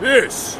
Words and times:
This 0.00 0.58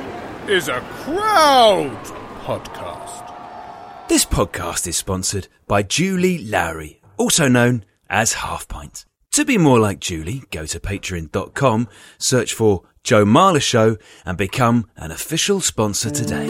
is 0.49 0.69
a 0.69 0.81
crowd 0.81 1.95
podcast. 2.43 4.09
This 4.09 4.25
podcast 4.25 4.87
is 4.87 4.97
sponsored 4.97 5.49
by 5.67 5.83
Julie 5.83 6.39
Lowry, 6.43 7.03
also 7.19 7.47
known 7.47 7.85
as 8.09 8.33
Half 8.33 8.67
Pint. 8.67 9.05
To 9.33 9.45
be 9.45 9.59
more 9.59 9.79
like 9.79 10.01
Julie, 10.01 10.45
go 10.51 10.65
to 10.65 10.81
patreon.com, 10.81 11.87
search 12.17 12.55
for 12.55 12.85
Joe 13.05 13.27
Marler 13.27 13.61
Show, 13.61 13.99
and 14.25 14.39
become 14.39 14.89
an 14.97 15.11
official 15.11 15.61
sponsor 15.61 16.09
today. 16.09 16.47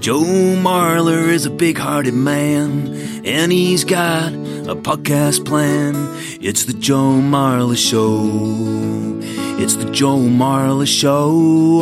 Joe 0.00 0.22
Marler 0.22 1.28
is 1.28 1.44
a 1.44 1.50
big 1.50 1.76
hearted 1.76 2.14
man, 2.14 2.94
and 3.26 3.52
he's 3.52 3.84
got 3.84 4.32
a 4.68 4.76
podcast 4.76 5.46
plan. 5.46 5.94
It's 6.42 6.64
the 6.66 6.74
Joe 6.74 7.20
Marler 7.22 7.76
Show. 7.76 9.18
It's 9.58 9.76
the 9.76 9.90
Joe 9.90 10.18
Marler 10.18 10.86
Show. 10.86 11.30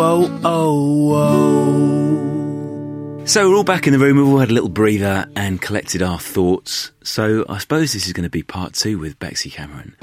Oh, 0.01 0.41
oh, 0.45 1.13
oh. 3.21 3.25
So 3.27 3.51
we're 3.51 3.57
all 3.57 3.65
back 3.65 3.89
in 3.89 3.93
the 3.93 3.99
room. 3.99 4.19
We've 4.19 4.29
all 4.29 4.39
had 4.39 4.51
a 4.51 4.53
little 4.53 4.69
breather 4.69 5.29
and 5.35 5.61
collected 5.61 6.01
our 6.01 6.21
thoughts. 6.21 6.93
So 7.03 7.45
I 7.49 7.59
suppose 7.59 7.93
this 7.93 8.07
is 8.07 8.13
going 8.13 8.23
to 8.23 8.31
be 8.31 8.45
part 8.45 8.75
two 8.75 9.01
with 9.01 9.19
Bexy 9.19 9.51
Cameron. 9.51 9.97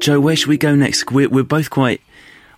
Joe, 0.00 0.20
where 0.20 0.36
should 0.36 0.48
we 0.48 0.58
go 0.58 0.74
next? 0.74 1.10
We're, 1.10 1.30
we're 1.30 1.44
both 1.44 1.70
quite, 1.70 2.02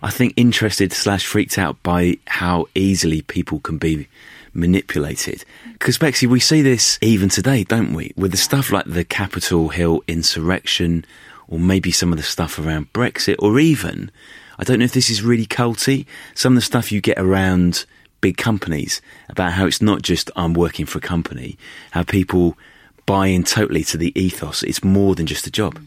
I 0.01 0.09
think, 0.09 0.33
interested 0.35 0.91
slash 0.91 1.25
freaked 1.25 1.57
out 1.57 1.81
by 1.81 2.17
how 2.27 2.65
easily 2.75 3.21
people 3.21 3.61
can 3.61 3.77
be 3.77 4.09
manipulated. 4.53 5.43
Because, 5.73 5.97
Bexy, 5.97 6.27
we 6.27 6.39
see 6.39 6.61
this 6.61 6.97
even 7.01 7.29
today, 7.29 7.63
don't 7.63 7.93
we? 7.93 8.13
With 8.15 8.31
the 8.31 8.37
stuff 8.37 8.71
like 8.71 8.85
the 8.85 9.03
Capitol 9.03 9.69
Hill 9.69 10.03
insurrection, 10.07 11.05
or 11.47 11.59
maybe 11.59 11.91
some 11.91 12.11
of 12.11 12.17
the 12.17 12.23
stuff 12.23 12.59
around 12.59 12.93
Brexit, 12.93 13.35
or 13.39 13.59
even, 13.59 14.11
I 14.57 14.63
don't 14.63 14.79
know 14.79 14.85
if 14.85 14.93
this 14.93 15.09
is 15.09 15.23
really 15.23 15.45
culty, 15.45 16.05
some 16.33 16.53
of 16.53 16.57
the 16.57 16.61
stuff 16.61 16.91
you 16.91 17.01
get 17.01 17.19
around 17.19 17.85
big 18.21 18.37
companies 18.37 19.01
about 19.27 19.51
how 19.53 19.65
it's 19.65 19.81
not 19.81 20.01
just 20.01 20.31
I'm 20.35 20.53
working 20.53 20.85
for 20.85 20.99
a 20.99 21.01
company, 21.01 21.57
how 21.91 22.03
people 22.03 22.57
buy 23.05 23.27
in 23.27 23.43
totally 23.43 23.83
to 23.83 23.97
the 23.97 24.17
ethos. 24.19 24.63
It's 24.63 24.83
more 24.83 25.13
than 25.13 25.25
just 25.25 25.45
a 25.45 25.51
job. 25.51 25.79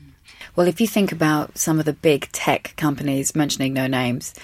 Well, 0.55 0.67
if 0.67 0.81
you 0.81 0.87
think 0.87 1.13
about 1.13 1.57
some 1.57 1.79
of 1.79 1.85
the 1.85 1.93
big 1.93 2.31
tech 2.33 2.75
companies, 2.77 3.35
mentioning 3.35 3.73
no 3.73 3.87
names, 3.87 4.35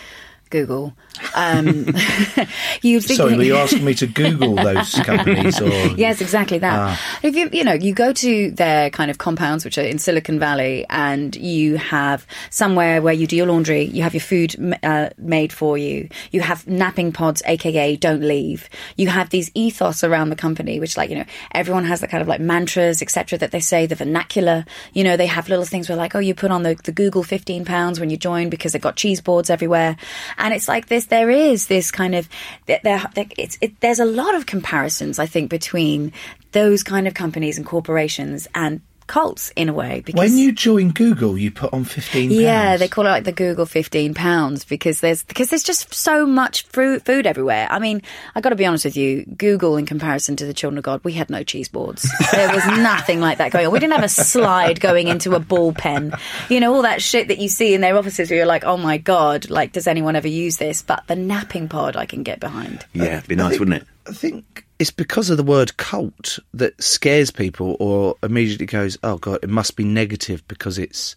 Google. 0.53 0.95
Um, 1.35 1.67
you 2.83 3.01
think, 3.01 3.17
Sorry, 3.17 3.37
were 3.37 3.43
you 3.43 3.57
asking 3.63 3.85
me 3.85 3.95
to 3.95 4.07
Google 4.07 4.55
those 4.55 4.95
companies? 4.95 5.61
Or? 5.61 5.71
Yes, 6.03 6.21
exactly 6.21 6.59
that. 6.59 6.79
Ah. 6.79 7.19
If 7.23 7.37
you 7.37 7.49
you 7.53 7.65
know 7.65 7.73
you 7.73 7.95
go 7.95 8.13
to 8.13 8.51
their 8.51 8.91
kind 8.91 9.11
of 9.11 9.19
compounds, 9.19 9.65
which 9.65 9.79
are 9.79 9.83
in 9.83 9.99
Silicon 9.99 10.39
Valley, 10.39 10.87
and 10.89 11.35
you 11.37 11.77
have 11.77 12.27
somewhere 12.51 13.03
where 13.03 13.13
you 13.13 13.27
do 13.27 13.37
your 13.37 13.47
laundry, 13.47 13.83
you 13.85 14.03
have 14.03 14.15
your 14.15 14.21
food 14.21 14.57
uh, 14.83 15.11
made 15.19 15.53
for 15.53 15.77
you, 15.77 16.09
you 16.31 16.41
have 16.41 16.67
napping 16.67 17.13
pods, 17.13 17.43
aka 17.47 17.97
don't 17.97 18.23
leave. 18.23 18.69
You 18.97 19.09
have 19.09 19.31
these 19.31 19.51
ethos 19.55 20.03
around 20.03 20.31
the 20.31 20.37
company, 20.37 20.81
which 20.81 20.97
like 20.97 21.11
you 21.11 21.17
know 21.17 21.25
everyone 21.53 21.85
has 21.85 22.01
the 22.01 22.09
kind 22.09 22.23
of 22.23 22.29
like 22.29 22.41
mantras, 22.41 23.03
etc. 23.03 23.39
That 23.39 23.51
they 23.51 23.61
say 23.61 23.87
the 23.87 23.95
vernacular. 23.95 24.65
You 24.93 25.05
know 25.05 25.17
they 25.17 25.27
have 25.27 25.49
little 25.49 25.67
things 25.67 25.89
where 25.89 25.99
like 25.99 26.15
oh 26.15 26.21
you 26.21 26.35
put 26.35 26.51
on 26.51 26.63
the, 26.63 26.75
the 26.85 26.93
Google 26.93 27.23
fifteen 27.23 27.65
pounds 27.65 28.01
when 28.01 28.11
you 28.11 28.17
join 28.17 28.49
because 28.49 28.73
they've 28.73 28.83
got 28.83 28.97
cheese 28.97 29.21
boards 29.21 29.51
everywhere, 29.51 29.97
and 30.39 30.55
it's 30.55 30.69
like 30.69 30.87
this 30.87 31.02
there 31.07 31.31
is 31.31 31.67
this 31.67 31.91
kind 31.91 32.15
of 32.15 32.29
there, 32.67 32.81
there 32.83 33.11
it's 33.37 33.59
it, 33.61 33.81
there's 33.81 34.01
a 34.01 34.05
lot 34.05 34.35
of 34.35 34.47
comparisons 34.47 35.19
I 35.19 35.27
think 35.27 35.51
between 35.51 36.13
those 36.53 36.83
kind 36.83 37.07
of 37.07 37.15
companies 37.15 37.57
and 37.57 37.67
corporations 37.67 38.47
and 38.55 38.81
cults 39.13 39.53
in 39.57 39.69
a 39.69 39.75
way. 39.75 40.01
Because 40.01 40.19
when 40.19 40.39
you 40.39 40.53
join 40.53 40.89
Google, 40.89 41.37
you 41.37 41.51
put 41.51 41.71
on 41.75 41.85
fifteen. 41.85 42.31
Pounds. 42.31 42.41
Yeah, 42.41 42.79
they 42.79 42.89
call 42.89 43.07
it 43.07 43.11
like 43.11 43.25
the 43.25 43.33
Google 43.33 43.67
fifteen 43.67 44.15
pounds 44.15 44.65
because 44.65 45.01
there's 45.01 45.23
because 45.25 45.51
there's 45.51 45.63
just 45.63 45.93
so 45.93 46.25
much 46.25 46.63
food 46.69 47.05
food 47.05 47.27
everywhere. 47.27 47.69
I 47.71 47.79
mean, 47.79 48.01
I 48.35 48.41
got 48.41 48.51
to 48.51 48.57
be 48.57 48.65
honest 48.65 48.87
with 48.87 48.97
you, 48.97 49.27
Google 49.27 49.77
in 49.77 49.85
comparison 49.85 50.37
to 50.37 50.47
the 50.47 50.55
Children 50.55 50.79
of 50.79 50.85
God, 50.85 51.05
we 51.05 51.13
had 51.13 51.29
no 51.29 51.43
cheese 51.43 51.69
boards. 51.69 52.09
there 52.33 52.55
was 52.55 52.65
nothing 52.79 53.21
like 53.21 53.37
that 53.37 53.53
going 53.53 53.67
on. 53.67 53.73
We 53.73 53.81
didn't 53.81 53.93
have 53.93 54.05
a 54.05 54.09
slide 54.09 54.81
going 54.81 55.09
into 55.09 55.35
a 55.35 55.41
ball 55.41 55.75
pen. 55.75 56.15
You 56.49 56.61
know, 56.61 56.75
all 56.75 56.83
that 56.83 57.03
shit 57.03 57.29
that 57.29 57.39
you 57.39 57.51
see 57.51 57.75
in 57.75 57.83
their 57.83 57.99
offices 57.99 58.31
where 58.31 58.39
you're 58.39 58.47
like, 58.47 58.65
oh 58.65 58.79
my 58.79 58.97
god, 58.97 59.51
like 59.51 59.73
does 59.73 59.87
anyone 59.87 60.17
ever 60.17 60.29
use 60.29 60.57
this? 60.57 60.81
But 60.81 61.07
the 61.07 61.17
napping 61.17 61.69
pod, 61.69 61.97
I 61.97 62.07
can 62.07 62.23
get 62.23 62.41
behind. 62.41 62.87
Yeah, 62.95 63.19
it'd 63.19 63.29
be 63.29 63.37
nice, 63.37 63.59
wouldn't 63.59 63.83
it? 63.83 63.87
I 64.09 64.13
think 64.13 64.65
it's 64.83 64.91
because 64.91 65.31
of 65.31 65.37
the 65.37 65.45
word 65.45 65.77
cult 65.77 66.41
that 66.53 66.83
scares 66.83 67.31
people 67.31 67.77
or 67.79 68.17
immediately 68.21 68.67
goes, 68.67 68.99
oh 69.05 69.17
God, 69.17 69.39
it 69.41 69.49
must 69.49 69.77
be 69.77 69.85
negative 69.85 70.43
because 70.49 70.77
it's 70.77 71.15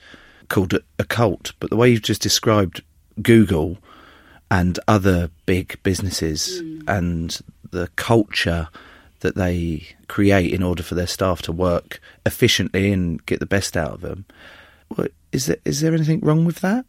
called 0.50 0.76
a 1.00 1.04
cult. 1.04 1.52
But 1.60 1.72
the 1.72 1.76
way 1.76 1.90
you've 1.90 2.04
just 2.04 2.22
described 2.22 2.84
Google 3.24 3.80
and 4.52 4.78
other 4.88 5.32
big 5.48 5.82
businesses 5.82 6.62
mm. 6.62 6.84
and 6.88 7.42
the 7.72 7.90
culture 7.96 8.70
that 9.22 9.34
they 9.34 9.88
create 10.08 10.54
in 10.54 10.62
order 10.62 10.84
for 10.84 10.94
their 10.94 11.08
staff 11.08 11.42
to 11.42 11.52
work 11.52 12.00
efficiently 12.24 12.92
and 12.92 13.26
get 13.26 13.40
the 13.40 13.48
best 13.48 13.76
out 13.76 13.94
of 13.94 14.02
them. 14.02 14.26
Is 15.32 15.48
there, 15.48 15.58
is 15.66 15.82
there 15.82 15.96
anything 15.96 16.20
wrong 16.20 16.46
with 16.46 16.60
that? 16.60 16.86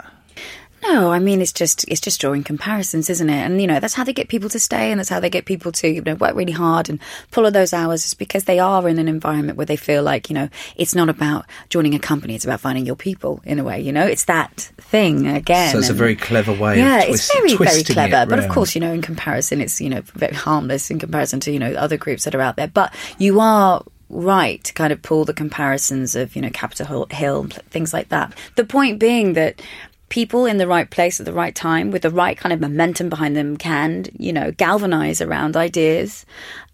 No, 0.88 1.10
I 1.10 1.18
mean 1.18 1.40
it's 1.40 1.52
just 1.52 1.86
it's 1.88 2.00
just 2.00 2.20
drawing 2.20 2.44
comparisons, 2.44 3.10
isn't 3.10 3.28
it? 3.28 3.44
And 3.44 3.60
you 3.60 3.66
know 3.66 3.80
that's 3.80 3.94
how 3.94 4.04
they 4.04 4.12
get 4.12 4.28
people 4.28 4.48
to 4.50 4.58
stay, 4.58 4.90
and 4.90 4.98
that's 4.98 5.08
how 5.08 5.20
they 5.20 5.30
get 5.30 5.44
people 5.44 5.72
to 5.72 5.88
you 5.88 6.02
know 6.02 6.14
work 6.14 6.34
really 6.34 6.52
hard 6.52 6.88
and 6.88 7.00
pull 7.30 7.50
those 7.50 7.72
hours, 7.72 8.04
is 8.06 8.14
because 8.14 8.44
they 8.44 8.58
are 8.58 8.88
in 8.88 8.98
an 8.98 9.08
environment 9.08 9.56
where 9.56 9.66
they 9.66 9.76
feel 9.76 10.02
like 10.02 10.28
you 10.30 10.34
know 10.34 10.48
it's 10.76 10.94
not 10.94 11.08
about 11.08 11.46
joining 11.70 11.94
a 11.94 11.98
company; 11.98 12.34
it's 12.34 12.44
about 12.44 12.60
finding 12.60 12.86
your 12.86 12.96
people 12.96 13.40
in 13.44 13.58
a 13.58 13.64
way. 13.64 13.80
You 13.80 13.92
know, 13.92 14.06
it's 14.06 14.26
that 14.26 14.52
thing 14.78 15.26
again. 15.26 15.72
So 15.72 15.78
it's 15.78 15.88
and, 15.88 15.96
a 15.96 15.98
very 15.98 16.16
clever 16.16 16.52
way. 16.52 16.78
Yeah, 16.78 17.04
twist, 17.06 17.32
it's 17.34 17.54
very 17.54 17.70
very 17.70 17.82
clever. 17.82 18.26
But 18.26 18.38
of 18.38 18.48
course, 18.48 18.74
you 18.74 18.80
know, 18.80 18.92
in 18.92 19.02
comparison, 19.02 19.60
it's 19.60 19.80
you 19.80 19.90
know 19.90 20.02
very 20.14 20.34
harmless 20.34 20.90
in 20.90 20.98
comparison 20.98 21.40
to 21.40 21.52
you 21.52 21.58
know 21.58 21.72
other 21.74 21.96
groups 21.96 22.24
that 22.24 22.34
are 22.34 22.40
out 22.40 22.56
there. 22.56 22.68
But 22.68 22.94
you 23.18 23.40
are 23.40 23.82
right 24.08 24.62
to 24.62 24.72
kind 24.72 24.92
of 24.92 25.02
pull 25.02 25.24
the 25.24 25.34
comparisons 25.34 26.14
of 26.14 26.36
you 26.36 26.42
know 26.42 26.50
Capitol 26.50 27.06
Hill 27.10 27.44
things 27.70 27.92
like 27.92 28.08
that. 28.10 28.36
The 28.54 28.64
point 28.64 28.98
being 28.98 29.32
that 29.34 29.60
people 30.08 30.46
in 30.46 30.58
the 30.58 30.66
right 30.66 30.88
place 30.88 31.18
at 31.20 31.26
the 31.26 31.32
right 31.32 31.54
time 31.54 31.90
with 31.90 32.02
the 32.02 32.10
right 32.10 32.36
kind 32.36 32.52
of 32.52 32.60
momentum 32.60 33.08
behind 33.08 33.36
them 33.36 33.56
can, 33.56 34.06
you 34.18 34.32
know, 34.32 34.52
galvanize 34.52 35.20
around 35.20 35.56
ideas. 35.56 36.24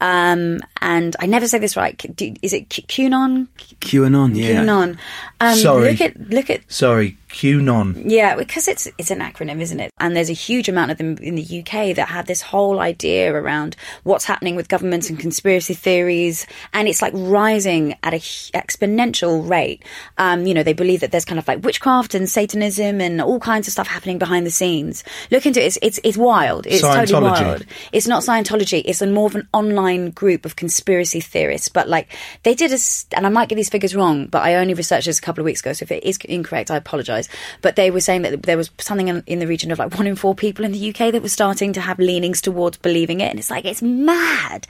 Um, 0.01 0.61
and 0.81 1.17
I 1.19 1.27
never 1.27 1.49
say 1.49 1.59
this 1.59 1.77
right. 1.77 1.99
Is 2.43 2.53
it 2.53 2.69
QAnon? 2.69 3.49
QAnon, 3.81 4.37
yeah. 4.37 4.63
QAnon. 4.63 4.99
Um, 5.41 5.57
Sorry. 5.57 5.93
Look 5.93 6.01
at 6.01 6.21
look 6.31 6.51
at. 6.51 6.61
Sorry, 6.71 7.17
QAnon. 7.33 8.03
Yeah, 8.07 8.37
because 8.37 8.69
it's 8.69 8.87
it's 8.99 9.11
an 9.11 9.21
acronym, 9.21 9.61
isn't 9.61 9.81
it? 9.81 9.91
And 9.99 10.15
there's 10.15 10.31
a 10.31 10.35
huge 10.35 10.69
amount 10.69 10.91
of 10.91 10.99
them 10.99 11.17
in 11.19 11.35
the 11.35 11.61
UK 11.61 11.97
that 11.97 12.09
have 12.09 12.27
this 12.27 12.43
whole 12.43 12.79
idea 12.79 13.33
around 13.35 13.77
what's 14.05 14.25
happening 14.25 14.55
with 14.55 14.69
governments 14.69 15.09
and 15.09 15.19
conspiracy 15.19 15.75
theories, 15.75 16.47
and 16.73 16.89
it's 16.89 17.03
like 17.03 17.13
rising 17.17 17.97
at 18.03 18.13
a 18.13 18.17
h- 18.17 18.51
exponential 18.55 19.49
rate. 19.49 19.83
Um, 20.19 20.47
you 20.47 20.55
know, 20.55 20.63
they 20.63 20.73
believe 20.73 21.01
that 21.01 21.11
there's 21.11 21.25
kind 21.25 21.39
of 21.39 21.49
like 21.49 21.65
witchcraft 21.65 22.15
and 22.15 22.29
Satanism 22.29 23.01
and 23.01 23.21
all 23.21 23.41
kinds 23.41 23.67
of 23.67 23.73
stuff 23.73 23.89
happening 23.89 24.19
behind 24.19 24.47
the 24.47 24.51
scenes. 24.51 25.03
Look 25.31 25.47
into 25.47 25.63
it; 25.63 25.67
it's 25.67 25.79
it's, 25.83 26.01
it's 26.05 26.17
wild. 26.19 26.67
It's 26.67 26.83
totally 26.83 27.23
wild. 27.23 27.65
It's 27.93 28.07
not 28.07 28.23
Scientology. 28.23 28.83
It's 28.85 29.03
a 29.03 29.07
more 29.07 29.27
of 29.27 29.35
an 29.35 29.49
online 29.53 30.11
group 30.11 30.45
of 30.45 30.57
conspiracy 30.57 31.21
theorists. 31.21 31.69
But 31.69 31.89
like 31.89 32.09
they 32.43 32.55
did 32.55 32.73
a, 32.73 32.79
and 33.17 33.27
I 33.27 33.31
might 33.31 33.49
get 33.49 33.57
these 33.57 33.71
figures 33.71 33.97
wrong, 33.97 34.27
but 34.27 34.43
I 34.43 34.57
only 34.57 34.75
researched 34.75 35.07
this 35.07 35.19
a 35.19 35.23
couple 35.23 35.41
of 35.41 35.47
weeks 35.47 35.61
ago. 35.61 35.73
So 35.73 35.85
if 35.85 35.93
it 35.93 36.05
is 36.05 36.19
incorrect, 36.25 36.71
I 36.71 36.77
apologise. 36.77 37.22
But 37.61 37.77
they 37.77 37.91
were 37.91 38.01
saying 38.01 38.23
that 38.23 38.43
there 38.43 38.57
was 38.57 38.71
something 38.79 39.09
in, 39.09 39.23
in 39.27 39.39
the 39.39 39.47
region 39.47 39.71
of 39.71 39.79
like 39.79 39.95
one 39.97 40.07
in 40.07 40.17
four 40.17 40.35
people 40.35 40.65
in 40.65 40.73
the 40.73 40.91
UK 40.91 41.13
that 41.13 41.23
was 41.23 41.33
starting 41.33 41.73
to 41.75 41.81
have 41.81 41.99
leanings 41.99 42.41
towards 42.41 42.79
believing 42.79 43.21
it, 43.21 43.31
and 43.31 43.39
it's 43.39 43.51
like 43.51 43.65
it's 43.65 43.83
mad. 43.83 44.67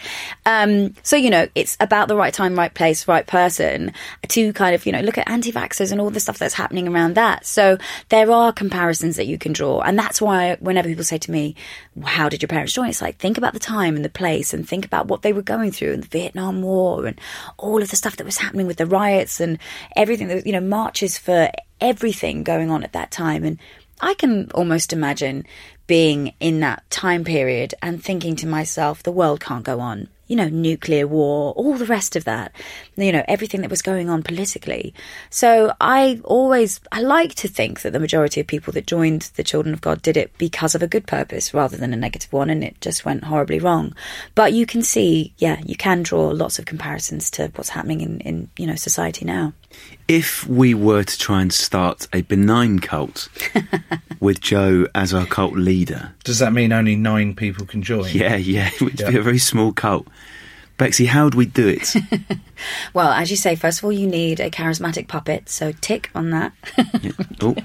Um, 0.46 0.94
so 1.02 1.16
you 1.16 1.30
know, 1.30 1.48
it's 1.54 1.76
about 1.80 2.08
the 2.08 2.16
right 2.16 2.32
time, 2.32 2.56
right 2.56 2.72
place, 2.72 3.08
right 3.08 3.26
person 3.26 3.92
to 4.28 4.52
kind 4.52 4.74
of 4.74 4.86
you 4.86 4.92
know 4.92 5.00
look 5.00 5.18
at 5.18 5.28
anti-vaxxers 5.28 5.92
and 5.92 6.00
all 6.00 6.10
the 6.10 6.20
stuff 6.20 6.38
that's 6.38 6.54
happening 6.54 6.88
around 6.88 7.14
that. 7.14 7.46
So 7.46 7.78
there 8.08 8.30
are 8.30 8.52
comparisons 8.52 9.16
that 9.16 9.26
you 9.26 9.38
can 9.38 9.52
draw, 9.52 9.80
and 9.80 9.98
that's 9.98 10.20
why 10.20 10.56
whenever 10.60 10.88
people 10.88 11.04
say 11.04 11.18
to 11.18 11.30
me, 11.30 11.54
"How 12.04 12.28
did 12.28 12.42
your 12.42 12.48
parents 12.48 12.72
join?" 12.72 12.88
It's 12.88 13.02
like 13.02 13.18
think 13.18 13.38
about 13.38 13.52
the 13.52 13.58
time 13.58 13.96
and 13.96 14.04
the 14.04 14.10
place, 14.10 14.52
and 14.52 14.68
think 14.68 14.84
about 14.84 15.06
what 15.06 15.22
they 15.22 15.32
were 15.32 15.42
going 15.42 15.70
through 15.70 15.92
in 15.92 16.00
the 16.00 16.08
Vietnam 16.08 16.62
War 16.62 17.06
and 17.06 17.20
all 17.58 17.82
of 17.82 17.90
the 17.90 17.96
stuff 17.96 18.16
that 18.16 18.24
was 18.24 18.38
happening 18.38 18.66
with 18.66 18.76
the 18.76 18.86
riots 18.86 19.40
and 19.40 19.58
everything 19.96 20.28
that 20.28 20.46
you 20.46 20.52
know 20.52 20.60
marches 20.60 21.18
for 21.18 21.50
everything 21.80 22.42
going 22.42 22.70
on 22.70 22.82
at 22.82 22.92
that 22.92 23.10
time 23.10 23.44
and 23.44 23.58
I 24.02 24.14
can 24.14 24.50
almost 24.52 24.92
imagine 24.92 25.46
being 25.86 26.34
in 26.40 26.60
that 26.60 26.82
time 26.90 27.22
period 27.22 27.74
and 27.80 28.02
thinking 28.02 28.34
to 28.36 28.46
myself, 28.48 29.02
the 29.02 29.12
world 29.12 29.40
can't 29.40 29.64
go 29.64 29.78
on. 29.78 30.08
You 30.26 30.36
know, 30.36 30.48
nuclear 30.48 31.06
war, 31.06 31.52
all 31.52 31.76
the 31.76 31.84
rest 31.84 32.16
of 32.16 32.24
that, 32.24 32.52
you 32.96 33.12
know, 33.12 33.22
everything 33.28 33.60
that 33.60 33.70
was 33.70 33.82
going 33.82 34.08
on 34.08 34.22
politically. 34.22 34.94
So 35.28 35.74
I 35.78 36.20
always, 36.24 36.80
I 36.90 37.02
like 37.02 37.34
to 37.36 37.48
think 37.48 37.82
that 37.82 37.92
the 37.92 38.00
majority 38.00 38.40
of 38.40 38.46
people 38.46 38.72
that 38.72 38.86
joined 38.86 39.30
the 39.36 39.44
Children 39.44 39.74
of 39.74 39.82
God 39.82 40.00
did 40.00 40.16
it 40.16 40.36
because 40.38 40.74
of 40.74 40.82
a 40.82 40.88
good 40.88 41.06
purpose 41.06 41.52
rather 41.52 41.76
than 41.76 41.92
a 41.92 41.98
negative 41.98 42.32
one 42.32 42.48
and 42.48 42.64
it 42.64 42.80
just 42.80 43.04
went 43.04 43.24
horribly 43.24 43.58
wrong. 43.58 43.94
But 44.34 44.54
you 44.54 44.64
can 44.64 44.82
see, 44.82 45.34
yeah, 45.36 45.60
you 45.66 45.76
can 45.76 46.02
draw 46.02 46.28
lots 46.28 46.58
of 46.58 46.64
comparisons 46.64 47.30
to 47.32 47.52
what's 47.54 47.68
happening 47.68 48.00
in, 48.00 48.20
in 48.20 48.50
you 48.56 48.66
know, 48.66 48.76
society 48.76 49.26
now. 49.26 49.52
If 50.08 50.46
we 50.46 50.74
were 50.74 51.04
to 51.04 51.18
try 51.18 51.40
and 51.42 51.52
start 51.52 52.06
a 52.12 52.22
benign 52.22 52.80
cult 52.80 53.28
with 54.20 54.40
Joe 54.40 54.86
as 54.94 55.14
our 55.14 55.24
cult 55.26 55.54
leader, 55.54 56.12
Does 56.24 56.38
that 56.40 56.52
mean 56.52 56.72
only 56.72 56.96
nine 56.96 57.34
people 57.34 57.64
can 57.66 57.82
join? 57.82 58.10
yeah, 58.10 58.36
yeah, 58.36 58.68
it 58.74 58.80
would 58.82 58.96
be 58.96 59.16
a 59.16 59.22
very 59.22 59.38
small 59.38 59.72
cult. 59.72 60.06
Bexy, 60.78 61.06
how 61.06 61.24
would 61.24 61.34
we 61.34 61.46
do 61.46 61.68
it? 61.68 61.94
Well, 62.94 63.10
as 63.10 63.28
you 63.28 63.36
say, 63.36 63.56
first 63.56 63.78
of 63.80 63.84
all, 63.84 63.90
you 63.92 64.06
need 64.06 64.38
a 64.38 64.48
charismatic 64.48 65.08
puppet, 65.08 65.48
so 65.48 65.72
tick 65.80 66.10
on 66.14 66.30
that. 66.30 66.52
Oh. 67.40 67.56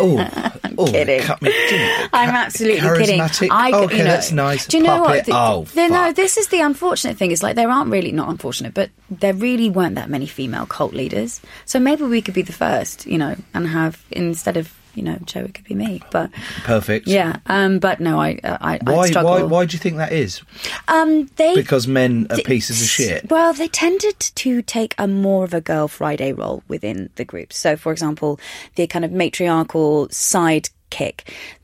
Oh, 0.00 0.52
Oh, 0.78 0.84
oh, 0.86 0.90
kidding. 0.90 1.20
me 1.40 1.50
deep. 1.68 2.10
I'm 2.12 2.28
absolutely 2.34 2.80
kidding. 2.80 3.20
I, 3.20 3.72
okay, 3.72 3.96
you 3.96 4.04
know, 4.04 4.10
that's 4.10 4.30
nice. 4.30 4.66
Do 4.66 4.76
you 4.76 4.82
know 4.82 5.04
Puppet. 5.04 5.28
what? 5.28 5.36
Oh, 5.36 5.64
the, 5.74 5.88
no, 5.88 6.12
this 6.12 6.36
is 6.36 6.48
the 6.48 6.60
unfortunate 6.60 7.16
thing. 7.16 7.30
Is 7.30 7.42
like 7.42 7.56
there 7.56 7.70
aren't 7.70 7.90
really 7.90 8.12
not 8.12 8.28
unfortunate, 8.28 8.74
but 8.74 8.90
there 9.08 9.32
really 9.32 9.70
weren't 9.70 9.94
that 9.94 10.10
many 10.10 10.26
female 10.26 10.66
cult 10.66 10.92
leaders. 10.92 11.40
So 11.64 11.80
maybe 11.80 12.04
we 12.04 12.20
could 12.20 12.34
be 12.34 12.42
the 12.42 12.52
first, 12.52 13.06
you 13.06 13.16
know, 13.16 13.36
and 13.54 13.66
have 13.68 14.04
instead 14.10 14.58
of 14.58 14.72
you 14.96 15.02
know 15.02 15.18
Joe, 15.24 15.40
it 15.40 15.54
could 15.54 15.64
be 15.64 15.74
me. 15.74 16.02
But 16.10 16.32
Perfect. 16.64 17.06
yeah, 17.06 17.36
um, 17.46 17.78
but 17.78 18.00
no, 18.00 18.18
I 18.20 18.40
uh, 18.42 18.58
I, 18.60 18.78
Why? 18.82 19.06
struggle. 19.08 19.30
Why? 19.30 19.42
Why 19.42 19.64
do 19.66 19.74
you 19.74 19.78
think 19.78 19.98
that 19.98 20.12
is? 20.12 20.40
Um, 20.88 21.30
they 21.36 21.54
Because 21.54 21.86
men 21.86 22.26
are 22.30 22.38
pieces 22.38 22.82
of 22.82 22.88
shit. 22.88 23.30
Well, 23.30 23.52
they 23.52 23.68
tended 23.68 24.18
to 24.18 24.62
take 24.62 24.94
a 24.98 25.06
more 25.06 25.44
of 25.44 25.54
a 25.54 25.60
girl 25.60 25.86
Friday 25.86 26.32
role 26.32 26.62
within 26.66 27.10
the 27.16 27.24
group. 27.24 27.52
So, 27.52 27.76
for 27.76 27.92
example, 27.92 28.40
the 28.74 28.86
kind 28.86 29.04
of 29.04 29.12
matriarchal 29.12 30.08
sidekick 30.08 31.20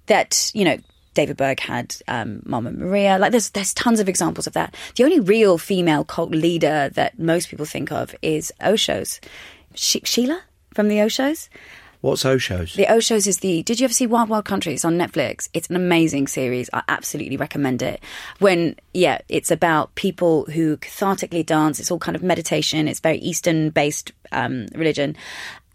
that 0.06 0.50
you 0.54 0.64
know. 0.64 0.76
David 1.14 1.36
Berg 1.36 1.60
had 1.60 1.94
um, 2.08 2.40
Mama 2.46 2.72
Maria. 2.72 3.18
Like, 3.18 3.32
there's 3.32 3.50
there's 3.50 3.74
tons 3.74 4.00
of 4.00 4.08
examples 4.08 4.46
of 4.46 4.54
that. 4.54 4.74
The 4.96 5.04
only 5.04 5.20
real 5.20 5.58
female 5.58 6.04
cult 6.04 6.30
leader 6.30 6.88
that 6.94 7.18
most 7.18 7.50
people 7.50 7.66
think 7.66 7.92
of 7.92 8.14
is 8.22 8.50
Osho's, 8.62 9.20
she- 9.74 10.00
Sheela 10.00 10.40
from 10.74 10.88
the 10.88 10.96
Oshos. 10.96 11.50
What's 12.02 12.24
Osho's? 12.24 12.74
The 12.74 12.86
Oshos 12.86 13.28
is 13.28 13.38
the. 13.38 13.62
Did 13.62 13.78
you 13.78 13.84
ever 13.84 13.94
see 13.94 14.08
Wild 14.08 14.28
Wild 14.28 14.44
Country? 14.44 14.74
It's 14.74 14.84
on 14.84 14.98
Netflix. 14.98 15.48
It's 15.54 15.70
an 15.70 15.76
amazing 15.76 16.26
series. 16.26 16.68
I 16.72 16.82
absolutely 16.88 17.36
recommend 17.36 17.80
it. 17.80 18.02
When 18.40 18.74
yeah, 18.92 19.18
it's 19.28 19.52
about 19.52 19.94
people 19.94 20.44
who 20.46 20.78
cathartically 20.78 21.46
dance. 21.46 21.78
It's 21.78 21.92
all 21.92 22.00
kind 22.00 22.16
of 22.16 22.22
meditation. 22.24 22.88
It's 22.88 22.98
very 22.98 23.18
Eastern 23.18 23.70
based 23.70 24.10
um, 24.32 24.66
religion, 24.74 25.16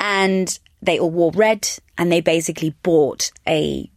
and 0.01 0.59
they 0.81 1.00
all 1.00 1.12
wore 1.12 1.31
red, 1.31 1.69
and 1.97 2.12
they 2.12 2.19
basically 2.19 2.75
bought 2.83 3.31
a 3.47 3.89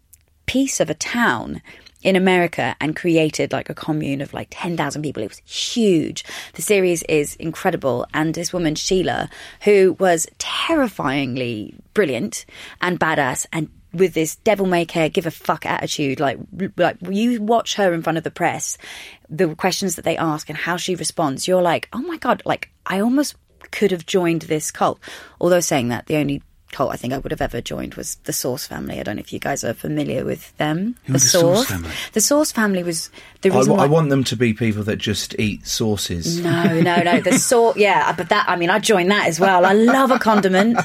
piece 0.46 0.78
of 0.78 0.88
a 0.88 0.94
town 0.94 1.60
in 2.02 2.17
America 2.17 2.75
and 2.81 2.97
created 2.97 3.52
like 3.52 3.70
a 3.70 3.75
commune 3.75 4.20
of 4.20 4.32
like 4.32 4.49
10,000 4.50 5.02
people. 5.02 5.23
It 5.23 5.31
was 5.31 5.43
huge. 5.44 6.25
The 6.55 6.62
series 6.62 7.02
is 7.05 7.37
incredible. 7.37 8.06
And 8.14 8.35
this 8.35 8.52
woman, 8.52 8.75
Sheila, 8.75 9.29
who 9.62 9.97
was 9.99 10.26
terrifyingly 10.38 11.75
brilliant 11.94 12.47
and 12.81 12.99
badass 12.99 13.47
and 13.52 13.69
with 13.93 14.14
this 14.14 14.37
devil 14.37 14.67
may 14.67 14.85
care, 14.85 15.08
give 15.08 15.26
a 15.26 15.32
fuck 15.32 15.67
attitude, 15.67 16.20
like 16.20 16.38
like 16.76 16.97
you 17.08 17.43
watch 17.43 17.75
her 17.75 17.93
in 17.93 18.02
front 18.02 18.19
of 18.19 18.25
the 18.25 18.31
press, 18.31 18.79
the 19.29 19.55
questions 19.56 19.97
that 19.97 20.05
they 20.05 20.17
ask 20.17 20.49
and 20.49 20.56
how 20.56 20.76
she 20.76 20.94
responds, 20.94 21.49
you're 21.49 21.62
like, 21.62 21.88
oh 21.93 22.02
my 22.02 22.17
god, 22.17 22.41
like 22.44 22.70
I 22.87 23.00
almost 23.00 23.35
could 23.73 23.91
have 23.91 24.06
joined 24.06 24.43
this 24.43 24.70
cult. 24.70 25.00
Although 25.41 25.61
saying 25.61 25.88
that, 25.88 26.06
the 26.06 26.17
only 26.17 26.43
cult 26.72 26.93
I 26.93 26.96
think 26.96 27.12
I 27.12 27.19
would 27.19 27.31
have 27.31 27.40
ever 27.40 27.61
joined 27.61 27.94
was 27.94 28.17
the 28.25 28.32
Source 28.32 28.67
family. 28.67 29.00
I 29.00 29.02
don't 29.02 29.17
know 29.17 29.20
if 29.20 29.32
you 29.32 29.38
guys 29.38 29.64
are 29.64 29.75
familiar 29.75 30.25
with 30.25 30.56
them. 30.56 30.96
Are 31.08 31.12
the 31.12 31.19
Source 31.19 31.67
family? 31.67 31.90
The 32.12 32.20
Source 32.20 32.52
family 32.52 32.82
was 32.82 33.11
the 33.43 33.50
I, 33.50 33.56
reason 33.56 33.76
why. 33.76 33.84
I 33.84 33.87
want 33.87 34.11
them 34.11 34.25
to 34.25 34.37
be 34.37 34.52
people 34.52 34.82
that 34.84 34.96
just 34.96 35.38
eat 35.38 35.67
sauces. 35.67 36.40
no, 36.40 36.81
no, 36.81 37.02
no. 37.02 37.20
The 37.20 37.32
sort, 37.38 37.76
yeah, 37.76 38.12
but 38.12 38.28
that, 38.28 38.49
I 38.49 38.56
mean, 38.56 38.70
I 38.70 38.78
joined 38.78 39.11
that 39.11 39.26
as 39.26 39.40
well. 39.40 39.64
I 39.64 39.72
love 39.72 40.11
a 40.11 40.19
condiment. 40.19 40.78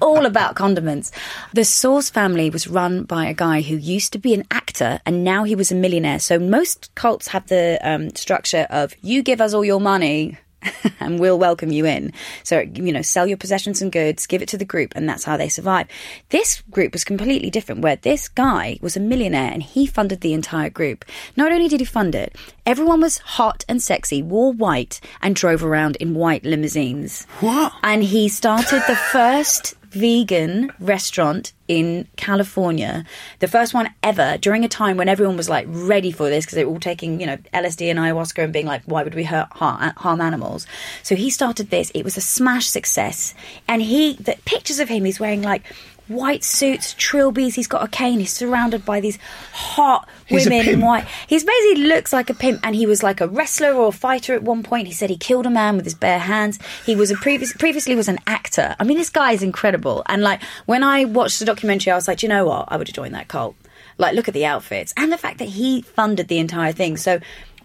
All 0.00 0.26
about 0.26 0.54
condiments. 0.54 1.10
The 1.52 1.64
Source 1.64 2.10
family 2.10 2.50
was 2.50 2.66
run 2.66 3.04
by 3.04 3.26
a 3.26 3.34
guy 3.34 3.60
who 3.62 3.76
used 3.76 4.12
to 4.12 4.18
be 4.18 4.34
an 4.34 4.44
actor 4.50 5.00
and 5.06 5.24
now 5.24 5.44
he 5.44 5.54
was 5.54 5.70
a 5.70 5.74
millionaire. 5.74 6.18
So 6.18 6.38
most 6.38 6.94
cults 6.94 7.28
have 7.28 7.46
the 7.48 7.78
um, 7.82 8.10
structure 8.14 8.66
of 8.70 8.94
you 9.02 9.22
give 9.22 9.40
us 9.40 9.54
all 9.54 9.64
your 9.64 9.80
money. 9.80 10.38
and 11.00 11.18
we'll 11.18 11.38
welcome 11.38 11.70
you 11.70 11.86
in. 11.86 12.12
So, 12.42 12.60
you 12.60 12.92
know, 12.92 13.02
sell 13.02 13.26
your 13.26 13.36
possessions 13.36 13.80
and 13.82 13.92
goods, 13.92 14.26
give 14.26 14.42
it 14.42 14.48
to 14.48 14.58
the 14.58 14.64
group, 14.64 14.92
and 14.96 15.08
that's 15.08 15.24
how 15.24 15.36
they 15.36 15.48
survive. 15.48 15.88
This 16.30 16.62
group 16.70 16.92
was 16.92 17.04
completely 17.04 17.50
different, 17.50 17.82
where 17.82 17.96
this 17.96 18.28
guy 18.28 18.78
was 18.80 18.96
a 18.96 19.00
millionaire 19.00 19.52
and 19.52 19.62
he 19.62 19.86
funded 19.86 20.20
the 20.20 20.34
entire 20.34 20.70
group. 20.70 21.04
Not 21.36 21.52
only 21.52 21.68
did 21.68 21.80
he 21.80 21.86
fund 21.86 22.14
it, 22.14 22.36
everyone 22.66 23.00
was 23.00 23.18
hot 23.18 23.64
and 23.68 23.82
sexy, 23.82 24.22
wore 24.22 24.52
white, 24.52 25.00
and 25.22 25.34
drove 25.34 25.64
around 25.64 25.96
in 25.96 26.14
white 26.14 26.44
limousines. 26.44 27.24
What? 27.40 27.72
And 27.82 28.02
he 28.02 28.28
started 28.28 28.82
the 28.86 28.96
first 28.96 29.74
vegan 29.90 30.72
restaurant 30.78 31.52
in 31.66 32.08
California, 32.16 33.04
the 33.40 33.48
first 33.48 33.74
one 33.74 33.90
ever 34.02 34.38
during 34.38 34.64
a 34.64 34.68
time 34.68 34.96
when 34.96 35.08
everyone 35.08 35.36
was 35.36 35.48
like 35.48 35.66
ready 35.68 36.10
for 36.10 36.28
this 36.30 36.44
because 36.44 36.56
they 36.56 36.64
were 36.64 36.72
all 36.72 36.80
taking, 36.80 37.20
you 37.20 37.26
know, 37.26 37.36
LSD 37.52 37.90
and 37.90 37.98
ayahuasca 37.98 38.44
and 38.44 38.52
being 38.52 38.66
like, 38.66 38.82
why 38.84 39.02
would 39.02 39.14
we 39.14 39.24
hurt, 39.24 39.48
harm, 39.52 39.92
harm 39.96 40.20
animals? 40.20 40.66
So 41.02 41.14
he 41.14 41.30
started 41.30 41.70
this. 41.70 41.90
It 41.94 42.04
was 42.04 42.16
a 42.16 42.22
smash 42.22 42.66
success. 42.66 43.34
And 43.66 43.82
he, 43.82 44.14
the 44.14 44.36
pictures 44.44 44.78
of 44.78 44.88
him, 44.88 45.04
he's 45.04 45.20
wearing 45.20 45.42
like 45.42 45.62
white 46.08 46.42
suits, 46.42 46.94
trilbies. 46.94 47.54
He's 47.54 47.66
got 47.66 47.84
a 47.84 47.88
cane. 47.88 48.18
He's 48.18 48.32
surrounded 48.32 48.84
by 48.84 49.00
these 49.00 49.18
hot 49.52 50.08
He's 50.26 50.44
women 50.44 50.68
in 50.68 50.80
white. 50.80 51.06
He 51.26 51.36
basically 51.36 51.84
looks 51.84 52.12
like 52.12 52.30
a 52.30 52.34
pimp, 52.34 52.60
and 52.64 52.74
he 52.74 52.86
was 52.86 53.02
like 53.02 53.20
a 53.20 53.28
wrestler 53.28 53.72
or 53.72 53.88
a 53.88 53.92
fighter 53.92 54.34
at 54.34 54.42
one 54.42 54.62
point. 54.62 54.86
He 54.86 54.92
said 54.92 55.10
he 55.10 55.16
killed 55.16 55.46
a 55.46 55.50
man 55.50 55.76
with 55.76 55.84
his 55.84 55.94
bare 55.94 56.18
hands. 56.18 56.58
He 56.84 56.96
was 56.96 57.10
a 57.10 57.14
previous 57.14 57.52
previously 57.52 57.94
was 57.94 58.08
an 58.08 58.18
actor. 58.26 58.74
I 58.78 58.84
mean, 58.84 58.98
this 58.98 59.10
guy 59.10 59.32
is 59.32 59.42
incredible. 59.42 60.02
And 60.06 60.22
like 60.22 60.42
when 60.66 60.82
I 60.82 61.04
watched 61.04 61.38
the 61.38 61.44
documentary, 61.44 61.92
I 61.92 61.96
was 61.96 62.08
like, 62.08 62.22
you 62.22 62.28
know 62.28 62.46
what? 62.46 62.66
I 62.68 62.76
would 62.76 62.88
have 62.88 62.94
joined 62.94 63.14
that 63.14 63.28
cult. 63.28 63.54
Like, 64.00 64.14
look 64.14 64.28
at 64.28 64.34
the 64.34 64.46
outfits 64.46 64.94
and 64.96 65.10
the 65.10 65.18
fact 65.18 65.38
that 65.38 65.48
he 65.48 65.82
funded 65.82 66.28
the 66.28 66.38
entire 66.38 66.72
thing. 66.72 66.96
So 66.96 67.20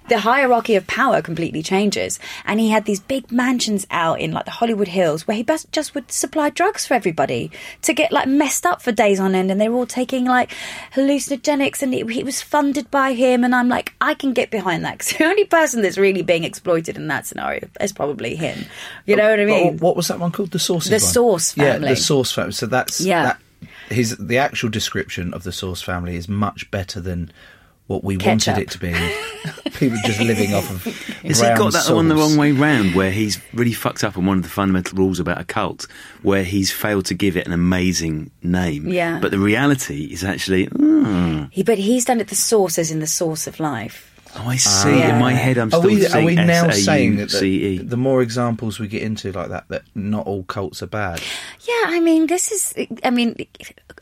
the 0.10 0.20
hierarchy 0.20 0.76
of 0.76 0.86
power 0.88 1.22
completely 1.22 1.64
changes. 1.64 2.20
And 2.46 2.60
he 2.60 2.70
had 2.70 2.86
these 2.86 3.00
big 3.00 3.32
mansions 3.32 3.88
out 3.90 4.20
in 4.20 4.32
like 4.32 4.46
the 4.46 4.52
Hollywood 4.52 4.90
Hills 4.90 5.28
where 5.28 5.38
he 5.38 5.44
best 5.44 5.72
just 5.72 5.96
would 5.96 6.12
supply 6.12 6.50
drugs 6.50 6.86
for 6.86 6.94
everybody 6.94 7.52
to 7.84 7.94
get 7.94 8.12
like 8.12 8.28
messed 8.28 8.66
up 8.66 8.82
for 8.82 8.92
days 8.92 9.20
on 9.20 9.36
end. 9.36 9.52
And 9.52 9.60
they 9.60 9.70
were 9.70 9.78
all 9.78 9.86
taking 9.86 10.26
like 10.26 10.52
hallucinogenics 10.94 11.82
and 11.82 11.94
it, 11.94 12.10
it 12.10 12.26
was 12.26 12.42
funded 12.42 12.90
by 12.92 13.14
him. 13.14 13.44
And 13.44 13.56
I'm 13.56 13.70
like, 13.70 13.94
I 14.02 14.14
can 14.14 14.34
get 14.34 14.52
behind 14.52 14.84
that 14.86 14.98
because 15.00 15.14
the 15.18 15.26
only 15.26 15.46
person 15.46 15.82
that's 15.82 15.98
really 15.98 16.22
being 16.22 16.44
exploited 16.44 16.98
in 16.98 17.08
that 17.08 17.26
scenario 17.26 17.68
is 17.80 17.92
probably 17.94 18.36
him. 18.36 18.66
You 19.06 19.16
know 19.16 19.30
what 19.30 19.40
I 19.40 19.46
mean? 19.46 19.78
what 19.78 19.96
was 19.96 20.08
that 20.08 20.20
one 20.20 20.32
called? 20.32 20.52
The 20.52 20.60
Sources. 20.60 20.90
The 20.90 20.96
one? 20.96 21.00
Source 21.00 21.58
Yeah, 21.58 21.74
family. 21.74 21.90
the 21.90 21.96
Source 21.96 22.32
family. 22.32 22.52
So 22.54 22.66
that's 22.66 23.02
Yeah. 23.02 23.24
That, 23.24 23.40
his 23.90 24.16
the 24.18 24.38
actual 24.38 24.70
description 24.70 25.34
of 25.34 25.44
the 25.44 25.52
Source 25.52 25.82
family 25.82 26.16
is 26.16 26.28
much 26.28 26.70
better 26.72 27.00
than 27.00 27.32
what 27.94 28.04
we 28.04 28.18
Ketchup. 28.18 28.56
wanted 28.58 28.62
it 28.64 28.72
to 28.72 28.80
be. 28.80 29.72
People 29.78 29.98
just 30.06 30.20
living 30.20 30.54
off 30.54 30.70
of. 30.70 30.84
Has 31.24 31.40
he 31.40 31.46
got 31.48 31.74
that 31.74 31.90
one 31.94 32.08
the 32.08 32.16
wrong 32.16 32.38
way 32.38 32.52
round, 32.52 32.96
where 32.96 33.12
he's 33.12 33.40
really 33.54 33.74
fucked 33.74 34.04
up 34.04 34.18
on 34.18 34.26
one 34.26 34.38
of 34.38 34.44
the 34.44 34.50
fundamental 34.50 34.98
rules 34.98 35.20
about 35.20 35.40
a 35.40 35.44
cult, 35.44 35.88
where 36.22 36.44
he's 36.44 36.72
failed 36.72 37.06
to 37.06 37.14
give 37.14 37.38
it 37.38 37.46
an 37.48 37.54
amazing 37.54 38.32
name? 38.42 38.88
Yeah. 38.90 39.20
But 39.22 39.32
the 39.32 39.40
reality 39.40 40.06
is 40.06 40.24
actually, 40.24 40.68
mm, 40.68 41.50
He, 41.52 41.64
but 41.64 41.78
he's 41.78 42.06
done 42.06 42.20
it 42.20 42.28
the 42.28 42.36
source 42.36 42.78
as 42.78 42.92
in 42.92 43.00
the 43.00 43.08
source 43.08 43.48
of 43.48 43.60
life. 43.60 44.13
Oh, 44.36 44.48
I 44.48 44.56
see. 44.58 45.00
Yeah. 45.00 45.16
In 45.16 45.22
my 45.22 45.34
head, 45.34 45.58
I'm 45.58 45.68
Are 45.68 45.80
still 45.80 45.84
we, 45.84 46.08
are 46.08 46.24
we 46.24 46.36
now 46.36 46.70
saying 46.70 47.18
that 47.18 47.32
the, 47.32 47.78
the 47.80 47.98
more 47.98 48.22
examples 48.22 48.80
we 48.80 48.88
get 48.88 49.02
into 49.02 49.32
like 49.32 49.50
that, 49.50 49.68
that 49.70 49.84
not 49.96 50.26
all 50.26 50.44
cults 50.44 50.82
are 50.84 50.88
bad? 50.88 51.22
Yeah, 51.62 51.84
I 51.88 52.00
mean, 52.00 52.28
this 52.28 52.52
is, 52.52 52.88
I 53.04 53.10
mean, 53.10 53.36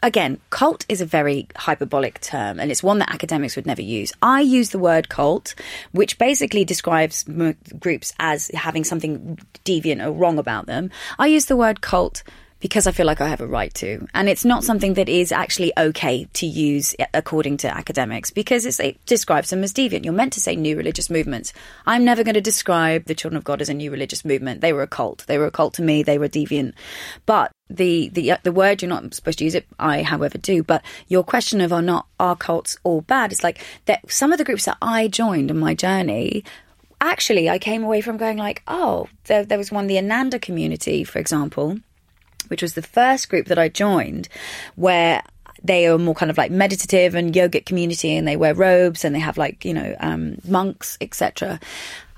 again, 0.03 0.39
cult 0.50 0.85
is 0.89 1.01
a 1.01 1.05
very 1.05 1.47
hyperbolic 1.55 2.21
term 2.21 2.59
and 2.59 2.71
it's 2.71 2.83
one 2.83 3.00
that 3.00 3.11
academics 3.11 3.55
would 3.55 3.65
never 3.65 3.81
use. 3.81 4.11
I 4.21 4.41
use 4.41 4.69
the 4.69 4.79
word 4.79 5.09
cult, 5.09 5.55
which 5.91 6.17
basically 6.17 6.65
describes 6.65 7.23
groups 7.79 8.13
as 8.19 8.50
having 8.53 8.83
something 8.83 9.39
deviant 9.65 10.05
or 10.05 10.11
wrong 10.11 10.38
about 10.38 10.65
them. 10.65 10.89
I 11.19 11.27
use 11.27 11.45
the 11.45 11.57
word 11.57 11.81
cult 11.81 12.23
because 12.62 12.88
I 12.88 12.91
feel 12.91 13.06
like 13.06 13.20
I 13.20 13.27
have 13.27 13.41
a 13.41 13.48
right 13.48 13.74
to. 13.75 14.08
And 14.13 14.30
it's 14.30 14.46
not 14.46 14.63
something 14.63 14.94
that 14.94 15.10
is 15.10 15.32
actually 15.32 15.74
okay 15.77 16.27
to 16.34 16.46
use 16.46 16.96
eh, 17.00 17.08
according 17.13 17.58
to 17.58 17.75
academics 17.75 18.30
because 18.30 18.80
it 18.80 19.06
describes 19.06 19.50
them 19.50 19.63
as 19.63 19.74
deviant. 19.74 20.06
You're 20.06 20.13
meant 20.13 20.34
to 20.34 20.39
say 20.39 20.56
new 20.56 20.77
religious 20.77 21.10
movements. 21.10 21.53
I'm 21.86 22.06
never 22.06 22.24
going 22.24 22.36
to 22.36 22.41
describe 22.41 23.06
the 23.06 23.15
Children 23.15 23.38
of 23.38 23.44
God 23.44 23.62
as 23.62 23.70
a 23.70 23.74
new 23.74 23.91
religious 23.91 24.24
movement. 24.24 24.62
They 24.62 24.74
were 24.74 24.84
a 24.84 24.88
cult. 24.88 25.25
They 25.27 25.38
were 25.38 25.48
a 25.48 25.51
cult 25.51 25.74
to 25.75 25.82
me. 25.82 26.03
They 26.03 26.20
were 26.20 26.30
deviant. 26.30 26.74
But 27.25 27.51
the, 27.70 28.10
the, 28.10 28.32
uh, 28.32 28.38
the 28.44 28.51
word, 28.51 28.82
you're 28.82 28.89
not 28.89 29.13
supposed 29.13 29.39
to 29.39 29.46
use 29.46 29.56
it. 29.56 29.65
I, 29.80 30.03
however, 30.03 30.38
do. 30.38 30.63
But 30.63 30.84
your 31.08 31.24
question 31.24 31.62
of 31.62 31.74
are 31.74 31.82
not 31.82 32.06
are 32.20 32.36
cults 32.36 32.77
all 32.84 33.01
bad? 33.01 33.32
It's 33.32 33.44
like 33.44 33.60
that 33.86 34.10
some 34.12 34.32
of 34.32 34.38
the 34.38 34.44
groups 34.44 34.65
that 34.65 34.77
I 34.82 35.08
joined 35.08 35.50
on 35.50 35.58
my 35.58 35.74
journey 35.74 36.44
actually 37.03 37.50
I 37.50 37.58
came 37.58 37.84
away 37.84 38.01
from 38.01 38.18
going 38.18 38.38
like, 38.38 38.62
oh, 38.68 39.08
there, 39.25 39.44
there 39.44 39.58
was 39.58 39.72
one, 39.72 39.88
the 39.88 39.98
Ananda 39.98 40.38
community, 40.38 41.03
for 41.03 41.18
example, 41.18 41.80
which 42.51 42.62
was 42.62 42.75
the 42.75 42.81
first 42.84 43.29
group 43.29 43.48
that 43.48 43.58
I 43.58 43.70
joined 43.70 44.29
where 44.75 45.24
they 45.63 45.88
are 45.88 45.98
more 45.98 46.13
kind 46.13 46.29
of 46.29 46.38
like 46.38 46.51
meditative 46.51 47.15
and 47.15 47.34
yogic 47.34 47.65
community 47.65 48.15
and 48.15 48.27
they 48.27 48.36
wear 48.36 48.53
robes 48.53 49.05
and 49.05 49.15
they 49.15 49.20
have 49.20 49.38
like, 49.38 49.63
you 49.65 49.74
know, 49.74 49.96
um, 50.00 50.38
monks, 50.48 50.98
etc. 51.01 51.60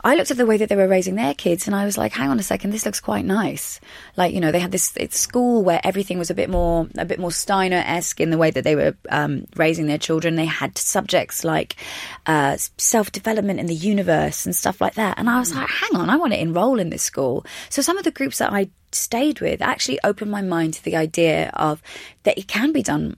I 0.04 0.16
looked 0.16 0.32
at 0.32 0.38
the 0.38 0.46
way 0.46 0.58
that 0.58 0.68
they 0.68 0.76
were 0.76 0.88
raising 0.88 1.16
their 1.16 1.34
kids 1.34 1.66
and 1.66 1.76
I 1.76 1.86
was 1.86 1.98
like, 1.98 2.12
hang 2.12 2.30
on 2.30 2.40
a 2.40 2.44
second, 2.44 2.72
this 2.72 2.86
looks 2.86 3.00
quite 3.00 3.24
nice. 3.24 3.80
Like, 4.18 4.34
you 4.34 4.42
know, 4.42 4.52
they 4.52 4.60
had 4.60 4.72
this 4.72 4.92
it's 4.98 5.18
school 5.18 5.64
where 5.64 5.80
everything 5.84 6.20
was 6.20 6.30
a 6.30 6.34
bit 6.34 6.50
more 6.50 6.88
a 6.98 7.06
bit 7.06 7.20
more 7.20 7.32
Steiner 7.32 7.82
esque 7.86 8.20
in 8.20 8.30
the 8.30 8.38
way 8.38 8.52
that 8.52 8.64
they 8.64 8.76
were 8.76 8.96
um, 9.10 9.46
raising 9.56 9.88
their 9.88 9.98
children. 9.98 10.36
They 10.36 10.46
had 10.46 10.78
subjects 10.78 11.44
like 11.44 11.78
uh, 12.26 12.58
self 12.78 13.12
development 13.12 13.60
in 13.60 13.68
the 13.68 13.76
universe 13.76 14.46
and 14.46 14.56
stuff 14.56 14.82
like 14.82 14.96
that. 14.96 15.18
And 15.18 15.30
I 15.30 15.40
was 15.40 15.56
like, 15.56 15.70
hang 15.70 15.96
on, 15.96 16.10
I 16.10 16.18
want 16.18 16.34
to 16.34 16.42
enroll 16.42 16.80
in 16.80 16.90
this 16.90 17.04
school. 17.04 17.46
So 17.70 17.82
some 17.82 17.98
of 17.98 18.04
the 18.04 18.12
groups 18.12 18.40
that 18.40 18.52
I 18.52 18.70
stayed 18.92 19.40
with 19.40 19.62
actually 19.62 20.00
opened 20.04 20.32
my 20.32 20.42
mind 20.42 20.74
to 20.76 20.84
the 20.84 20.96
idea 20.96 21.50
of 21.54 21.82
that 22.24 22.38
it 22.38 22.48
can 22.48 22.72
be 22.72 22.84
done 22.84 23.16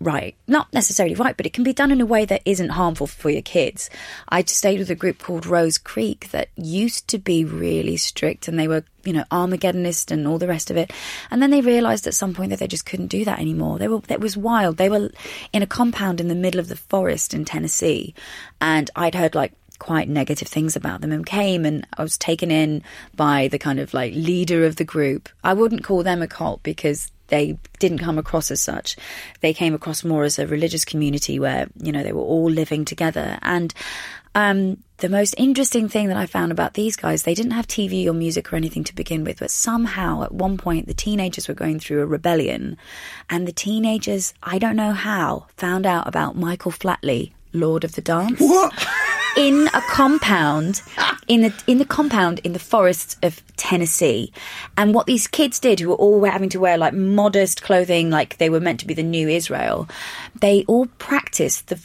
right. 0.00 0.34
Not 0.46 0.72
necessarily 0.72 1.14
right, 1.14 1.36
but 1.36 1.46
it 1.46 1.52
can 1.52 1.64
be 1.64 1.72
done 1.72 1.90
in 1.90 2.00
a 2.00 2.06
way 2.06 2.24
that 2.24 2.42
isn't 2.44 2.70
harmful 2.70 3.06
for 3.06 3.30
your 3.30 3.42
kids. 3.42 3.88
I 4.28 4.42
stayed 4.42 4.78
with 4.78 4.90
a 4.90 4.94
group 4.94 5.18
called 5.18 5.46
Rose 5.46 5.78
Creek 5.78 6.30
that 6.30 6.48
used 6.56 7.08
to 7.08 7.18
be 7.18 7.44
really 7.44 7.96
strict 7.96 8.48
and 8.48 8.58
they 8.58 8.68
were, 8.68 8.84
you 9.04 9.12
know, 9.12 9.24
Armageddonist 9.30 10.10
and 10.10 10.26
all 10.26 10.38
the 10.38 10.48
rest 10.48 10.70
of 10.70 10.76
it. 10.76 10.92
And 11.30 11.42
then 11.42 11.50
they 11.50 11.60
realized 11.60 12.06
at 12.06 12.14
some 12.14 12.34
point 12.34 12.50
that 12.50 12.58
they 12.58 12.66
just 12.66 12.86
couldn't 12.86 13.06
do 13.08 13.24
that 13.24 13.38
anymore. 13.38 13.78
They 13.78 13.88
were, 13.88 14.00
it 14.08 14.20
was 14.20 14.36
wild. 14.36 14.76
They 14.76 14.90
were 14.90 15.10
in 15.52 15.62
a 15.62 15.66
compound 15.66 16.20
in 16.20 16.28
the 16.28 16.34
middle 16.34 16.60
of 16.60 16.68
the 16.68 16.76
forest 16.76 17.32
in 17.32 17.44
Tennessee. 17.44 18.14
And 18.60 18.90
I'd 18.96 19.14
heard 19.14 19.34
like 19.34 19.52
quite 19.78 20.08
negative 20.08 20.46
things 20.46 20.76
about 20.76 21.00
them 21.00 21.10
and 21.10 21.24
came 21.24 21.64
and 21.64 21.86
I 21.96 22.02
was 22.02 22.18
taken 22.18 22.50
in 22.50 22.82
by 23.16 23.48
the 23.48 23.58
kind 23.58 23.80
of 23.80 23.94
like 23.94 24.12
leader 24.14 24.64
of 24.64 24.76
the 24.76 24.84
group. 24.84 25.28
I 25.42 25.54
wouldn't 25.54 25.84
call 25.84 26.02
them 26.02 26.22
a 26.22 26.28
cult 26.28 26.62
because 26.62 27.10
they 27.30 27.58
didn't 27.78 27.98
come 27.98 28.18
across 28.18 28.50
as 28.50 28.60
such. 28.60 28.96
They 29.40 29.54
came 29.54 29.74
across 29.74 30.04
more 30.04 30.24
as 30.24 30.38
a 30.38 30.46
religious 30.46 30.84
community 30.84 31.38
where, 31.38 31.68
you 31.80 31.92
know, 31.92 32.02
they 32.02 32.12
were 32.12 32.20
all 32.20 32.50
living 32.50 32.84
together. 32.84 33.38
And 33.42 33.72
um, 34.34 34.76
the 34.98 35.08
most 35.08 35.34
interesting 35.38 35.88
thing 35.88 36.08
that 36.08 36.16
I 36.16 36.26
found 36.26 36.52
about 36.52 36.74
these 36.74 36.94
guys, 36.94 37.22
they 37.22 37.34
didn't 37.34 37.52
have 37.52 37.66
TV 37.66 38.06
or 38.06 38.12
music 38.12 38.52
or 38.52 38.56
anything 38.56 38.84
to 38.84 38.94
begin 38.94 39.24
with, 39.24 39.40
but 39.40 39.50
somehow 39.50 40.22
at 40.22 40.32
one 40.32 40.58
point 40.58 40.86
the 40.86 40.94
teenagers 40.94 41.48
were 41.48 41.54
going 41.54 41.80
through 41.80 42.02
a 42.02 42.06
rebellion. 42.06 42.76
And 43.28 43.48
the 43.48 43.52
teenagers, 43.52 44.34
I 44.42 44.58
don't 44.58 44.76
know 44.76 44.92
how, 44.92 45.46
found 45.56 45.86
out 45.86 46.06
about 46.06 46.36
Michael 46.36 46.72
Flatley, 46.72 47.32
Lord 47.52 47.82
of 47.82 47.94
the 47.94 48.02
Dance. 48.02 48.38
What? 48.40 48.72
In 49.36 49.68
a 49.74 49.80
compound 49.82 50.82
in 51.28 51.42
the 51.42 51.62
in 51.66 51.78
the 51.78 51.84
compound 51.84 52.40
in 52.40 52.52
the 52.52 52.58
forests 52.58 53.16
of 53.22 53.42
Tennessee. 53.56 54.32
And 54.76 54.94
what 54.94 55.06
these 55.06 55.26
kids 55.26 55.58
did, 55.58 55.80
who 55.80 55.90
were 55.90 55.94
all 55.94 56.24
having 56.24 56.48
to 56.50 56.60
wear 56.60 56.76
like 56.76 56.94
modest 56.94 57.62
clothing, 57.62 58.10
like 58.10 58.38
they 58.38 58.50
were 58.50 58.60
meant 58.60 58.80
to 58.80 58.86
be 58.86 58.94
the 58.94 59.02
new 59.02 59.28
Israel, 59.28 59.88
they 60.40 60.64
all 60.66 60.86
practiced 60.98 61.68
the 61.68 61.78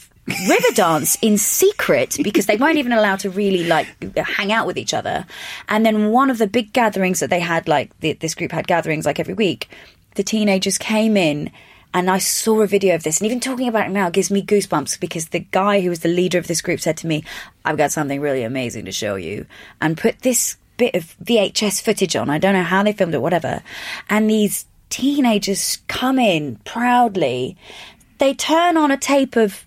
river 0.48 0.74
dance 0.74 1.16
in 1.22 1.38
secret 1.38 2.16
because 2.22 2.46
they 2.46 2.56
weren't 2.56 2.78
even 2.78 2.92
allowed 2.92 3.20
to 3.20 3.30
really 3.30 3.64
like 3.64 3.86
hang 4.16 4.52
out 4.52 4.66
with 4.66 4.76
each 4.76 4.92
other. 4.92 5.24
And 5.68 5.86
then 5.86 6.10
one 6.10 6.30
of 6.30 6.38
the 6.38 6.48
big 6.48 6.72
gatherings 6.72 7.20
that 7.20 7.30
they 7.30 7.40
had, 7.40 7.68
like 7.68 7.98
the, 8.00 8.14
this 8.14 8.34
group 8.34 8.52
had 8.52 8.66
gatherings 8.66 9.06
like 9.06 9.20
every 9.20 9.34
week, 9.34 9.68
the 10.16 10.24
teenagers 10.24 10.78
came 10.78 11.16
in 11.16 11.50
and 11.96 12.10
I 12.10 12.18
saw 12.18 12.60
a 12.60 12.66
video 12.66 12.94
of 12.94 13.04
this, 13.04 13.18
and 13.18 13.26
even 13.26 13.40
talking 13.40 13.68
about 13.68 13.86
it 13.86 13.90
now 13.90 14.10
gives 14.10 14.30
me 14.30 14.42
goosebumps 14.42 15.00
because 15.00 15.28
the 15.28 15.40
guy 15.40 15.80
who 15.80 15.88
was 15.88 16.00
the 16.00 16.10
leader 16.10 16.36
of 16.36 16.46
this 16.46 16.60
group 16.60 16.78
said 16.78 16.98
to 16.98 17.06
me, 17.06 17.24
I've 17.64 17.78
got 17.78 17.90
something 17.90 18.20
really 18.20 18.42
amazing 18.42 18.84
to 18.84 18.92
show 18.92 19.14
you, 19.14 19.46
and 19.80 19.96
put 19.96 20.20
this 20.20 20.58
bit 20.76 20.94
of 20.94 21.16
VHS 21.24 21.80
footage 21.80 22.14
on. 22.14 22.28
I 22.28 22.36
don't 22.36 22.52
know 22.52 22.62
how 22.62 22.82
they 22.82 22.92
filmed 22.92 23.14
it, 23.14 23.22
whatever. 23.22 23.62
And 24.10 24.28
these 24.28 24.66
teenagers 24.90 25.78
come 25.88 26.18
in 26.18 26.56
proudly. 26.66 27.56
They 28.18 28.34
turn 28.34 28.76
on 28.76 28.90
a 28.90 28.98
tape 28.98 29.34
of 29.34 29.65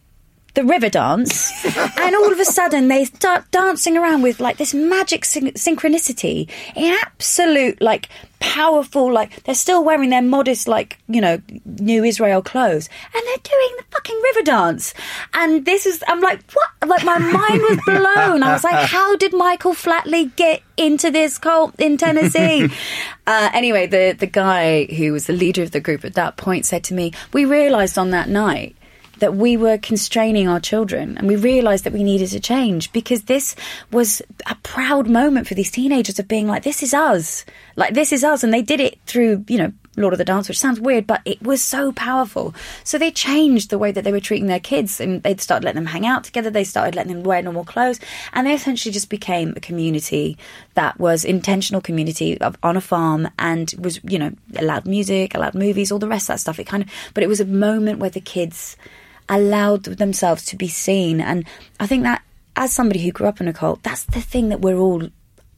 the 0.59 0.65
river 0.65 0.89
dance, 0.89 1.65
and 1.97 2.15
all 2.15 2.31
of 2.31 2.39
a 2.39 2.45
sudden 2.45 2.89
they 2.89 3.05
start 3.05 3.49
dancing 3.51 3.97
around 3.97 4.21
with 4.21 4.41
like 4.41 4.57
this 4.57 4.73
magic 4.73 5.23
syn- 5.23 5.53
synchronicity 5.53 6.49
in 6.75 6.93
absolute 7.01 7.81
like 7.81 8.09
powerful 8.39 9.11
like 9.11 9.43
they're 9.43 9.53
still 9.53 9.83
wearing 9.83 10.09
their 10.09 10.21
modest 10.21 10.65
like 10.65 10.97
you 11.09 11.19
know 11.19 11.41
new 11.65 12.03
Israel 12.03 12.41
clothes, 12.41 12.89
and 13.13 13.23
they're 13.25 13.37
doing 13.37 13.75
the 13.77 13.83
fucking 13.91 14.19
river 14.21 14.41
dance. 14.41 14.93
And 15.33 15.65
this 15.65 15.85
is 15.85 16.03
I'm 16.07 16.19
like 16.19 16.41
what? 16.51 16.89
Like 16.89 17.05
my 17.05 17.19
mind 17.19 17.61
was 17.61 17.79
blown. 17.85 18.43
I 18.43 18.51
was 18.51 18.63
like, 18.65 18.85
how 18.89 19.15
did 19.15 19.33
Michael 19.33 19.73
Flatley 19.73 20.35
get 20.35 20.61
into 20.75 21.09
this 21.09 21.37
cult 21.37 21.79
in 21.79 21.95
Tennessee? 21.95 22.67
uh, 23.27 23.49
anyway, 23.53 23.87
the 23.87 24.13
the 24.17 24.27
guy 24.27 24.85
who 24.85 25.13
was 25.13 25.27
the 25.27 25.33
leader 25.33 25.63
of 25.63 25.71
the 25.71 25.79
group 25.79 26.03
at 26.03 26.15
that 26.15 26.35
point 26.35 26.65
said 26.65 26.83
to 26.85 26.93
me, 26.93 27.13
we 27.31 27.45
realised 27.45 27.97
on 27.97 28.09
that 28.09 28.27
night 28.27 28.75
that 29.19 29.35
we 29.35 29.57
were 29.57 29.77
constraining 29.77 30.47
our 30.47 30.59
children 30.59 31.17
and 31.17 31.27
we 31.27 31.35
realized 31.35 31.83
that 31.83 31.93
we 31.93 32.03
needed 32.03 32.29
to 32.29 32.39
change 32.39 32.91
because 32.91 33.23
this 33.23 33.55
was 33.91 34.21
a 34.47 34.55
proud 34.63 35.09
moment 35.09 35.47
for 35.47 35.53
these 35.53 35.71
teenagers 35.71 36.19
of 36.19 36.27
being 36.27 36.47
like 36.47 36.63
this 36.63 36.83
is 36.83 36.93
us 36.93 37.45
like 37.75 37.93
this 37.93 38.11
is 38.11 38.23
us 38.23 38.43
and 38.43 38.53
they 38.53 38.61
did 38.61 38.79
it 38.79 38.99
through 39.05 39.43
you 39.47 39.57
know 39.57 39.71
Lord 39.99 40.13
of 40.13 40.17
the 40.17 40.25
Dance, 40.25 40.47
which 40.47 40.59
sounds 40.59 40.79
weird, 40.79 41.05
but 41.05 41.21
it 41.25 41.41
was 41.41 41.61
so 41.61 41.91
powerful. 41.91 42.53
So 42.83 42.97
they 42.97 43.11
changed 43.11 43.69
the 43.69 43.77
way 43.77 43.91
that 43.91 44.03
they 44.03 44.11
were 44.11 44.19
treating 44.19 44.47
their 44.47 44.59
kids, 44.59 44.99
and 44.99 45.21
they'd 45.23 45.41
started 45.41 45.65
letting 45.65 45.83
them 45.83 45.91
hang 45.91 46.05
out 46.05 46.23
together. 46.23 46.49
They 46.49 46.63
started 46.63 46.95
letting 46.95 47.13
them 47.13 47.23
wear 47.23 47.41
normal 47.41 47.65
clothes, 47.65 47.99
and 48.33 48.47
they 48.47 48.53
essentially 48.53 48.93
just 48.93 49.09
became 49.09 49.53
a 49.55 49.59
community 49.59 50.37
that 50.75 50.99
was 50.99 51.25
intentional 51.25 51.81
community 51.81 52.39
of, 52.39 52.57
on 52.63 52.77
a 52.77 52.81
farm 52.81 53.29
and 53.37 53.73
was, 53.79 53.99
you 54.03 54.17
know, 54.17 54.31
allowed 54.57 54.85
music, 54.85 55.35
allowed 55.35 55.55
movies, 55.55 55.91
all 55.91 55.99
the 55.99 56.07
rest 56.07 56.29
of 56.29 56.35
that 56.35 56.39
stuff. 56.39 56.59
It 56.59 56.65
kind 56.65 56.83
of, 56.83 56.89
but 57.13 57.23
it 57.23 57.27
was 57.27 57.39
a 57.39 57.45
moment 57.45 57.99
where 57.99 58.09
the 58.09 58.21
kids 58.21 58.77
allowed 59.29 59.83
themselves 59.83 60.45
to 60.45 60.55
be 60.55 60.67
seen, 60.67 61.21
and 61.21 61.45
I 61.79 61.87
think 61.87 62.03
that 62.03 62.23
as 62.55 62.73
somebody 62.73 63.01
who 63.03 63.11
grew 63.11 63.27
up 63.27 63.39
in 63.39 63.47
a 63.47 63.53
cult, 63.53 63.83
that's 63.83 64.03
the 64.03 64.21
thing 64.21 64.49
that 64.49 64.61
we're 64.61 64.77
all 64.77 65.07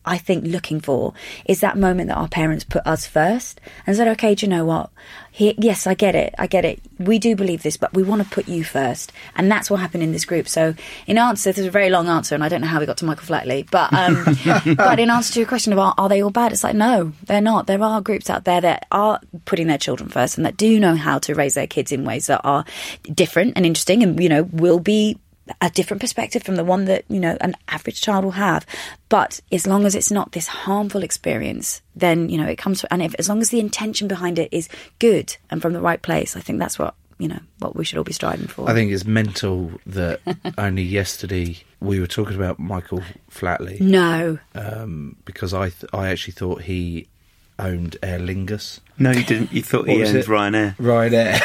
I 0.06 0.18
think 0.18 0.46
looking 0.46 0.80
for 0.80 1.14
is 1.46 1.60
that 1.60 1.78
moment 1.78 2.08
that 2.10 2.18
our 2.18 2.28
parents 2.28 2.64
put 2.64 2.86
us 2.88 3.06
first 3.06 3.62
and 3.86 3.96
said, 3.96 4.08
okay, 4.10 4.34
do 4.34 4.46
you 4.46 4.50
know 4.50 4.66
what? 4.66 4.90
Yes, 5.34 5.88
I 5.88 5.94
get 5.94 6.16
it. 6.16 6.36
I 6.38 6.48
get 6.48 6.66
it. 6.66 6.82
We 7.00 7.18
do 7.18 7.36
believe 7.36 7.64
this, 7.64 7.78
but 7.78 7.94
we 7.94 8.04
want 8.04 8.22
to 8.22 8.30
put 8.30 8.48
you 8.48 8.64
first. 8.64 9.12
And 9.36 9.50
that's 9.50 9.70
what 9.70 9.80
happened 9.80 10.04
in 10.04 10.12
this 10.12 10.26
group. 10.26 10.48
So 10.48 10.76
in 11.08 11.18
answer, 11.18 11.52
this 11.52 11.60
is 11.60 11.68
a 11.68 11.72
very 11.72 11.90
long 11.90 12.10
answer 12.10 12.36
and 12.36 12.44
I 12.44 12.50
don't 12.50 12.62
know 12.62 12.68
how 12.68 12.80
we 12.80 12.86
got 12.86 12.98
to 12.98 13.06
Michael 13.06 13.26
Flatley, 13.26 13.70
but, 13.70 13.94
um, 13.94 14.76
but 14.76 15.00
in 15.00 15.10
answer 15.10 15.34
to 15.34 15.40
your 15.40 15.48
question 15.48 15.72
about 15.72 15.96
are 15.98 16.10
they 16.10 16.22
all 16.22 16.32
bad? 16.32 16.52
It's 16.52 16.64
like, 16.64 16.76
no, 16.76 17.14
they're 17.26 17.42
not. 17.42 17.68
There 17.68 17.82
are 17.82 18.02
groups 18.02 18.30
out 18.30 18.44
there 18.44 18.62
that 18.62 18.88
are 18.92 19.22
putting 19.46 19.68
their 19.68 19.78
children 19.78 20.10
first 20.10 20.38
and 20.38 20.46
that 20.46 20.58
do 20.58 20.80
know 20.80 20.96
how 20.96 21.20
to 21.20 21.36
raise 21.36 21.54
their 21.54 21.68
kids 21.68 21.92
in 21.92 22.06
ways 22.06 22.28
that 22.28 22.42
are 22.44 22.66
different 23.14 23.54
and 23.56 23.66
interesting 23.66 24.04
and, 24.04 24.22
you 24.22 24.30
know, 24.30 24.44
will 24.44 24.80
be 24.80 25.18
a 25.60 25.70
different 25.70 26.02
perspective 26.02 26.44
from 26.44 26.56
the 26.56 26.64
one 26.64 26.86
that 26.86 27.06
you 27.10 27.20
know 27.20 27.38
an 27.42 27.56
average 27.68 28.02
child 28.02 28.24
will 28.24 28.32
have. 28.32 28.66
But 29.10 29.42
as 29.52 29.68
long 29.68 29.86
as 29.86 29.96
it's 29.96 30.12
not 30.12 30.32
this 30.32 30.48
harmful 30.48 31.04
experience 31.04 31.82
then 31.96 32.30
you 32.30 32.38
know 32.38 32.48
it 32.48 32.58
comes 32.58 32.84
and 32.86 33.02
if, 33.02 33.14
as 33.16 33.28
long 33.28 33.42
as 33.42 33.50
the 33.50 33.60
intention 33.60 34.08
behind 34.08 34.40
it 34.40 34.50
is 34.52 34.70
good 35.00 35.36
and 35.50 35.62
from 35.62 35.74
the 35.74 35.82
right 35.82 36.02
place 36.02 36.38
i 36.38 36.40
think 36.40 36.58
that's 36.58 36.80
what 36.80 36.96
you 37.22 37.28
know 37.28 37.40
what 37.60 37.76
we 37.76 37.86
should 37.86 38.00
all 38.00 38.04
be 38.04 38.14
striving 38.14 38.48
for. 38.48 38.68
I 38.68 38.74
think 38.74 38.92
it's 38.92 39.06
mental 39.06 39.72
that 39.86 40.22
only 40.58 40.82
yesterday 40.82 41.56
we 41.80 42.00
were 42.00 42.08
talking 42.08 42.36
about 42.36 42.58
Michael 42.58 43.04
Flatley. 43.30 43.80
No. 43.80 44.40
Um, 44.56 45.18
because 45.24 45.54
I 45.54 45.70
th- 45.70 45.86
I 45.94 46.10
actually 46.10 46.34
thought 46.34 46.64
he 46.64 47.08
owned 47.62 47.98
Aer 48.04 48.20
Lingus. 48.20 48.80
No, 48.98 49.12
you 49.12 49.24
didn't. 49.24 49.54
You 49.54 49.64
thought 49.64 49.88
What 49.88 49.96
he 49.96 50.02
was 50.02 50.14
owned? 50.14 50.26
Ryanair. 50.26 50.76
Ryanair. 50.76 51.40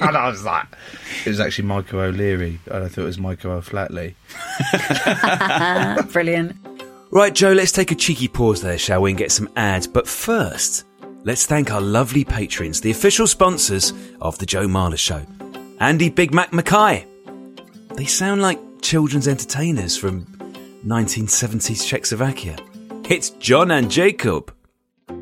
and 0.00 0.16
I 0.16 0.28
was 0.28 0.44
like, 0.44 0.66
it 1.26 1.28
was 1.28 1.40
actually 1.40 1.68
Michael 1.68 2.00
O'Leary, 2.00 2.58
and 2.66 2.84
I 2.84 2.88
thought 2.88 3.02
it 3.02 3.04
was 3.04 3.18
Michael 3.18 3.52
O'Flatley. 3.52 4.14
brilliant 6.12 6.56
Right, 7.12 7.34
Joe, 7.34 7.52
let's 7.52 7.72
take 7.72 7.90
a 7.90 7.96
cheeky 7.96 8.28
pause 8.28 8.62
there, 8.62 8.78
shall 8.78 9.02
we, 9.02 9.10
and 9.10 9.18
get 9.18 9.32
some 9.32 9.48
ads. 9.56 9.88
But 9.88 10.06
first, 10.06 10.84
let's 11.24 11.44
thank 11.44 11.72
our 11.72 11.80
lovely 11.80 12.24
patrons, 12.24 12.80
the 12.80 12.92
official 12.92 13.26
sponsors 13.26 13.92
of 14.20 14.38
The 14.38 14.46
Joe 14.46 14.68
Marler 14.68 14.96
Show. 14.96 15.26
Andy 15.80 16.08
Big 16.08 16.32
Mac 16.32 16.52
Mackay. 16.52 17.04
They 17.96 18.04
sound 18.04 18.42
like 18.42 18.60
children's 18.80 19.26
entertainers 19.26 19.96
from 19.96 20.24
1970s 20.86 21.84
Czechoslovakia. 21.84 22.56
It's 23.08 23.30
John 23.30 23.72
and 23.72 23.90
Jacob. 23.90 24.54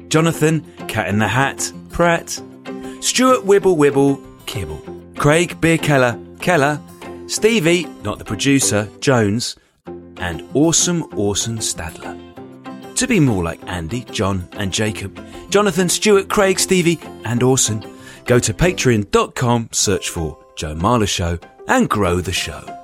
Jonathan, 0.09 0.65
Cat 0.89 1.09
in 1.09 1.19
the 1.19 1.29
Hat, 1.29 1.73
Pratt. 1.91 2.31
Stuart 3.01 3.45
Wibble 3.45 3.77
Wibble, 3.77 4.23
Kibble. 4.47 4.83
Craig 5.17 5.61
Beer 5.61 5.79
Keller, 5.79 6.19
Keller. 6.41 6.81
Stevie, 7.27 7.85
not 8.03 8.19
the 8.19 8.25
producer, 8.25 8.89
Jones 9.01 9.57
and 10.21 10.43
Awesome 10.55 11.07
Orson 11.17 11.59
Stadler. 11.59 12.17
To 12.97 13.07
be 13.07 13.21
more 13.21 13.45
like 13.45 13.61
Andy, 13.67 14.05
John, 14.05 14.49
and 14.53 14.73
Jacob, 14.73 15.25
Jonathan, 15.51 15.89
Stuart, 15.89 16.29
Craig, 16.29 16.59
Stevie, 16.59 16.99
and 17.25 17.43
Orson, 17.43 17.85
go 18.25 18.39
to 18.39 18.53
patreon.com, 18.53 19.69
search 19.73 20.11
for 20.11 20.39
Joe 20.57 20.75
Marler 20.75 21.09
Show, 21.09 21.39
and 21.69 21.89
grow 21.89 22.21
the 22.21 22.33
show. 22.33 22.78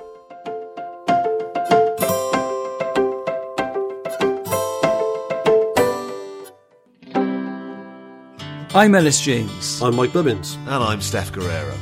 I'm 8.75 8.95
Elis 8.95 9.21
James. 9.21 9.81
I'm 9.83 9.95
Mike 9.95 10.13
Bubbins. 10.13 10.55
And 10.67 10.71
I'm 10.83 10.99
Steff 10.99 11.31
Garrero. 11.31 11.77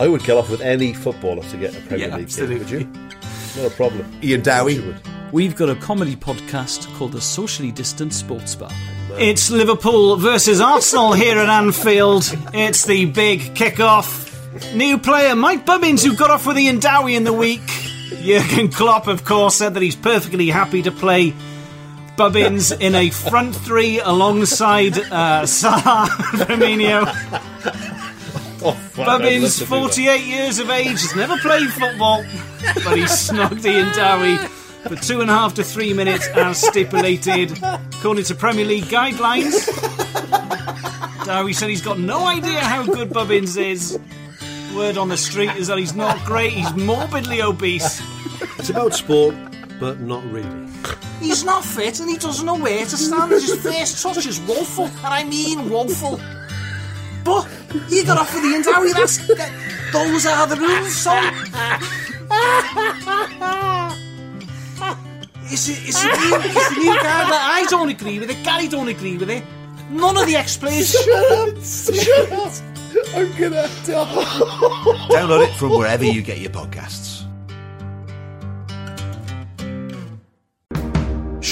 I 0.00 0.08
would 0.08 0.22
get 0.24 0.36
off 0.38 0.50
with 0.50 0.62
any 0.62 0.94
footballer 0.94 1.42
to 1.42 1.56
get 1.58 1.76
a 1.76 1.80
Premier 1.82 2.08
Yeah, 2.08 2.16
League 2.16 2.24
absolutely. 2.24 2.58
gig, 2.60 2.88
would 2.88 2.96
you? 2.96 3.62
Not 3.62 3.70
a 3.72 3.74
problem. 3.76 4.10
Ian 4.22 4.40
Dowie. 4.40 4.80
Would. 4.80 5.00
We've 5.30 5.54
got 5.54 5.68
a 5.68 5.74
comedy 5.76 6.16
podcast 6.16 6.92
called 6.96 7.12
The 7.12 7.20
Socially 7.20 7.70
Distant 7.70 8.14
Sports 8.14 8.54
Bar. 8.54 8.70
It's 9.18 9.50
Liverpool 9.50 10.16
versus 10.16 10.60
Arsenal 10.60 11.12
here 11.12 11.38
at 11.38 11.48
Anfield. 11.50 12.24
It's 12.54 12.86
the 12.86 13.04
big 13.06 13.54
kick-off. 13.54 14.30
New 14.74 14.96
player 14.98 15.34
Mike 15.36 15.66
Bubbins, 15.66 16.02
who 16.04 16.16
got 16.16 16.30
off 16.30 16.46
with 16.46 16.58
Ian 16.58 16.78
Dowie 16.80 17.14
in 17.14 17.24
the 17.24 17.32
week. 17.32 17.60
Jurgen 18.22 18.70
Klopp, 18.70 19.06
of 19.06 19.24
course, 19.24 19.56
said 19.56 19.74
that 19.74 19.82
he's 19.82 19.96
perfectly 19.96 20.48
happy 20.48 20.82
to 20.82 20.92
play 20.92 21.34
Bubbins 22.16 22.72
in 22.72 22.94
a 22.94 23.10
front 23.10 23.54
three 23.54 23.98
alongside 24.00 24.98
uh, 24.98 25.46
Salah 25.46 26.08
Firmino. 26.34 27.04
Oh, 28.64 28.72
fuck, 28.72 28.98
I'd 28.98 29.06
love 29.06 29.20
Bubbins, 29.22 29.54
to 29.54 29.64
do 29.64 29.70
that. 29.70 29.80
48 29.80 30.24
years 30.24 30.58
of 30.58 30.70
age, 30.70 31.00
has 31.00 31.16
never 31.16 31.36
played 31.38 31.70
football, 31.70 32.22
but 32.84 32.96
he 32.96 33.04
snogged 33.04 33.64
Ian 33.64 33.92
Dowie 33.96 34.36
for 34.88 34.96
two 34.96 35.20
and 35.20 35.30
a 35.30 35.32
half 35.32 35.54
to 35.54 35.64
three 35.64 35.92
minutes 35.92 36.28
as 36.28 36.60
stipulated, 36.60 37.58
according 37.62 38.24
to 38.24 38.34
Premier 38.34 38.64
League 38.64 38.84
guidelines. 38.84 39.66
Dowie 41.24 41.52
said 41.52 41.70
he's 41.70 41.82
got 41.82 41.98
no 41.98 42.26
idea 42.26 42.60
how 42.60 42.84
good 42.84 43.10
Bubbins 43.12 43.56
is. 43.56 43.98
Word 44.74 44.96
on 44.96 45.08
the 45.08 45.16
street 45.16 45.50
is 45.56 45.66
that 45.68 45.78
he's 45.78 45.94
not 45.94 46.22
great, 46.24 46.52
he's 46.52 46.72
morbidly 46.74 47.42
obese. 47.42 48.02
It's 48.58 48.70
about 48.70 48.94
sport, 48.94 49.34
but 49.82 49.98
not 49.98 50.22
really. 50.30 50.68
He's 51.18 51.42
not 51.42 51.64
fit 51.64 51.98
and 51.98 52.08
he 52.08 52.16
doesn't 52.16 52.46
know 52.46 52.54
where 52.54 52.86
to 52.86 52.96
stand. 52.96 53.32
His 53.32 53.60
first 53.60 54.00
touch 54.00 54.26
is 54.26 54.38
woeful, 54.42 54.84
and 54.84 55.12
I 55.20 55.24
mean 55.24 55.68
woeful. 55.68 56.20
But 57.24 57.48
you 57.88 58.04
got 58.04 58.18
off 58.18 58.32
with 58.32 58.44
the 58.44 58.62
Dowie, 58.62 58.92
that's, 58.92 59.26
that, 59.26 59.50
those 59.92 60.24
are 60.24 60.46
the 60.46 60.54
rules, 60.54 60.94
son. 60.94 61.34
It's 65.50 65.68
a, 65.68 65.72
it's, 65.72 66.04
a 66.04 66.06
new, 66.06 66.36
it's 66.36 66.70
a 66.70 66.74
new 66.78 66.94
guy 66.94 67.24
that 67.32 67.60
I 67.60 67.66
don't 67.68 67.88
agree 67.88 68.20
with 68.20 68.30
it, 68.30 68.40
Gary 68.44 68.68
don't 68.68 68.86
agree 68.86 69.16
with 69.16 69.30
it. 69.30 69.42
None 69.90 70.16
of 70.16 70.26
the 70.26 70.36
ex-players. 70.36 70.92
Shut 70.92 72.32
up! 72.32 72.52
I'm 73.16 73.32
gonna 73.36 73.68
die. 73.84 74.24
Download 75.10 75.48
it 75.48 75.54
from 75.56 75.70
wherever 75.70 76.04
you 76.04 76.22
get 76.22 76.38
your 76.38 76.50
podcasts. 76.50 77.21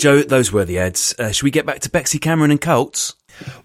Joe, 0.00 0.22
those 0.22 0.50
were 0.50 0.64
the 0.64 0.78
ads. 0.78 1.14
Uh, 1.18 1.30
should 1.30 1.44
we 1.44 1.50
get 1.50 1.66
back 1.66 1.80
to 1.80 1.90
Bexy 1.90 2.18
Cameron 2.18 2.50
and 2.50 2.58
cults? 2.58 3.14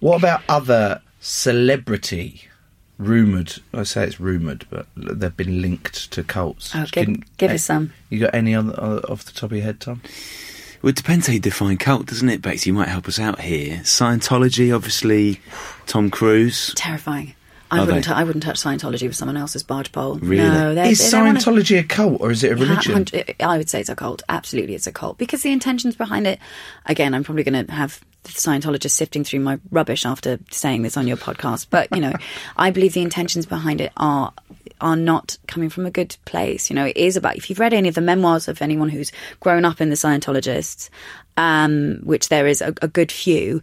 What 0.02 0.18
about 0.18 0.42
other 0.50 1.02
celebrity 1.22 2.50
rumoured? 2.98 3.56
I 3.74 3.84
say 3.84 4.04
it's 4.04 4.20
rumoured, 4.20 4.66
but 4.70 4.86
they've 4.98 5.36
been 5.36 5.62
linked 5.62 6.12
to 6.12 6.24
cults. 6.26 6.76
Oh, 6.76 6.86
give, 6.92 7.38
give 7.38 7.52
us 7.52 7.64
some. 7.64 7.94
You 8.10 8.20
got 8.20 8.36
any 8.36 8.54
on, 8.54 8.72
uh, 8.72 9.00
off 9.08 9.24
the 9.24 9.32
top 9.32 9.52
of 9.52 9.56
your 9.56 9.64
head, 9.66 9.80
Tom? 9.80 10.02
Well, 10.82 10.90
it 10.90 10.98
depends 10.98 11.28
how 11.28 11.34
you 11.34 11.40
define 11.40 11.78
cult, 11.78 12.08
doesn't 12.08 12.28
it, 12.28 12.42
Bexy? 12.42 12.68
You 12.68 12.74
might 12.74 12.90
help 12.90 13.08
us 13.08 13.18
out 13.18 13.40
here. 13.40 13.78
Scientology, 13.84 14.76
obviously, 14.76 15.40
Tom 15.88 16.10
Cruise. 16.10 16.74
Terrifying. 16.76 17.34
I 17.72 17.80
Are 17.80 17.86
wouldn't. 17.86 18.06
they? 18.06 18.12
I 18.14 18.24
wouldn't 18.24 18.44
touch 18.44 18.62
Scientology 18.62 19.08
with 19.08 19.16
someone 19.16 19.38
else's 19.38 19.64
barge 19.64 19.92
pole. 19.92 20.16
Really? 20.20 20.48
No, 20.48 20.76
they're, 20.76 20.86
Is 20.86 21.00
they 21.04 21.12
don't 21.18 21.26
wanna- 21.26 21.40
Scientology 21.40 21.80
a 21.80 21.84
cult 21.84 22.22
or 22.22 22.32
is 22.32 22.44
it 22.44 22.52
a 22.52 22.56
religion? 22.56 23.06
I 23.40 23.58
would 23.58 23.70
say 23.70 23.80
it's 23.80 23.90
a 23.90 23.96
cult. 23.96 24.22
Absolutely, 24.30 24.76
it's 24.76 24.88
a 24.88 24.92
cult 24.92 25.18
because 25.18 25.42
the 25.42 25.52
intentions 25.52 25.96
behind 25.96 26.28
it. 26.28 26.40
Again, 26.86 27.14
I'm 27.16 27.24
probably 27.24 27.44
going 27.44 27.66
to 27.66 27.72
have 27.74 28.00
Scientologists 28.26 28.92
sifting 28.92 29.24
through 29.24 29.40
my 29.42 29.60
rubbish 29.72 30.06
after 30.06 30.40
saying 30.52 30.82
this 30.84 30.98
on 30.98 31.08
your 31.08 31.18
podcast, 31.18 31.68
but 31.70 31.88
you 31.94 32.02
know, 32.02 32.14
I 32.58 32.70
believe 32.72 32.94
the 32.94 33.02
intentions 33.02 33.46
behind 33.46 33.82
it 33.82 33.92
are 33.98 34.32
are 34.82 34.96
not 34.96 35.38
coming 35.48 35.70
from 35.70 35.86
a 35.86 35.92
good 35.92 36.16
place. 36.26 36.70
You 36.70 36.76
know, 36.76 36.86
it 36.86 36.98
is 36.98 37.16
about 37.18 37.36
if 37.38 37.50
you've 37.50 37.60
read 37.60 37.74
any 37.74 37.88
of 37.90 37.96
the 37.96 38.02
memoirs 38.02 38.48
of 38.48 38.62
anyone 38.62 38.90
who's 38.90 39.12
grown 39.40 39.64
up 39.66 39.80
in 39.80 39.90
the 39.90 39.96
Scientologists, 39.96 40.90
um, 41.38 42.00
which 42.04 42.30
there 42.30 42.46
is 42.48 42.62
a, 42.62 42.74
a 42.82 42.88
good 42.88 43.12
few. 43.12 43.62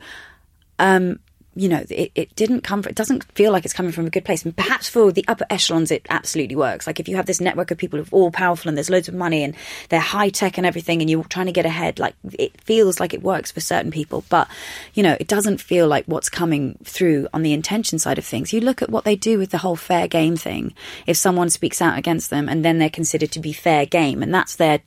Um, 0.78 1.18
you 1.54 1.68
know, 1.68 1.84
it, 1.90 2.10
it 2.14 2.34
didn't 2.34 2.62
come. 2.62 2.82
From, 2.82 2.90
it 2.90 2.96
doesn't 2.96 3.24
feel 3.34 3.52
like 3.52 3.64
it's 3.64 3.74
coming 3.74 3.92
from 3.92 4.06
a 4.06 4.10
good 4.10 4.24
place. 4.24 4.44
And 4.44 4.56
perhaps 4.56 4.88
for 4.88 5.12
the 5.12 5.24
upper 5.28 5.44
echelons, 5.50 5.90
it 5.90 6.06
absolutely 6.08 6.56
works. 6.56 6.86
Like 6.86 6.98
if 6.98 7.08
you 7.08 7.16
have 7.16 7.26
this 7.26 7.40
network 7.40 7.70
of 7.70 7.78
people 7.78 7.98
who 7.98 8.04
are 8.04 8.18
all 8.18 8.30
powerful 8.30 8.68
and 8.68 8.76
there's 8.76 8.88
loads 8.88 9.08
of 9.08 9.14
money 9.14 9.44
and 9.44 9.54
they're 9.90 10.00
high 10.00 10.30
tech 10.30 10.56
and 10.56 10.66
everything, 10.66 11.00
and 11.00 11.10
you're 11.10 11.24
trying 11.24 11.46
to 11.46 11.52
get 11.52 11.66
ahead, 11.66 11.98
like 11.98 12.14
it 12.32 12.58
feels 12.62 13.00
like 13.00 13.12
it 13.12 13.22
works 13.22 13.52
for 13.52 13.60
certain 13.60 13.90
people. 13.90 14.24
But 14.28 14.48
you 14.94 15.02
know, 15.02 15.16
it 15.20 15.28
doesn't 15.28 15.60
feel 15.60 15.88
like 15.88 16.06
what's 16.06 16.30
coming 16.30 16.78
through 16.84 17.28
on 17.34 17.42
the 17.42 17.52
intention 17.52 17.98
side 17.98 18.18
of 18.18 18.24
things. 18.24 18.52
You 18.52 18.60
look 18.60 18.80
at 18.80 18.90
what 18.90 19.04
they 19.04 19.16
do 19.16 19.38
with 19.38 19.50
the 19.50 19.58
whole 19.58 19.76
fair 19.76 20.08
game 20.08 20.36
thing. 20.36 20.74
If 21.06 21.16
someone 21.16 21.50
speaks 21.50 21.82
out 21.82 21.98
against 21.98 22.30
them, 22.30 22.48
and 22.48 22.64
then 22.64 22.78
they're 22.78 22.88
considered 22.88 23.32
to 23.32 23.40
be 23.40 23.52
fair 23.52 23.84
game, 23.84 24.22
and 24.22 24.34
that's 24.34 24.56
their 24.56 24.80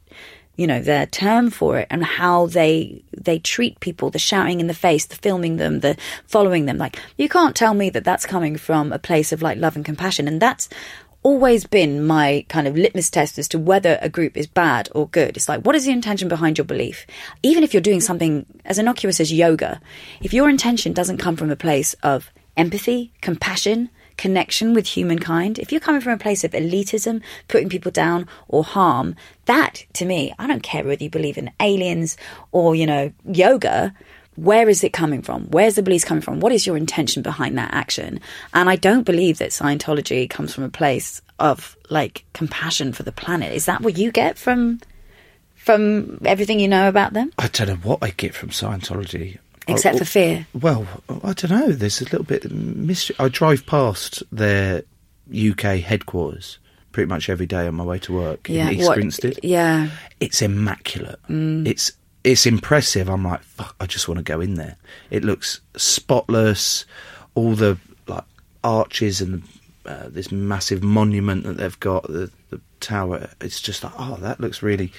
you 0.56 0.68
know 0.68 0.82
their 0.82 1.06
term 1.06 1.50
for 1.50 1.80
it 1.80 1.88
and 1.90 2.04
how 2.04 2.48
they 2.48 3.04
they 3.16 3.40
treat 3.40 3.80
people 3.80 4.10
the 4.10 4.20
shouting 4.20 4.60
in 4.60 4.68
the 4.68 4.74
face 4.74 5.06
the 5.06 5.16
filming 5.16 5.58
them 5.58 5.80
the 5.80 5.98
following 6.26 6.66
them. 6.66 6.78
Like 6.78 6.98
you 7.18 7.30
can't 7.30 7.56
tell 7.56 7.74
me 7.74 7.90
that 7.92 8.04
that's 8.04 8.26
coming 8.26 8.56
from 8.56 8.92
a 8.92 9.00
place 9.00 9.32
of 9.32 9.42
like 9.42 9.58
love 9.58 9.76
and 9.76 9.86
compassion. 9.86 10.28
And 10.28 10.42
that's 10.42 10.70
always 11.24 11.66
been 11.66 12.06
my 12.06 12.46
kind 12.50 12.68
of 12.68 12.78
litmus 12.78 13.10
test 13.10 13.40
as 13.40 13.48
to 13.48 13.58
whether 13.58 13.98
a 14.02 14.10
group 14.10 14.38
is 14.38 14.46
bad 14.46 14.90
or 14.94 15.08
good. 15.10 15.36
It's 15.36 15.50
like 15.50 15.62
what 15.62 15.76
is 15.76 15.86
the 15.86 15.92
intention 15.92 16.28
behind 16.28 16.58
your 16.58 16.66
belief? 16.66 17.06
Even 17.44 17.64
if 17.64 17.74
you're 17.74 17.82
doing 17.82 18.02
something 18.02 18.46
as 18.64 18.80
innocuous 18.80 19.20
as 19.20 19.34
yoga 19.34 19.82
if 20.22 20.34
your 20.34 20.50
intention 20.50 20.94
doesn't 20.94 21.18
come 21.18 21.36
from 21.36 21.52
a 21.52 21.56
place 21.56 21.94
of 22.04 22.32
empathy 22.58 23.12
compassion 23.22 23.90
connection 24.18 24.74
with 24.74 24.88
humankind, 24.88 25.60
if 25.60 25.72
you're 25.72 25.82
coming 25.82 26.02
from 26.02 26.14
a 26.14 26.18
place 26.18 26.44
of 26.44 26.52
elitism, 26.52 27.22
putting 27.48 27.70
people 27.70 27.92
down 27.92 28.28
or 28.48 28.64
harm, 28.64 29.16
that 29.46 29.86
to 29.94 30.06
me, 30.06 30.34
I 30.40 30.48
don't 30.48 30.64
care 30.64 30.84
whether 30.84 31.04
you 31.04 31.10
believe 31.10 31.38
in 31.38 31.52
aliens 31.60 32.18
or, 32.52 32.76
you 32.76 32.86
know, 32.86 33.12
yoga. 33.26 33.94
Where 34.36 34.68
is 34.68 34.84
it 34.84 34.92
coming 34.92 35.22
from? 35.22 35.46
Where's 35.46 35.76
the 35.76 35.84
beliefs 35.84 36.04
coming 36.04 36.22
from? 36.22 36.42
What 36.42 36.52
is 36.52 36.68
your 36.68 36.76
intention 36.76 37.24
behind 37.24 37.58
that 37.58 37.74
action? 37.74 38.20
And 38.54 38.70
I 38.70 38.76
don't 38.76 39.04
believe 39.04 39.38
that 39.38 39.52
Scientology 39.52 40.30
comes 40.30 40.54
from 40.54 40.66
a 40.66 40.70
place 40.70 41.22
of 41.40 41.78
like 41.90 42.26
compassion 42.34 42.92
for 42.92 43.04
the 43.04 43.14
planet. 43.14 43.54
Is 43.54 43.66
that 43.66 43.82
what 43.82 43.98
you 43.98 44.12
get 44.12 44.38
from 44.38 44.82
from 45.56 46.20
everything 46.26 46.60
you 46.60 46.68
know 46.68 46.88
about 46.88 47.14
them? 47.14 47.32
I 47.40 47.48
don't 47.48 47.68
know 47.68 47.76
what 47.76 48.00
I 48.04 48.12
get 48.12 48.36
from 48.36 48.50
Scientology. 48.50 49.40
Except 49.68 49.96
I- 49.96 50.00
for 50.00 50.06
fear. 50.06 50.48
Well, 50.54 50.88
I 51.24 51.34
don't 51.34 51.50
know. 51.52 51.72
There's 51.72 52.02
a 52.02 52.06
little 52.06 52.24
bit 52.24 52.46
of 52.46 52.52
mystery. 52.52 53.16
I 53.20 53.28
drive 53.30 53.66
past 53.66 54.22
their 54.32 54.84
UK 55.34 55.80
headquarters 55.82 56.60
pretty 56.92 57.08
much 57.10 57.30
every 57.30 57.46
day 57.46 57.68
on 57.68 57.76
my 57.76 57.84
way 57.84 58.00
to 58.00 58.14
work 58.14 58.48
Yeah, 58.48 58.70
in 58.70 58.76
East 58.76 58.88
what- 58.88 58.96
Grinstead. 58.96 59.40
yeah. 59.44 59.90
It's 60.20 60.42
immaculate. 60.42 61.20
Mm. 61.30 61.68
It's 61.68 61.92
it's 62.24 62.46
impressive. 62.48 63.08
I'm 63.10 63.24
like, 63.24 63.44
fuck, 63.44 63.76
I 63.80 63.86
just 63.86 64.08
want 64.08 64.18
to 64.18 64.24
go 64.24 64.42
in 64.42 64.56
there. 64.56 64.78
It 65.12 65.24
looks 65.24 65.62
spotless. 65.76 66.86
All 67.36 67.54
the 67.56 67.78
like 68.08 68.24
arches 68.64 69.20
and 69.22 69.44
uh, 69.86 70.08
this 70.10 70.32
massive 70.32 70.82
monument 70.82 71.44
that 71.44 71.58
they've 71.58 71.80
got, 71.80 72.04
the, 72.08 72.32
the 72.50 72.60
tower. 72.80 73.30
It's 73.42 73.62
just 73.62 73.84
like, 73.84 73.94
oh, 74.00 74.16
that 74.22 74.40
looks 74.40 74.64
really 74.64 74.92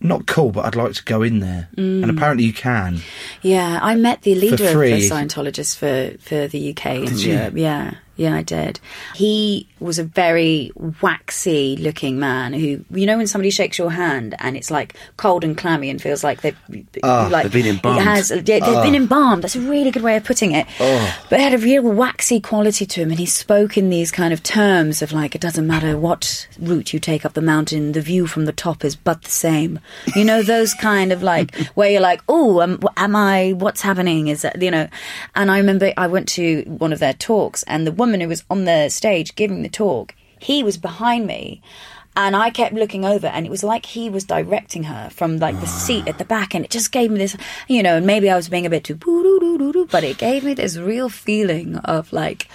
not 0.00 0.26
cool. 0.26 0.50
But 0.50 0.66
I'd 0.66 0.76
like 0.76 0.92
to 0.94 1.04
go 1.04 1.22
in 1.22 1.40
there. 1.40 1.68
Mm. 1.76 2.02
And 2.02 2.10
apparently, 2.10 2.44
you 2.44 2.52
can. 2.52 3.00
Yeah, 3.42 3.78
I 3.82 3.94
met 3.94 4.22
the 4.22 4.34
leader 4.34 4.54
of 4.54 4.78
the. 4.78 5.08
Scientologists 5.10 5.76
for, 5.76 6.16
for 6.18 6.46
the 6.46 6.70
UK 6.70 6.86
and 6.86 7.08
Did 7.08 7.22
you? 7.22 7.34
Europe. 7.34 7.54
Yeah, 7.56 7.94
yeah, 8.16 8.34
I 8.34 8.42
did. 8.42 8.80
He 9.14 9.68
was 9.84 9.98
a 9.98 10.04
very 10.04 10.72
waxy 11.02 11.76
looking 11.76 12.18
man 12.18 12.52
who, 12.52 12.84
you 12.90 13.06
know, 13.06 13.16
when 13.16 13.26
somebody 13.26 13.50
shakes 13.50 13.78
your 13.78 13.90
hand 13.90 14.34
and 14.38 14.56
it's 14.56 14.70
like 14.70 14.94
cold 15.16 15.44
and 15.44 15.56
clammy 15.56 15.90
and 15.90 16.00
feels 16.00 16.24
like 16.24 16.40
they've, 16.40 16.56
Ah, 17.02 17.28
like, 17.30 17.44
they've 17.44 17.52
been 17.64 17.66
embalmed. 17.74 18.00
It 18.00 18.04
has, 18.04 18.30
yeah, 18.30 18.40
they've 18.42 18.62
Ah. 18.64 18.82
been 18.82 18.94
embalmed. 18.94 19.42
That's 19.44 19.56
a 19.56 19.60
really 19.60 19.90
good 19.90 20.02
way 20.02 20.16
of 20.16 20.24
putting 20.24 20.52
it. 20.52 20.66
Oh. 20.80 21.14
But 21.28 21.40
it 21.40 21.42
had 21.42 21.54
a 21.54 21.58
real 21.58 21.82
waxy 21.82 22.40
quality 22.40 22.86
to 22.86 23.00
him, 23.02 23.10
and 23.10 23.18
he 23.18 23.26
spoke 23.26 23.76
in 23.76 23.90
these 23.90 24.10
kind 24.10 24.32
of 24.32 24.42
terms 24.42 25.02
of 25.02 25.12
like, 25.12 25.34
it 25.34 25.40
doesn't 25.40 25.66
matter 25.66 25.96
what 25.98 26.46
route 26.58 26.92
you 26.92 26.98
take 26.98 27.24
up 27.24 27.34
the 27.34 27.42
mountain, 27.42 27.92
the 27.92 28.00
view 28.00 28.26
from 28.26 28.46
the 28.46 28.52
top 28.52 28.84
is 28.84 28.96
but 28.96 29.22
the 29.22 29.30
same. 29.30 29.80
You 30.16 30.24
know, 30.24 30.42
those 30.42 30.74
kind 30.74 31.12
of 31.12 31.22
like, 31.22 31.54
where 31.74 31.90
you're 31.90 32.00
like, 32.00 32.22
oh, 32.28 32.62
am, 32.62 32.80
am 32.96 33.14
I, 33.16 33.52
what's 33.52 33.82
happening? 33.82 34.28
Is 34.28 34.42
that, 34.42 34.60
you 34.62 34.70
know, 34.70 34.88
and 35.34 35.50
I 35.50 35.58
remember 35.58 35.92
I 35.96 36.06
went 36.06 36.28
to 36.30 36.62
one 36.66 36.92
of 36.92 36.98
their 37.00 37.12
talks, 37.12 37.62
and 37.64 37.86
the 37.86 37.92
woman 37.92 38.20
who 38.20 38.28
was 38.28 38.44
on 38.50 38.64
the 38.64 38.88
stage 38.88 39.34
giving 39.34 39.62
the 39.62 39.68
talk, 39.74 40.14
he 40.38 40.62
was 40.62 40.78
behind 40.78 41.26
me. 41.26 41.60
And 42.16 42.36
I 42.36 42.50
kept 42.50 42.74
looking 42.74 43.04
over, 43.04 43.26
and 43.26 43.44
it 43.44 43.50
was 43.50 43.64
like 43.64 43.86
he 43.86 44.08
was 44.08 44.22
directing 44.22 44.84
her 44.84 45.10
from 45.10 45.38
like 45.38 45.58
the 45.58 45.66
seat 45.66 46.06
at 46.06 46.18
the 46.18 46.24
back, 46.24 46.54
and 46.54 46.64
it 46.64 46.70
just 46.70 46.92
gave 46.92 47.10
me 47.10 47.18
this, 47.18 47.36
you 47.66 47.82
know. 47.82 47.96
And 47.96 48.06
maybe 48.06 48.30
I 48.30 48.36
was 48.36 48.48
being 48.48 48.66
a 48.66 48.70
bit 48.70 48.84
too, 48.84 48.94
but 48.94 50.04
it 50.04 50.18
gave 50.18 50.44
me 50.44 50.54
this 50.54 50.76
real 50.76 51.08
feeling 51.08 51.76
of 51.78 52.12
like 52.12 52.48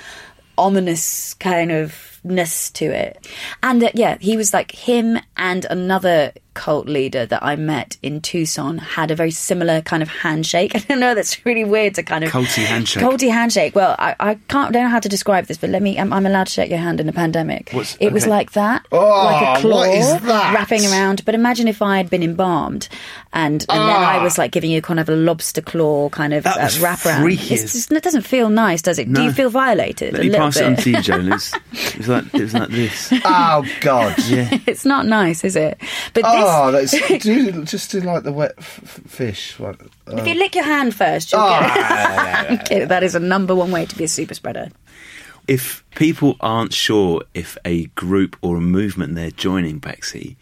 ominous 0.57 1.33
kind 1.33 1.73
of 1.73 2.18
ness 2.23 2.69
to 2.71 2.85
it. 2.85 3.27
And 3.63 3.83
uh, 3.83 3.89
yeah, 3.93 4.17
he 4.19 4.37
was 4.37 4.53
like 4.53 4.71
him 4.71 5.19
and 5.37 5.65
another 5.69 6.33
cult 6.55 6.87
leader 6.87 7.25
that 7.25 7.41
I 7.41 7.55
met 7.55 7.95
in 8.03 8.19
Tucson 8.19 8.79
had 8.79 9.11
a 9.11 9.15
very 9.15 9.31
similar 9.31 9.79
kind 9.81 10.03
of 10.03 10.09
handshake. 10.09 10.71
I 10.75 10.79
don't 10.79 10.99
know, 10.99 11.15
that's 11.15 11.45
really 11.45 11.63
weird 11.63 11.95
to 11.95 12.03
kind 12.03 12.23
of 12.23 12.31
Culty 12.31 12.65
handshake. 12.65 13.01
Culty 13.03 13.31
handshake. 13.31 13.75
Well, 13.75 13.95
I, 13.97 14.15
I 14.19 14.35
can't 14.49 14.73
don't 14.73 14.83
know 14.83 14.89
how 14.89 14.99
to 14.99 15.07
describe 15.07 15.45
this, 15.45 15.57
but 15.57 15.69
let 15.69 15.81
me. 15.81 15.97
I'm, 15.97 16.11
I'm 16.11 16.25
allowed 16.25 16.47
to 16.47 16.51
shake 16.53 16.69
your 16.69 16.79
hand 16.79 16.99
in 16.99 17.07
a 17.07 17.13
pandemic. 17.13 17.69
What's- 17.71 17.95
it 18.01 18.11
was 18.11 18.27
like 18.27 18.51
that, 18.53 18.85
Oh, 18.91 18.97
like 19.25 19.57
a 19.57 19.61
claw 19.61 19.77
what 19.77 19.89
is 19.89 20.21
that? 20.23 20.53
wrapping 20.53 20.85
around. 20.85 21.23
But 21.23 21.33
imagine 21.35 21.67
if 21.69 21.81
I 21.81 21.95
had 21.97 22.09
been 22.09 22.23
embalmed, 22.23 22.89
and 23.31 23.65
and 23.69 23.79
then 23.79 23.95
I 23.95 24.21
was 24.21 24.37
like 24.37 24.51
giving 24.51 24.71
you 24.71 24.81
kind 24.81 24.99
of 24.99 25.07
a 25.07 25.15
lobster 25.15 25.61
claw 25.61 26.09
kind 26.09 26.33
of 26.33 26.45
uh, 26.45 26.69
wrap 26.81 27.05
around. 27.05 27.31
It's 27.31 27.47
just, 27.73 27.91
it 27.91 28.03
doesn't 28.03 28.23
feel 28.23 28.49
nice, 28.49 28.81
does 28.81 28.99
it? 28.99 29.11
Do 29.13 29.23
you 29.23 29.31
feel 29.31 29.49
violated? 29.49 30.13
Let 30.13 30.23
me 30.23 30.31
pass 30.31 30.57
it 30.57 30.65
on 30.65 30.75
to 30.77 30.89
you, 30.89 31.01
Joan. 31.01 31.29
It's, 32.09 32.33
it 32.33 32.41
was 32.41 32.53
like 32.53 32.69
it 32.69 32.73
was 32.73 33.11
like 33.11 33.11
this. 33.11 33.13
Oh 33.25 33.65
God! 33.81 34.15
Yeah. 34.27 34.49
it's 34.67 34.85
not 34.85 35.05
nice, 35.05 35.43
is 35.43 35.55
it? 35.55 35.79
But 36.13 36.23
Oh, 36.25 36.71
this, 36.71 36.91
that's 36.91 37.23
do, 37.23 37.63
just 37.63 37.91
do 37.91 38.01
like 38.01 38.23
the 38.23 38.31
wet 38.31 38.53
f- 38.57 38.79
f- 38.83 39.01
fish. 39.11 39.59
What, 39.59 39.79
if 40.07 40.27
you 40.27 40.33
lick 40.35 40.55
your 40.55 40.63
hand 40.65 40.95
first, 40.95 41.31
you'll 41.31 41.41
Oh, 41.41 41.49
get 41.49 41.61
it. 41.63 41.79
yeah, 41.79 42.43
yeah, 42.53 42.61
Okay, 42.63 42.85
that 42.85 43.03
is 43.03 43.15
a 43.15 43.19
number 43.19 43.53
one 43.55 43.71
way 43.71 43.85
to 43.85 43.95
be 43.97 44.03
a 44.03 44.07
super 44.07 44.33
spreader. 44.33 44.69
If 45.47 45.83
people 45.95 46.35
aren't 46.41 46.73
sure 46.73 47.23
if 47.33 47.57
a 47.65 47.85
group 47.87 48.35
or 48.41 48.57
a 48.57 48.61
movement 48.61 49.15
they're 49.15 49.31
joining, 49.31 49.79
Bexy, 49.79 50.35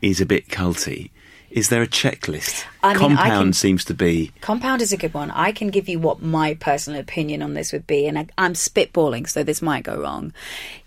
is 0.00 0.20
a 0.20 0.26
bit 0.26 0.48
culty, 0.48 1.10
is 1.48 1.68
there 1.68 1.82
a 1.82 1.86
checklist? 1.86 2.64
I 2.82 2.94
mean, 2.94 3.12
I 3.12 3.16
Compound 3.28 3.44
can- 3.48 3.52
seems 3.52 3.84
to 3.84 3.94
be. 3.94 4.32
Compound 4.40 4.82
is 4.82 4.90
a 4.92 4.96
good 4.96 5.14
one. 5.14 5.30
I 5.30 5.52
can 5.52 5.68
give 5.68 5.88
you 5.88 5.98
what 6.00 6.22
my 6.22 6.54
personal 6.54 6.98
opinion 6.98 7.40
on 7.42 7.54
this 7.54 7.72
would 7.72 7.86
be, 7.86 8.06
and 8.06 8.18
I, 8.18 8.26
I'm 8.38 8.54
spitballing, 8.54 9.28
so 9.28 9.44
this 9.44 9.62
might 9.62 9.84
go 9.84 10.00
wrong. 10.00 10.32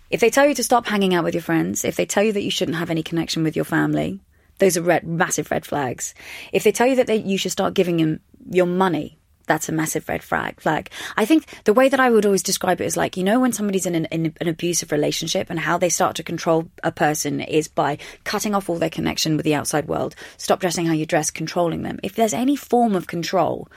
If 0.09 0.19
they 0.19 0.29
tell 0.29 0.47
you 0.47 0.55
to 0.55 0.63
stop 0.63 0.85
hanging 0.85 1.13
out 1.13 1.23
with 1.23 1.33
your 1.33 1.41
friends, 1.41 1.83
if 1.83 1.95
they 1.95 2.05
tell 2.05 2.23
you 2.23 2.33
that 2.33 2.43
you 2.43 2.51
shouldn't 2.51 2.77
have 2.77 2.89
any 2.89 3.03
connection 3.03 3.43
with 3.43 3.55
your 3.55 3.65
family, 3.65 4.19
those 4.59 4.77
are 4.77 4.81
red, 4.81 5.05
massive 5.05 5.51
red 5.51 5.65
flags. 5.65 6.13
If 6.53 6.63
they 6.63 6.71
tell 6.71 6.87
you 6.87 6.95
that 6.97 7.07
they, 7.07 7.17
you 7.17 7.37
should 7.37 7.51
start 7.51 7.73
giving 7.73 7.97
them 7.97 8.19
your 8.49 8.67
money, 8.67 9.17
that's 9.45 9.69
a 9.69 9.71
massive 9.71 10.07
red 10.09 10.23
flag. 10.23 10.59
Flag. 10.59 10.89
I 11.15 11.25
think 11.25 11.45
the 11.63 11.73
way 11.73 11.89
that 11.89 11.99
I 11.99 12.09
would 12.09 12.25
always 12.25 12.43
describe 12.43 12.81
it 12.81 12.85
is 12.85 12.97
like 12.97 13.17
you 13.17 13.23
know 13.23 13.39
when 13.39 13.53
somebody's 13.53 13.85
in 13.85 13.95
an, 13.95 14.05
in 14.05 14.33
an 14.41 14.47
abusive 14.47 14.91
relationship 14.91 15.49
and 15.49 15.59
how 15.59 15.77
they 15.77 15.89
start 15.89 16.15
to 16.17 16.23
control 16.23 16.69
a 16.83 16.91
person 16.91 17.41
is 17.41 17.67
by 17.67 17.97
cutting 18.23 18.55
off 18.55 18.69
all 18.69 18.77
their 18.77 18.89
connection 18.89 19.35
with 19.35 19.45
the 19.45 19.55
outside 19.55 19.87
world, 19.87 20.15
stop 20.37 20.59
dressing 20.59 20.85
how 20.85 20.93
you 20.93 21.05
dress, 21.05 21.31
controlling 21.31 21.83
them. 21.83 21.99
If 22.03 22.15
there's 22.15 22.33
any 22.33 22.55
form 22.55 22.95
of 22.95 23.07
control 23.07 23.67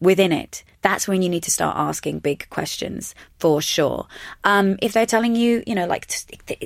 within 0.00 0.32
it, 0.32 0.64
that's 0.82 1.08
when 1.08 1.22
you 1.22 1.28
need 1.28 1.42
to 1.42 1.50
start 1.50 1.76
asking 1.76 2.20
big 2.20 2.48
questions 2.48 3.14
for 3.38 3.60
sure. 3.60 4.06
Um, 4.44 4.78
if 4.80 4.92
they're 4.92 5.04
telling 5.04 5.34
you, 5.34 5.64
you 5.66 5.74
know, 5.74 5.86
like 5.86 6.08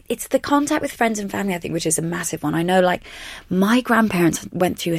it's 0.08 0.28
the 0.28 0.38
contact 0.38 0.82
with 0.82 0.92
friends 0.92 1.18
and 1.18 1.30
family, 1.30 1.54
I 1.54 1.58
think, 1.58 1.72
which 1.72 1.86
is 1.86 1.98
a 1.98 2.02
massive 2.02 2.42
one. 2.42 2.54
I 2.54 2.62
know, 2.62 2.80
like 2.80 3.02
my 3.48 3.80
grandparents 3.80 4.46
went 4.52 4.78
through 4.78 4.98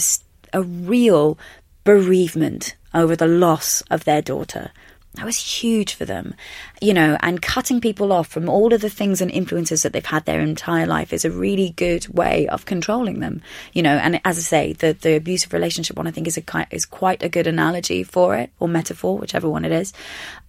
a 0.54 0.63
real 0.63 1.38
bereavement 1.84 2.76
over 2.94 3.15
the 3.15 3.28
loss 3.28 3.82
of 3.89 4.04
their 4.04 4.22
daughter. 4.22 4.72
That 5.15 5.26
was 5.26 5.36
huge 5.36 5.95
for 5.95 6.06
them, 6.06 6.36
you 6.82 6.93
know, 6.93 7.17
and 7.19 7.41
cutting 7.41 7.82
people 7.82 8.13
off 8.13 8.30
from 8.30 8.47
all 8.47 8.74
of 8.74 8.80
the 8.80 8.89
things 8.89 9.19
and 9.19 9.30
influences 9.30 9.84
that 9.84 9.91
they've 9.91 10.06
had 10.06 10.24
their 10.24 10.39
entire 10.39 10.86
life 10.86 11.12
is 11.12 11.26
a 11.26 11.32
really 11.32 11.71
good 11.71 12.08
way 12.08 12.47
of 12.47 12.65
controlling 12.65 13.19
them, 13.19 13.41
you 13.74 13.84
know. 13.84 13.97
And 13.97 14.21
as 14.24 14.38
I 14.38 14.41
say, 14.41 14.74
the 14.74 14.93
the 14.93 15.17
abusive 15.17 15.52
relationship 15.52 15.97
one 15.97 16.08
I 16.08 16.12
think 16.12 16.28
is 16.28 16.38
a 16.38 16.67
is 16.71 16.86
quite 16.86 17.24
a 17.24 17.30
good 17.30 17.45
analogy 17.45 18.04
for 18.04 18.38
it 18.38 18.52
or 18.58 18.69
metaphor, 18.69 19.17
whichever 19.17 19.50
one 19.50 19.65
it 19.65 19.74
is. 19.74 19.91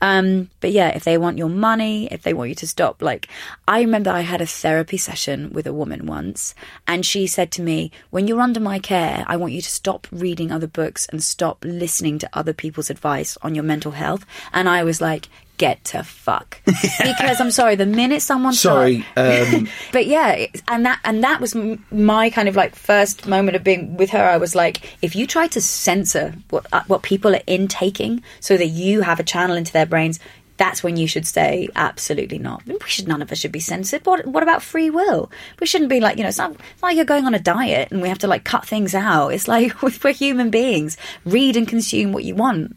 Um, 0.01 0.49
but 0.61 0.71
yeah, 0.71 0.91
if 0.91 1.03
they 1.03 1.19
want 1.19 1.39
your 1.39 1.49
money, 1.49 2.07
if 2.13 2.23
they 2.23 2.33
want 2.33 2.51
you 2.51 2.55
to 2.57 2.69
stop, 2.69 3.03
like 3.03 3.29
I 3.67 3.81
remember 3.81 4.11
I 4.11 4.21
had 4.21 4.41
a 4.41 4.47
therapy 4.47 4.97
session 4.97 5.53
with 5.53 5.67
a 5.67 5.73
woman 5.73 6.07
once, 6.07 6.55
and 6.87 7.05
she 7.05 7.27
said 7.27 7.51
to 7.53 7.63
me, 7.63 7.91
"When 8.11 8.29
you're 8.29 8.41
under 8.41 8.61
my 8.61 8.79
care, 8.79 9.25
I 9.27 9.37
want 9.37 9.55
you 9.55 9.61
to 9.61 9.71
stop 9.71 10.07
reading 10.13 10.53
other 10.53 10.69
books 10.69 11.07
and 11.07 11.21
stop 11.21 11.65
listening 11.65 12.21
to 12.21 12.31
other 12.33 12.53
people's 12.53 12.91
advice 12.91 13.37
on 13.43 13.57
your 13.57 13.65
mental 13.65 13.93
health." 13.93 14.25
And 14.53 14.69
I 14.69 14.85
was 14.85 15.01
like, 15.01 15.29
"Get 15.57 15.85
to 15.87 16.03
fuck," 16.03 16.61
because 16.65 17.41
I'm 17.41 17.51
sorry. 17.51 17.77
The 17.77 17.87
minute 17.87 18.23
someone 18.23 18.53
Sorry, 18.53 19.05
um, 19.17 19.69
but 19.93 20.07
yeah, 20.07 20.47
and 20.69 20.87
that 20.87 21.01
and 21.05 21.23
that 21.25 21.41
was 21.41 21.55
m- 21.57 21.85
my 21.91 22.31
kind 22.31 22.49
of 22.49 22.57
like 22.57 22.75
first 22.75 23.27
moment 23.27 23.57
of 23.57 23.65
being 23.65 23.97
with 23.97 24.11
her. 24.11 24.23
I 24.23 24.37
was 24.37 24.55
like, 24.55 24.97
if 25.03 25.17
you 25.17 25.27
try 25.27 25.47
to 25.49 25.61
censor 25.61 26.35
what 26.51 26.67
uh, 26.73 26.83
what 26.87 27.03
people 27.03 27.35
are 27.35 27.43
intaking 27.47 28.23
so 28.41 28.57
that 28.57 28.67
you 28.67 29.03
have 29.03 29.21
a 29.21 29.25
channel 29.25 29.57
into 29.57 29.73
their 29.73 29.87
brains. 29.87 30.19
That's 30.59 30.83
when 30.85 30.97
you 30.97 31.09
should 31.09 31.27
say 31.27 31.69
absolutely 31.75 32.39
not. 32.39 32.65
We 32.67 32.79
should 32.87 33.09
none 33.09 33.21
of 33.23 33.33
us 33.33 33.39
should 33.39 33.51
be 33.51 33.59
censored. 33.59 34.07
What 34.07 34.27
what 34.27 34.45
about 34.45 34.63
free 34.63 34.91
will? 34.91 35.31
We 35.59 35.67
shouldn't 35.67 35.91
be 35.91 35.99
like 35.99 36.19
you 36.19 36.23
know. 36.23 36.29
It's 36.29 36.39
not, 36.39 36.53
it's 36.53 36.83
not 36.83 36.89
like 36.89 36.97
you're 36.97 37.05
going 37.05 37.25
on 37.25 37.35
a 37.35 37.41
diet 37.41 37.91
and 37.91 38.01
we 38.01 38.09
have 38.09 38.19
to 38.19 38.29
like 38.29 38.45
cut 38.45 38.65
things 38.65 38.95
out. 38.95 39.31
It's 39.31 39.49
like 39.49 39.83
we're 40.05 40.13
human 40.13 40.51
beings. 40.51 40.97
Read 41.25 41.57
and 41.57 41.67
consume 41.67 42.13
what 42.13 42.23
you 42.23 42.37
want. 42.37 42.77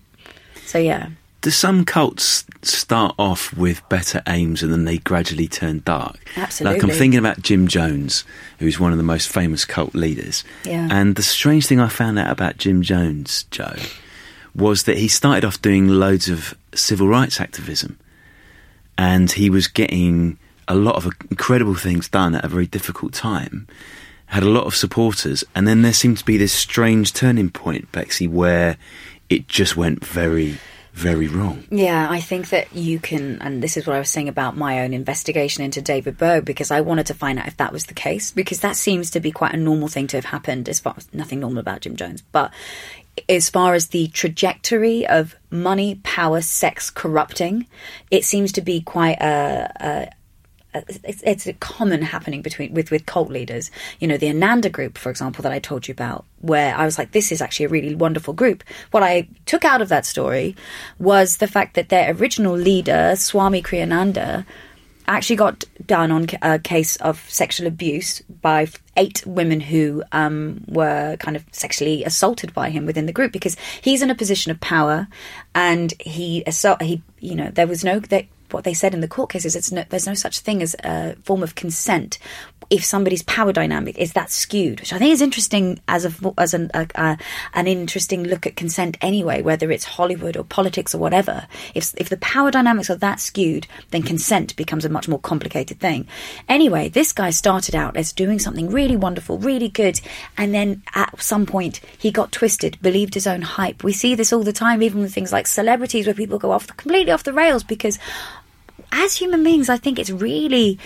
So 0.65 0.79
yeah. 0.79 1.09
Do 1.45 1.51
some 1.51 1.85
cults 1.85 2.43
start 2.63 3.13
off 3.19 3.55
with 3.55 3.87
better 3.87 4.23
aims 4.27 4.63
and 4.63 4.73
then 4.73 4.85
they 4.85 4.97
gradually 4.97 5.47
turn 5.47 5.83
dark? 5.85 6.17
Absolutely. 6.35 6.79
Like 6.79 6.83
I'm 6.83 6.97
thinking 6.97 7.19
about 7.19 7.43
Jim 7.43 7.67
Jones, 7.67 8.23
who's 8.57 8.79
one 8.79 8.91
of 8.91 8.97
the 8.97 9.03
most 9.03 9.29
famous 9.29 9.63
cult 9.63 9.93
leaders. 9.93 10.43
Yeah. 10.63 10.87
And 10.89 11.15
the 11.15 11.21
strange 11.21 11.67
thing 11.67 11.79
I 11.79 11.87
found 11.87 12.17
out 12.17 12.31
about 12.31 12.57
Jim 12.57 12.81
Jones, 12.81 13.43
Joe, 13.51 13.75
was 14.55 14.85
that 14.85 14.97
he 14.97 15.07
started 15.07 15.45
off 15.45 15.61
doing 15.61 15.87
loads 15.87 16.29
of 16.29 16.57
civil 16.73 17.07
rights 17.07 17.39
activism. 17.39 17.99
And 18.97 19.31
he 19.31 19.51
was 19.51 19.67
getting 19.67 20.39
a 20.67 20.73
lot 20.73 20.95
of 20.95 21.05
incredible 21.29 21.75
things 21.75 22.09
done 22.09 22.33
at 22.33 22.43
a 22.43 22.47
very 22.47 22.65
difficult 22.65 23.13
time. 23.13 23.67
Had 24.25 24.41
a 24.41 24.49
lot 24.49 24.65
of 24.65 24.75
supporters. 24.75 25.43
And 25.53 25.67
then 25.67 25.83
there 25.83 25.93
seemed 25.93 26.17
to 26.17 26.25
be 26.25 26.37
this 26.37 26.53
strange 26.53 27.13
turning 27.13 27.51
point, 27.51 27.91
Bexy, 27.91 28.27
where 28.27 28.77
it 29.29 29.47
just 29.47 29.77
went 29.77 30.03
very, 30.03 30.57
very 30.95 31.27
wrong. 31.27 31.65
Yeah, 31.69 32.09
I 32.09 32.21
think 32.21 32.49
that 32.49 32.73
you 32.73 32.99
can, 32.99 33.41
and 33.41 33.61
this 33.61 33.75
is 33.75 33.85
what 33.85 33.97
I 33.97 33.99
was 33.99 34.09
saying 34.09 34.29
about 34.29 34.55
my 34.55 34.81
own 34.81 34.93
investigation 34.93 35.63
into 35.63 35.81
David 35.81 36.17
Berg, 36.17 36.45
because 36.45 36.71
I 36.71 36.79
wanted 36.81 37.05
to 37.07 37.13
find 37.13 37.37
out 37.37 37.47
if 37.47 37.57
that 37.57 37.73
was 37.73 37.87
the 37.87 37.93
case, 37.93 38.31
because 38.31 38.61
that 38.61 38.77
seems 38.77 39.11
to 39.11 39.19
be 39.19 39.29
quite 39.29 39.53
a 39.53 39.57
normal 39.57 39.89
thing 39.89 40.07
to 40.07 40.17
have 40.17 40.25
happened, 40.25 40.69
as 40.69 40.79
far 40.79 40.93
as 40.95 41.13
nothing 41.13 41.41
normal 41.41 41.59
about 41.59 41.81
Jim 41.81 41.97
Jones. 41.97 42.23
But 42.31 42.53
as 43.27 43.49
far 43.49 43.73
as 43.73 43.89
the 43.89 44.07
trajectory 44.07 45.05
of 45.05 45.35
money, 45.49 45.99
power, 46.03 46.39
sex 46.39 46.89
corrupting, 46.89 47.67
it 48.09 48.23
seems 48.23 48.53
to 48.53 48.61
be 48.61 48.79
quite 48.81 49.17
a. 49.21 50.09
it's, 51.03 51.21
it's 51.23 51.47
a 51.47 51.53
common 51.53 52.01
happening 52.01 52.41
between 52.41 52.73
with 52.73 52.91
with 52.91 53.05
cult 53.05 53.29
leaders. 53.29 53.71
You 53.99 54.07
know, 54.07 54.17
the 54.17 54.29
Ananda 54.29 54.69
group, 54.69 54.97
for 54.97 55.09
example, 55.09 55.43
that 55.43 55.51
I 55.51 55.59
told 55.59 55.87
you 55.87 55.91
about, 55.91 56.25
where 56.41 56.75
I 56.75 56.85
was 56.85 56.97
like, 56.97 57.11
this 57.11 57.31
is 57.31 57.41
actually 57.41 57.67
a 57.67 57.69
really 57.69 57.95
wonderful 57.95 58.33
group. 58.33 58.63
What 58.91 59.03
I 59.03 59.27
took 59.45 59.65
out 59.65 59.81
of 59.81 59.89
that 59.89 60.05
story 60.05 60.55
was 60.99 61.37
the 61.37 61.47
fact 61.47 61.75
that 61.75 61.89
their 61.89 62.13
original 62.13 62.55
leader, 62.55 63.15
Swami 63.15 63.61
Kriyananda, 63.61 64.45
actually 65.07 65.35
got 65.35 65.63
done 65.85 66.11
on 66.11 66.27
a 66.41 66.59
case 66.59 66.95
of 66.97 67.23
sexual 67.29 67.67
abuse 67.67 68.21
by 68.41 68.67
eight 68.97 69.25
women 69.25 69.59
who 69.59 70.03
um, 70.11 70.63
were 70.67 71.15
kind 71.17 71.37
of 71.37 71.45
sexually 71.51 72.03
assaulted 72.03 72.53
by 72.53 72.69
him 72.69 72.85
within 72.85 73.05
the 73.05 73.13
group 73.13 73.31
because 73.31 73.55
he's 73.81 74.01
in 74.01 74.09
a 74.09 74.15
position 74.15 74.51
of 74.51 74.59
power 74.59 75.07
and 75.53 75.93
he 75.99 76.43
assault 76.47 76.81
he 76.81 77.01
you 77.19 77.35
know 77.35 77.49
there 77.49 77.67
was 77.67 77.83
no 77.83 77.99
that 77.99 78.25
what 78.51 78.63
they 78.63 78.73
said 78.73 78.93
in 78.93 79.01
the 79.01 79.07
court 79.07 79.29
cases 79.29 79.55
it's 79.55 79.71
no, 79.71 79.83
there's 79.89 80.07
no 80.07 80.13
such 80.13 80.39
thing 80.39 80.61
as 80.61 80.75
a 80.83 81.15
form 81.23 81.43
of 81.43 81.55
consent 81.55 82.17
if 82.69 82.83
somebody's 82.83 83.23
power 83.23 83.51
dynamic 83.51 83.97
is 83.97 84.13
that 84.13 84.31
skewed, 84.31 84.79
which 84.79 84.93
I 84.93 84.97
think 84.97 85.11
is 85.11 85.21
interesting 85.21 85.79
as 85.87 86.05
a 86.05 86.33
as 86.37 86.53
an 86.53 86.71
a, 86.73 86.87
a, 86.95 87.17
an 87.53 87.67
interesting 87.67 88.23
look 88.23 88.47
at 88.47 88.55
consent 88.55 88.97
anyway, 89.01 89.41
whether 89.41 89.71
it's 89.71 89.83
Hollywood 89.83 90.37
or 90.37 90.43
politics 90.43 90.95
or 90.95 90.97
whatever. 90.97 91.47
If 91.73 91.93
if 91.97 92.09
the 92.09 92.17
power 92.17 92.51
dynamics 92.51 92.89
are 92.89 92.95
that 92.95 93.19
skewed, 93.19 93.67
then 93.91 94.03
consent 94.03 94.55
becomes 94.55 94.85
a 94.85 94.89
much 94.89 95.07
more 95.07 95.19
complicated 95.19 95.79
thing. 95.79 96.07
Anyway, 96.49 96.89
this 96.89 97.13
guy 97.13 97.29
started 97.29 97.75
out 97.75 97.97
as 97.97 98.11
doing 98.11 98.39
something 98.39 98.69
really 98.69 98.95
wonderful, 98.95 99.37
really 99.37 99.69
good, 99.69 100.01
and 100.37 100.53
then 100.53 100.83
at 100.93 101.21
some 101.21 101.45
point 101.45 101.81
he 101.97 102.11
got 102.11 102.31
twisted, 102.31 102.77
believed 102.81 103.13
his 103.13 103.27
own 103.27 103.41
hype. 103.41 103.83
We 103.83 103.93
see 103.93 104.15
this 104.15 104.33
all 104.33 104.43
the 104.43 104.53
time, 104.53 104.81
even 104.81 105.01
with 105.01 105.13
things 105.13 105.31
like 105.31 105.47
celebrities, 105.47 106.07
where 106.07 106.15
people 106.15 106.39
go 106.39 106.51
off 106.51 106.67
completely 106.67 107.11
off 107.11 107.23
the 107.23 107.33
rails 107.33 107.63
because 107.63 107.99
as 108.91 109.15
human 109.15 109.43
beings, 109.43 109.69
I 109.69 109.77
think 109.77 109.99
it's 109.99 110.11
really 110.11 110.79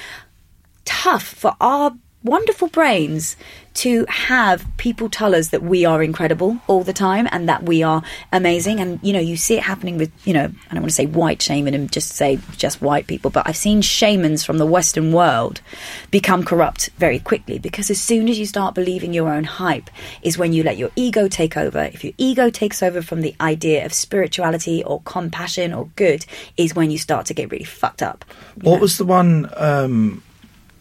tough 0.89 1.23
for 1.23 1.55
our 1.61 1.95
wonderful 2.23 2.67
brains 2.67 3.37
to 3.73 4.05
have 4.09 4.65
people 4.75 5.07
tell 5.07 5.33
us 5.33 5.49
that 5.49 5.61
we 5.61 5.85
are 5.85 6.03
incredible 6.03 6.59
all 6.67 6.83
the 6.83 6.91
time 6.91 7.29
and 7.31 7.47
that 7.47 7.63
we 7.63 7.81
are 7.81 8.03
amazing. 8.33 8.79
And 8.79 8.99
you 9.01 9.13
know 9.13 9.19
you 9.19 9.37
see 9.37 9.55
it 9.55 9.63
happening 9.63 9.97
with 9.97 10.11
you 10.27 10.33
know 10.33 10.45
I 10.69 10.73
don't 10.73 10.81
want 10.81 10.89
to 10.89 10.95
say 10.95 11.05
white 11.05 11.41
shaman 11.41 11.73
and 11.75 11.91
just 11.91 12.13
say 12.13 12.39
just 12.57 12.81
white 12.81 13.07
people 13.07 13.31
but 13.31 13.47
I've 13.47 13.55
seen 13.55 13.81
shamans 13.81 14.43
from 14.43 14.57
the 14.57 14.65
western 14.65 15.13
world 15.13 15.61
become 16.11 16.43
corrupt 16.43 16.89
very 16.97 17.19
quickly 17.19 17.59
because 17.59 17.89
as 17.89 18.01
soon 18.01 18.27
as 18.27 18.39
you 18.39 18.47
start 18.47 18.75
believing 18.75 19.13
your 19.13 19.29
own 19.29 19.43
hype 19.43 19.89
is 20.23 20.37
when 20.37 20.51
you 20.51 20.63
let 20.63 20.77
your 20.77 20.89
ego 20.95 21.27
take 21.27 21.55
over. 21.55 21.83
If 21.83 22.03
your 22.03 22.13
ego 22.17 22.49
takes 22.49 22.81
over 22.81 23.01
from 23.01 23.21
the 23.21 23.35
idea 23.39 23.85
of 23.85 23.93
spirituality 23.93 24.83
or 24.83 25.01
compassion 25.05 25.73
or 25.73 25.85
good 25.95 26.25
is 26.57 26.75
when 26.75 26.91
you 26.91 26.97
start 26.97 27.27
to 27.27 27.33
get 27.33 27.51
really 27.51 27.63
fucked 27.63 28.01
up. 28.01 28.25
What 28.55 28.81
was 28.81 28.97
the 28.97 29.05
one 29.05 29.49
um, 29.55 30.23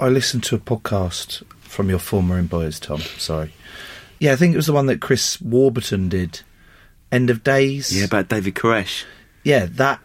I 0.00 0.08
listened 0.08 0.44
to 0.44 0.54
a 0.54 0.58
podcast 0.58 1.42
from 1.60 1.90
your 1.90 1.98
former 1.98 2.38
employers, 2.38 2.78
Tom? 2.78 3.00
Sorry. 3.00 3.52
Yeah, 4.18 4.32
I 4.32 4.36
think 4.36 4.54
it 4.54 4.56
was 4.56 4.66
the 4.66 4.72
one 4.72 4.86
that 4.86 5.00
Chris 5.00 5.40
Warburton 5.40 6.08
did. 6.08 6.40
End 7.10 7.30
of 7.30 7.42
Days. 7.42 7.96
Yeah, 7.96 8.04
about 8.04 8.28
David 8.28 8.54
Koresh. 8.54 9.04
Yeah, 9.44 9.66
that 9.70 10.00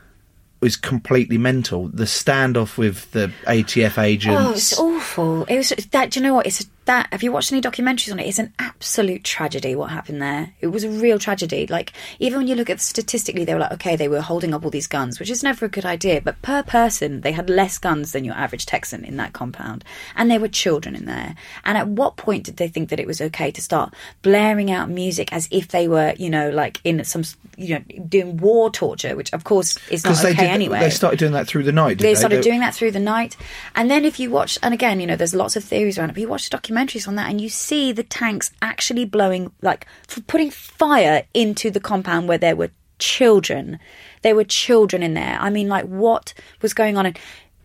was 0.62 0.78
completely 0.78 1.38
mental. 1.38 1.90
The 1.90 2.06
standoff 2.06 2.78
with 2.78 3.12
the 3.12 3.32
ATF 3.46 4.02
agents. 4.02 4.42
Oh, 4.42 4.52
it's 4.52 4.80
awful. 4.80 5.44
It 5.46 5.58
was 5.58 5.70
that. 5.92 6.12
Do 6.12 6.20
you 6.20 6.26
know 6.26 6.34
what? 6.34 6.48
It's 6.48 6.66
that. 6.86 7.08
Have 7.12 7.24
you 7.24 7.32
watched 7.32 7.52
any 7.52 7.62
documentaries 7.62 8.12
on 8.12 8.20
it? 8.20 8.28
It's 8.28 8.40
an 8.40 8.54
absolute 8.60 9.24
tragedy. 9.24 9.76
What 9.76 9.90
happened 9.92 10.22
there? 10.22 10.54
It 10.62 10.68
was 10.68 10.84
a 10.84 10.90
real 10.90 11.20
tragedy. 11.20 11.68
Like 11.68 11.94
even 12.20 12.40
when 12.40 12.48
you 12.48 12.56
look 12.56 12.70
at 12.70 12.80
statistically, 12.82 13.46
they 13.46 13.54
were 13.54 13.60
like, 13.60 13.72
okay, 13.74 13.96
they 13.96 14.08
were 14.08 14.22
holding 14.22 14.54
up 14.54 14.64
all 14.64 14.70
these 14.70 14.88
guns, 14.88 15.20
which 15.20 15.30
is 15.30 15.44
never 15.44 15.66
a 15.66 15.70
good 15.70 15.86
idea. 15.86 16.22
But 16.22 16.42
per 16.42 16.64
person, 16.64 17.22
they 17.22 17.32
had 17.32 17.50
less 17.50 17.78
guns 17.78 18.12
than 18.12 18.26
your 18.26 18.36
average 18.36 18.66
Texan 18.66 19.04
in 19.06 19.18
that 19.18 19.34
compound, 19.34 19.84
and 20.16 20.30
there 20.30 20.40
were 20.40 20.48
children 20.48 20.96
in 20.96 21.06
there. 21.06 21.36
And 21.66 21.78
at 21.78 21.88
what 21.88 22.16
point 22.18 22.44
did 22.46 22.58
they 22.58 22.68
think 22.68 22.90
that 22.90 23.00
it 23.00 23.08
was 23.08 23.22
okay 23.22 23.52
to 23.52 23.62
start 23.62 23.94
blaring 24.22 24.72
out 24.72 24.90
music 24.90 25.32
as 25.34 25.48
if 25.52 25.70
they 25.70 25.88
were, 25.88 26.14
you 26.18 26.30
know, 26.30 26.50
like 26.50 26.80
in 26.84 27.04
some, 27.04 27.24
you 27.58 27.76
know, 27.76 28.04
doing 28.08 28.38
war 28.38 28.70
torture, 28.70 29.16
which 29.16 29.32
of 29.34 29.44
course 29.44 29.78
is 29.90 30.04
not 30.04 30.20
okay 30.24 30.34
did, 30.34 30.50
anyway. 30.50 30.80
They 30.80 30.90
started 30.90 31.20
doing 31.20 31.34
that 31.34 31.48
through 31.48 31.64
the 31.64 31.72
night. 31.72 31.98
They 32.00 32.14
they 32.14 32.16
started 32.16 32.38
They- 32.40 32.42
doing 32.50 32.60
that 32.62 32.74
through 32.76 32.92
the 32.92 33.00
night. 33.00 33.36
And 33.76 33.90
then 33.90 34.06
if 34.06 34.20
you 34.20 34.30
watch, 34.30 34.58
and 34.62 34.74
again, 34.74 35.00
you 35.00 35.08
know, 35.08 35.16
there's 35.16 35.34
lots 35.36 35.56
of 35.56 35.64
theories 35.64 35.98
around 35.98 36.10
it, 36.10 36.14
but 36.14 36.22
you 36.22 36.28
watch 36.28 36.50
documentaries 36.74 37.08
on 37.08 37.16
that 37.16 37.30
and 37.30 37.40
you 37.40 37.50
see 37.50 37.92
the 37.92 38.04
tanks 38.04 38.52
actually 38.62 39.06
blowing, 39.06 39.52
like, 39.62 39.88
putting 40.28 40.50
fire 40.52 41.24
into 41.34 41.70
the 41.70 41.80
compound 41.80 42.28
where 42.28 42.38
there 42.38 42.56
were 42.56 42.72
children. 43.00 43.80
There 44.22 44.36
were 44.36 44.44
children 44.44 45.04
in 45.04 45.14
there. 45.14 45.38
I 45.40 45.50
mean, 45.50 45.68
like, 45.68 45.86
what 45.86 46.34
was 46.62 46.74
going 46.74 46.98
on? 46.98 47.06
And 47.06 47.20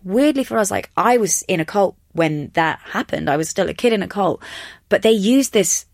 weirdly 0.04 0.44
for 0.44 0.58
us, 0.58 0.70
like, 0.70 0.90
I 0.96 1.16
was 1.16 1.42
in 1.42 1.60
a 1.60 1.64
cult 1.64 1.96
when 2.12 2.50
that 2.54 2.80
happened. 2.80 3.30
I 3.30 3.36
was 3.36 3.48
still 3.48 3.68
a 3.68 3.74
kid 3.74 3.92
in 3.92 4.02
a 4.02 4.08
cult. 4.08 4.42
But 4.88 5.02
they 5.02 5.12
used 5.12 5.52
this 5.52 5.86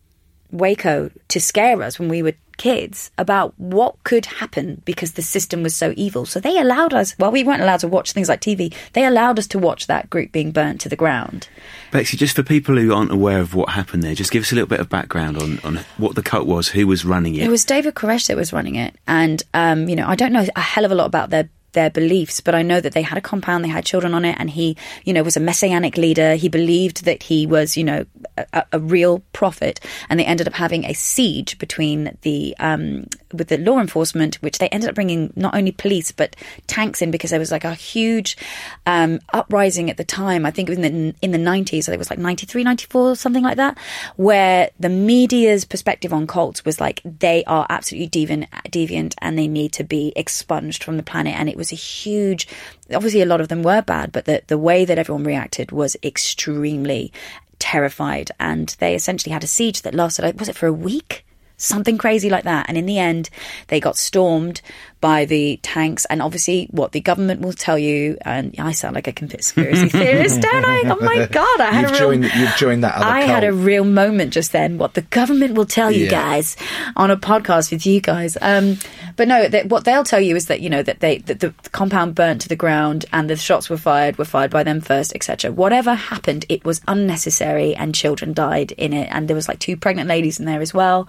Waco 0.54 1.10
to 1.28 1.40
scare 1.40 1.82
us 1.82 1.98
when 1.98 2.08
we 2.08 2.22
were 2.22 2.34
kids 2.56 3.10
about 3.18 3.58
what 3.58 3.96
could 4.04 4.26
happen 4.26 4.80
because 4.84 5.12
the 5.12 5.22
system 5.22 5.62
was 5.62 5.74
so 5.74 5.92
evil. 5.96 6.24
So 6.24 6.38
they 6.38 6.58
allowed 6.58 6.94
us, 6.94 7.18
well, 7.18 7.32
we 7.32 7.42
weren't 7.42 7.62
allowed 7.62 7.80
to 7.80 7.88
watch 7.88 8.12
things 8.12 8.28
like 8.28 8.40
TV, 8.40 8.72
they 8.92 9.04
allowed 9.04 9.38
us 9.38 9.46
to 9.48 9.58
watch 9.58 9.86
that 9.88 10.08
group 10.08 10.32
being 10.32 10.52
burnt 10.52 10.80
to 10.82 10.88
the 10.88 10.96
ground. 10.96 11.48
Bexy, 11.90 12.16
just 12.16 12.36
for 12.36 12.42
people 12.42 12.76
who 12.76 12.94
aren't 12.94 13.10
aware 13.10 13.40
of 13.40 13.54
what 13.54 13.70
happened 13.70 14.02
there, 14.02 14.14
just 14.14 14.30
give 14.30 14.42
us 14.42 14.52
a 14.52 14.54
little 14.54 14.68
bit 14.68 14.80
of 14.80 14.88
background 14.88 15.36
on, 15.36 15.58
on 15.64 15.80
what 15.96 16.14
the 16.14 16.22
cult 16.22 16.46
was, 16.46 16.68
who 16.68 16.86
was 16.86 17.04
running 17.04 17.34
it. 17.34 17.42
It 17.42 17.50
was 17.50 17.64
David 17.64 17.94
Koresh 17.94 18.28
that 18.28 18.36
was 18.36 18.52
running 18.52 18.76
it. 18.76 18.94
And, 19.06 19.42
um, 19.52 19.88
you 19.88 19.96
know, 19.96 20.06
I 20.06 20.14
don't 20.14 20.32
know 20.32 20.46
a 20.54 20.60
hell 20.60 20.84
of 20.84 20.92
a 20.92 20.94
lot 20.94 21.06
about 21.06 21.30
their 21.30 21.48
their 21.74 21.90
beliefs, 21.90 22.40
but 22.40 22.54
I 22.54 22.62
know 22.62 22.80
that 22.80 22.92
they 22.92 23.02
had 23.02 23.18
a 23.18 23.20
compound, 23.20 23.64
they 23.64 23.68
had 23.68 23.84
children 23.84 24.14
on 24.14 24.24
it, 24.24 24.36
and 24.38 24.50
he, 24.50 24.76
you 25.04 25.12
know, 25.12 25.22
was 25.22 25.36
a 25.36 25.40
messianic 25.40 25.96
leader. 25.96 26.34
He 26.34 26.48
believed 26.48 27.04
that 27.04 27.24
he 27.24 27.46
was, 27.46 27.76
you 27.76 27.84
know, 27.84 28.06
a, 28.52 28.64
a 28.72 28.80
real 28.80 29.20
prophet, 29.32 29.80
and 30.08 30.18
they 30.18 30.24
ended 30.24 30.48
up 30.48 30.54
having 30.54 30.84
a 30.84 30.94
siege 30.94 31.58
between 31.58 32.16
the 32.22 32.56
um, 32.58 33.06
with 33.36 33.48
the 33.48 33.58
law 33.58 33.78
enforcement, 33.78 34.36
which 34.36 34.58
they 34.58 34.68
ended 34.68 34.88
up 34.88 34.94
bringing 34.94 35.32
not 35.36 35.54
only 35.54 35.72
police 35.72 36.12
but 36.12 36.36
tanks 36.66 37.02
in 37.02 37.10
because 37.10 37.30
there 37.30 37.38
was 37.38 37.50
like 37.50 37.64
a 37.64 37.74
huge 37.74 38.36
um, 38.86 39.20
uprising 39.32 39.90
at 39.90 39.96
the 39.96 40.04
time. 40.04 40.46
I 40.46 40.50
think 40.50 40.68
in 40.70 40.82
the 40.82 41.14
in 41.22 41.30
the 41.30 41.38
nineties, 41.38 41.86
so 41.86 41.92
it 41.92 41.98
was 41.98 42.10
like 42.10 42.18
93, 42.18 42.64
94, 42.64 43.16
something 43.16 43.42
like 43.42 43.56
that, 43.56 43.78
where 44.16 44.70
the 44.78 44.88
media's 44.88 45.64
perspective 45.64 46.12
on 46.12 46.26
cults 46.26 46.64
was 46.64 46.80
like 46.80 47.00
they 47.04 47.44
are 47.44 47.66
absolutely 47.68 48.08
deviant, 48.08 48.48
deviant, 48.68 49.14
and 49.18 49.38
they 49.38 49.48
need 49.48 49.72
to 49.72 49.84
be 49.84 50.12
expunged 50.16 50.84
from 50.84 50.96
the 50.96 51.02
planet, 51.02 51.34
and 51.34 51.48
it 51.48 51.56
was 51.56 51.72
a 51.72 51.76
huge. 51.76 52.48
Obviously, 52.92 53.22
a 53.22 53.26
lot 53.26 53.40
of 53.40 53.48
them 53.48 53.62
were 53.62 53.82
bad, 53.82 54.12
but 54.12 54.24
the 54.24 54.42
the 54.46 54.58
way 54.58 54.84
that 54.84 54.98
everyone 54.98 55.24
reacted 55.24 55.72
was 55.72 55.96
extremely 56.02 57.12
terrified, 57.58 58.30
and 58.38 58.76
they 58.78 58.94
essentially 58.94 59.32
had 59.32 59.44
a 59.44 59.48
siege 59.48 59.82
that 59.82 59.94
lasted. 59.94 60.38
Was 60.38 60.48
it 60.48 60.56
for 60.56 60.66
a 60.66 60.72
week? 60.72 61.24
Something 61.64 61.98
crazy 61.98 62.30
like 62.30 62.44
that. 62.44 62.66
And 62.68 62.76
in 62.76 62.86
the 62.86 62.98
end, 62.98 63.30
they 63.68 63.80
got 63.80 63.96
stormed 63.96 64.60
by 65.04 65.26
the 65.26 65.58
tanks. 65.60 66.06
And 66.06 66.22
obviously, 66.22 66.66
what 66.70 66.92
the 66.92 67.00
government 67.00 67.42
will 67.42 67.52
tell 67.52 67.78
you, 67.78 68.16
and 68.22 68.54
I 68.58 68.72
sound 68.72 68.94
like 68.94 69.06
a 69.06 69.12
conspiracy 69.12 69.88
theorist, 69.90 70.40
don't 70.40 70.64
I? 70.64 70.82
Oh 70.86 70.96
my 71.04 71.26
God, 71.26 71.60
I 71.60 71.70
had 71.72 71.82
You've 71.82 71.90
a 71.90 71.92
real, 71.92 72.00
joined, 72.22 72.24
you've 72.34 72.56
joined 72.56 72.84
that 72.84 72.94
other 72.94 73.04
I 73.04 73.20
cult. 73.20 73.30
had 73.30 73.44
a 73.44 73.52
real 73.52 73.84
moment 73.84 74.32
just 74.32 74.52
then. 74.52 74.78
What 74.78 74.94
the 74.94 75.02
government 75.02 75.56
will 75.56 75.66
tell 75.66 75.90
you 75.90 76.04
Yeah. 76.06 76.10
guys 76.22 76.56
on 76.96 77.10
a 77.10 77.18
podcast 77.18 77.70
with 77.70 77.84
you 77.84 78.00
guys. 78.00 78.38
Um, 78.40 78.78
but 79.16 79.28
no, 79.28 79.46
that, 79.46 79.66
what 79.68 79.84
they'll 79.84 80.04
tell 80.04 80.20
you 80.22 80.36
is 80.36 80.46
that 80.46 80.62
you 80.62 80.70
know 80.70 80.82
that 80.82 81.00
they 81.00 81.18
that 81.18 81.40
the 81.40 81.52
compound 81.72 82.14
burnt 82.14 82.40
to 82.40 82.48
the 82.48 82.56
ground 82.56 83.04
and 83.12 83.28
the 83.28 83.36
shots 83.36 83.68
were 83.68 83.76
fired 83.76 84.16
were 84.16 84.24
fired 84.24 84.50
by 84.50 84.62
them 84.64 84.80
first, 84.80 85.14
etc. 85.14 85.52
Whatever 85.52 85.92
happened, 85.92 86.46
it 86.48 86.64
was 86.64 86.80
unnecessary 86.88 87.76
and 87.76 87.94
children 87.94 88.32
died 88.32 88.72
in 88.72 88.94
it, 88.94 89.08
and 89.12 89.28
there 89.28 89.36
was 89.36 89.48
like 89.48 89.58
two 89.58 89.76
pregnant 89.76 90.08
ladies 90.08 90.40
in 90.40 90.46
there 90.46 90.62
as 90.62 90.72
well, 90.72 91.06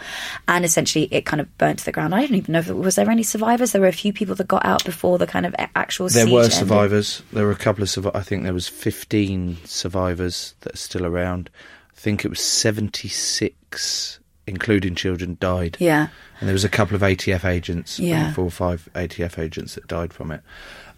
and 0.50 0.66
essentially 0.66 1.08
it 1.12 1.26
kind 1.26 1.40
of 1.40 1.48
burnt 1.58 1.80
to 1.80 1.86
the 1.86 1.94
ground. 1.94 2.14
I 2.14 2.20
don't 2.28 2.36
even 2.36 2.52
know 2.52 2.60
if 2.60 2.70
it, 2.70 2.74
was 2.76 2.96
there 2.96 3.10
any 3.10 3.24
survivors. 3.24 3.72
There 3.72 3.85
were 3.86 3.90
a 3.90 3.94
few 3.94 4.12
people 4.14 4.36
that 4.36 4.48
got 4.48 4.66
out 4.66 4.84
before 4.86 5.18
the 5.18 5.28
kind 5.28 5.46
of 5.46 5.54
a- 5.54 5.70
actual. 5.78 6.10
There 6.10 6.26
siege 6.26 6.34
were 6.34 6.42
ended. 6.44 6.58
survivors. 6.58 7.22
There 7.32 7.46
were 7.46 7.52
a 7.52 7.56
couple 7.56 7.82
of 7.84 7.90
survivors. 7.90 8.20
I 8.20 8.24
think 8.24 8.44
there 8.44 8.54
was 8.54 8.68
15 8.68 9.58
survivors 9.66 10.54
that 10.62 10.74
are 10.74 10.78
still 10.78 11.06
around. 11.06 11.50
I 11.96 12.00
think 12.00 12.26
it 12.26 12.30
was 12.30 12.42
76, 12.42 14.20
including 14.48 14.96
children, 14.96 15.38
died. 15.40 15.78
Yeah. 15.80 16.08
And 16.40 16.48
there 16.50 16.54
was 16.54 16.64
a 16.64 16.70
couple 16.70 16.96
of 16.96 17.02
ATF 17.02 17.46
agents, 17.46 18.00
Yeah. 18.00 18.34
four 18.34 18.46
or 18.46 18.52
five 18.52 18.90
ATF 18.96 19.40
agents 19.40 19.76
that 19.76 19.88
died 19.88 20.14
from 20.14 20.32
it. 20.32 20.42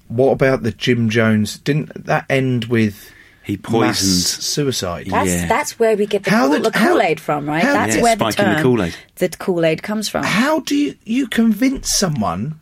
What 0.08 0.32
about 0.32 0.64
the 0.64 0.72
Jim 0.72 1.10
Jones? 1.10 1.58
Didn't 1.60 2.06
that 2.06 2.26
end 2.30 2.66
with 2.66 3.12
he 3.44 3.58
poisoned 3.58 3.84
poisoned- 3.88 4.44
suicide? 4.44 5.08
That's 5.10 5.48
that's 5.50 5.80
where 5.80 5.96
we 5.96 6.06
get 6.06 6.24
the, 6.24 6.30
How 6.32 6.48
Kool- 6.48 6.60
the- 6.62 6.70
the 6.72 6.78
how- 6.78 6.88
Kool 6.94 7.02
Aid 7.02 7.20
from, 7.20 7.48
right? 7.48 7.64
how- 7.64 7.74
that's 7.74 7.96
Yeah, 7.98 8.02
where 8.04 8.16
the 8.16 8.32
spiking 8.32 8.46
the 8.52 8.54
term 8.56 8.64
Kool-Aid. 8.64 8.96
the 9.16 9.30
Kool 9.30 9.66
Aid 9.66 9.84
comes 9.84 10.10
from. 10.10 10.24
How 10.24 10.60
do 10.62 10.76
you, 10.76 10.96
you 11.06 11.28
convince 11.28 11.90
someone? 11.94 12.60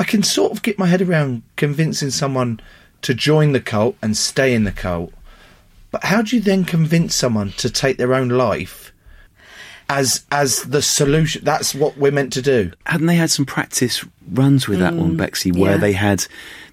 I 0.00 0.04
can 0.04 0.22
sort 0.22 0.50
of 0.52 0.62
get 0.62 0.78
my 0.78 0.86
head 0.86 1.02
around 1.02 1.42
convincing 1.56 2.10
someone 2.10 2.58
to 3.02 3.12
join 3.14 3.52
the 3.52 3.60
cult 3.60 3.96
and 4.02 4.16
stay 4.16 4.54
in 4.54 4.64
the 4.64 4.72
cult. 4.72 5.12
But 5.90 6.04
how 6.04 6.22
do 6.22 6.34
you 6.36 6.42
then 6.42 6.64
convince 6.64 7.14
someone 7.14 7.50
to 7.58 7.68
take 7.70 7.96
their 7.98 8.14
own 8.14 8.28
life 8.30 8.92
as 9.88 10.24
as 10.30 10.62
the 10.64 10.82
solution? 10.82 11.44
That's 11.44 11.74
what 11.74 11.96
we're 11.96 12.12
meant 12.12 12.32
to 12.34 12.42
do. 12.42 12.72
hadn't 12.86 13.06
they 13.08 13.16
had 13.16 13.30
some 13.30 13.44
practice 13.46 14.04
runs 14.32 14.68
with 14.68 14.78
that 14.78 14.94
one, 14.94 15.16
Mm, 15.16 15.18
Bexy, 15.18 15.52
where 15.52 15.72
yeah. 15.72 15.76
they 15.78 15.92
had 15.92 16.26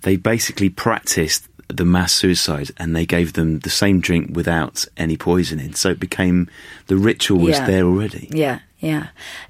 they 0.03 0.15
basically 0.15 0.69
practiced 0.69 1.47
the 1.67 1.85
mass 1.85 2.13
suicide 2.13 2.71
and 2.77 2.95
they 2.95 3.05
gave 3.05 3.33
them 3.33 3.59
the 3.59 3.69
same 3.69 3.99
drink 3.99 4.29
without 4.33 4.85
any 4.95 5.17
poisoning, 5.17 5.73
so 5.73 5.89
it 5.89 5.99
became 5.99 6.47
the 6.87 6.95
ritual 6.95 7.39
was 7.39 7.57
Yeah. 7.57 7.65
there 7.67 7.83
already. 7.85 8.29
Yeah, 8.31 8.59
yeah. 8.79 9.07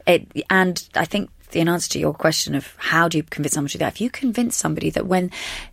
It 0.08 0.26
and 0.50 0.84
I 0.96 1.06
think 1.06 1.30
the 1.52 1.62
answer 1.62 1.90
to 1.92 2.00
your 2.00 2.14
question 2.14 2.56
of 2.56 2.74
how 2.78 3.08
do 3.08 3.18
you 3.18 3.24
convince 3.24 3.54
someone 3.54 3.70
to 3.70 3.78
that? 3.78 3.94
If 3.94 4.02
you 4.02 4.10
convince 4.10 4.56
somebody 4.56 4.90
that 4.92 5.08
when 5.08 5.32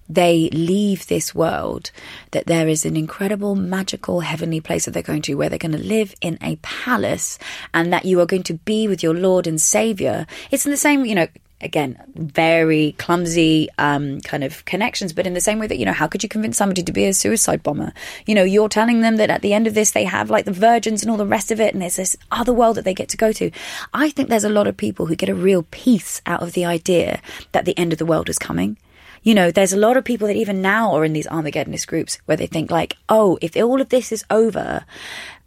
they 0.08 0.48
leave 0.50 1.06
this 1.06 1.34
world, 1.34 1.90
that 2.30 2.46
there 2.46 2.68
is 2.68 2.84
an 2.84 2.96
incredible, 2.96 3.54
magical, 3.54 4.20
heavenly 4.20 4.60
place 4.60 4.84
that 4.84 4.92
they're 4.92 5.02
going 5.02 5.22
to, 5.22 5.34
where 5.34 5.48
they're 5.48 5.58
going 5.58 5.72
to 5.72 5.78
live 5.78 6.14
in 6.20 6.38
a 6.40 6.56
palace, 6.56 7.38
and 7.72 7.92
that 7.92 8.04
you 8.04 8.20
are 8.20 8.26
going 8.26 8.42
to 8.44 8.54
be 8.54 8.87
with 8.87 9.02
your 9.02 9.14
Lord 9.14 9.46
and 9.46 9.60
Savior. 9.60 10.26
It's 10.50 10.64
in 10.64 10.70
the 10.70 10.76
same, 10.76 11.04
you 11.04 11.14
know. 11.14 11.28
Again, 11.64 11.98
very 12.14 12.94
clumsy 12.98 13.70
um, 13.79 14.20
kind 14.20 14.44
of 14.44 14.64
connections, 14.66 15.14
but 15.14 15.27
in 15.27 15.33
the 15.33 15.40
same 15.40 15.59
way 15.59 15.66
that, 15.66 15.79
you 15.79 15.87
know, 15.87 15.92
how 15.92 16.07
could 16.07 16.22
you 16.22 16.29
convince 16.29 16.59
somebody 16.59 16.83
to 16.83 16.92
be 16.92 17.07
a 17.07 17.14
suicide 17.14 17.62
bomber? 17.62 17.94
You 18.27 18.35
know, 18.35 18.44
you're 18.44 18.68
telling 18.68 19.00
them 19.00 19.16
that 19.16 19.31
at 19.31 19.40
the 19.40 19.55
end 19.55 19.66
of 19.66 19.72
this, 19.72 19.92
they 19.92 20.05
have 20.05 20.29
like 20.29 20.44
the 20.44 20.53
virgins 20.53 21.03
and 21.03 21.11
all 21.11 21.16
the 21.16 21.27
rest 21.27 21.50
of 21.50 21.61
it, 21.61 21.72
and 21.72 21.83
there's 21.83 21.96
this 21.96 22.16
other 22.31 22.53
world 22.53 22.77
that 22.77 22.85
they 22.85 22.92
get 22.92 23.09
to 23.09 23.16
go 23.16 23.33
to. 23.33 23.50
I 23.94 24.11
think 24.11 24.29
there's 24.29 24.44
a 24.44 24.50
lot 24.50 24.66
of 24.66 24.77
people 24.77 25.07
who 25.07 25.16
get 25.16 25.31
a 25.31 25.35
real 25.35 25.64
peace 25.70 26.20
out 26.27 26.42
of 26.42 26.53
the 26.53 26.66
idea 26.66 27.22
that 27.53 27.64
the 27.64 27.77
end 27.79 27.92
of 27.92 27.98
the 27.98 28.07
world 28.07 28.29
is 28.29 28.38
coming. 28.38 28.77
You 29.22 29.35
know, 29.35 29.50
there's 29.50 29.72
a 29.72 29.79
lot 29.79 29.96
of 29.96 30.05
people 30.05 30.29
that 30.29 30.37
even 30.37 30.61
now 30.61 30.94
are 30.94 31.05
in 31.05 31.14
these 31.14 31.27
Armageddonist 31.29 31.87
groups 31.87 32.18
where 32.27 32.37
they 32.37 32.46
think 32.46 32.70
like, 32.70 32.98
oh, 33.09 33.38
if 33.40 33.57
all 33.57 33.81
of 33.81 33.88
this 33.88 34.12
is 34.12 34.22
over, 34.29 34.85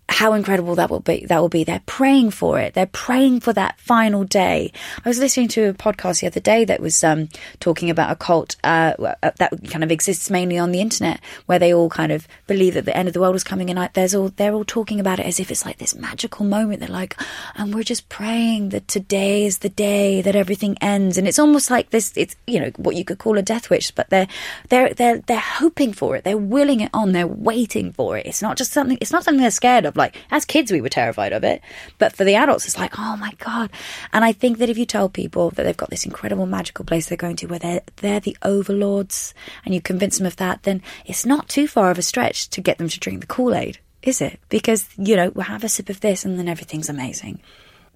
how 0.10 0.34
incredible 0.34 0.76
that 0.76 0.90
will 0.90 1.02
be 1.02 1.26
that 1.26 1.40
will 1.40 1.50
be. 1.50 1.64
They're 1.64 1.82
praying 1.86 2.32
for 2.32 2.60
it. 2.60 2.74
They're 2.74 2.86
praying 2.86 3.42
for 3.42 3.52
that 3.54 3.80
final 3.80 4.24
day. 4.24 4.72
I 5.04 5.10
was 5.10 5.20
listening 5.20 5.50
to 5.50 5.66
a 5.66 5.74
podcast 5.74 6.22
the 6.22 6.28
other 6.28 6.40
day 6.40 6.64
that 6.66 6.80
was 6.80 7.04
um, 7.04 7.28
talking 7.60 7.90
about 7.90 8.12
a 8.12 8.16
cult 8.16 8.56
uh, 8.64 8.94
that 9.22 9.52
kind 9.70 9.84
of 9.84 9.92
exists 9.92 10.30
mainly 10.30 10.58
on 10.58 10.72
the 10.72 10.80
internet 10.80 11.20
where 11.46 11.60
they 11.60 11.74
all 11.74 11.90
kind 11.90 12.12
of 12.12 12.28
believe 12.48 12.74
that 12.76 12.86
the 12.86 12.96
end 12.96 13.10
of 13.10 13.14
the 13.14 13.20
world 13.20 13.36
is 13.36 13.44
coming 13.44 13.70
and 13.70 13.90
there's 13.94 14.16
all 14.16 14.30
they're 14.30 14.54
all 14.54 14.64
talking 14.64 15.00
about 15.00 15.20
it 15.20 15.26
as 15.26 15.40
if 15.40 15.52
it's 15.52 15.66
like 15.66 15.78
this 15.78 15.94
magical 15.94 16.46
moment. 16.46 16.80
They're 16.80 16.90
like 16.90 17.20
and 17.56 17.76
we're 17.76 17.84
just 17.84 18.08
praying 18.08 18.70
that 18.70 18.88
today 18.88 19.46
is 19.46 19.58
the 19.58 19.70
day 19.70 20.22
that 20.22 20.36
everything 20.36 20.78
ends. 20.80 21.18
And 21.18 21.28
it's 21.28 21.40
almost 21.40 21.70
like 21.70 21.90
this 21.90 22.14
it's 22.16 22.36
you 22.48 22.62
know 22.62 22.72
what 22.78 22.96
you 22.96 23.04
could 23.04 23.20
call 23.20 23.38
a 23.38 23.42
death 23.42 23.70
wish 23.70 23.92
but 23.92 24.10
they're 24.10 24.28
they're 24.70 24.94
they're 24.94 25.20
they're 25.20 25.38
hoping 25.38 25.92
for 25.92 26.16
it. 26.16 26.24
They're 26.24 26.38
willing 26.38 26.80
it 26.80 26.92
on. 26.94 27.12
They're 27.12 27.28
waiting 27.28 27.92
for 27.92 28.18
it. 28.18 28.26
It's 28.26 28.42
not 28.42 28.58
just 28.58 28.72
something 28.72 28.98
it's 29.02 29.12
not 29.12 29.26
something 29.26 29.42
they're 29.42 29.52
scared 29.52 29.86
of 29.86 29.97
like 29.98 30.16
as 30.32 30.46
kids 30.46 30.72
we 30.72 30.82
were 30.82 30.90
terrified 30.90 31.34
of 31.34 31.44
it. 31.44 31.62
But 31.98 32.16
for 32.16 32.24
the 32.24 32.36
adults 32.36 32.66
it's 32.66 32.78
like 32.78 32.98
oh 32.98 33.18
my 33.18 33.34
god. 33.40 33.72
And 34.14 34.24
i 34.24 34.32
think 34.32 34.60
that 34.60 34.70
if 34.70 34.78
you 34.78 34.86
tell 34.86 35.10
people 35.10 35.50
that 35.52 35.64
they've 35.64 35.76
got 35.76 35.90
this 35.90 36.06
incredible 36.06 36.46
magical 36.46 36.86
place 36.86 37.08
they're 37.08 37.18
going 37.18 37.36
to 37.38 37.48
where 37.48 37.60
they're 37.60 37.82
they're 37.98 38.20
the 38.20 38.38
overlords 38.44 39.34
and 39.66 39.74
you 39.74 39.82
convince 39.82 40.18
them 40.18 40.28
of 40.28 40.38
that 40.38 40.64
then 40.64 40.82
it's 41.06 41.26
not 41.26 41.50
too 41.50 41.68
far 41.68 41.92
of 41.92 41.98
a 41.98 42.02
stretch 42.02 42.50
to 42.50 42.62
get 42.62 42.78
them 42.78 42.88
to 42.90 43.00
drink 43.00 43.22
the 43.22 43.28
kool-aid 43.28 43.80
is 44.08 44.22
it? 44.22 44.40
Because 44.50 44.88
you 44.98 45.16
know 45.16 45.32
we'll 45.32 45.46
have 45.46 45.64
a 45.64 45.70
sip 45.70 45.90
of 45.90 46.00
this 46.00 46.26
and 46.26 46.40
then 46.40 46.48
everything's 46.48 46.90
amazing. 46.90 47.40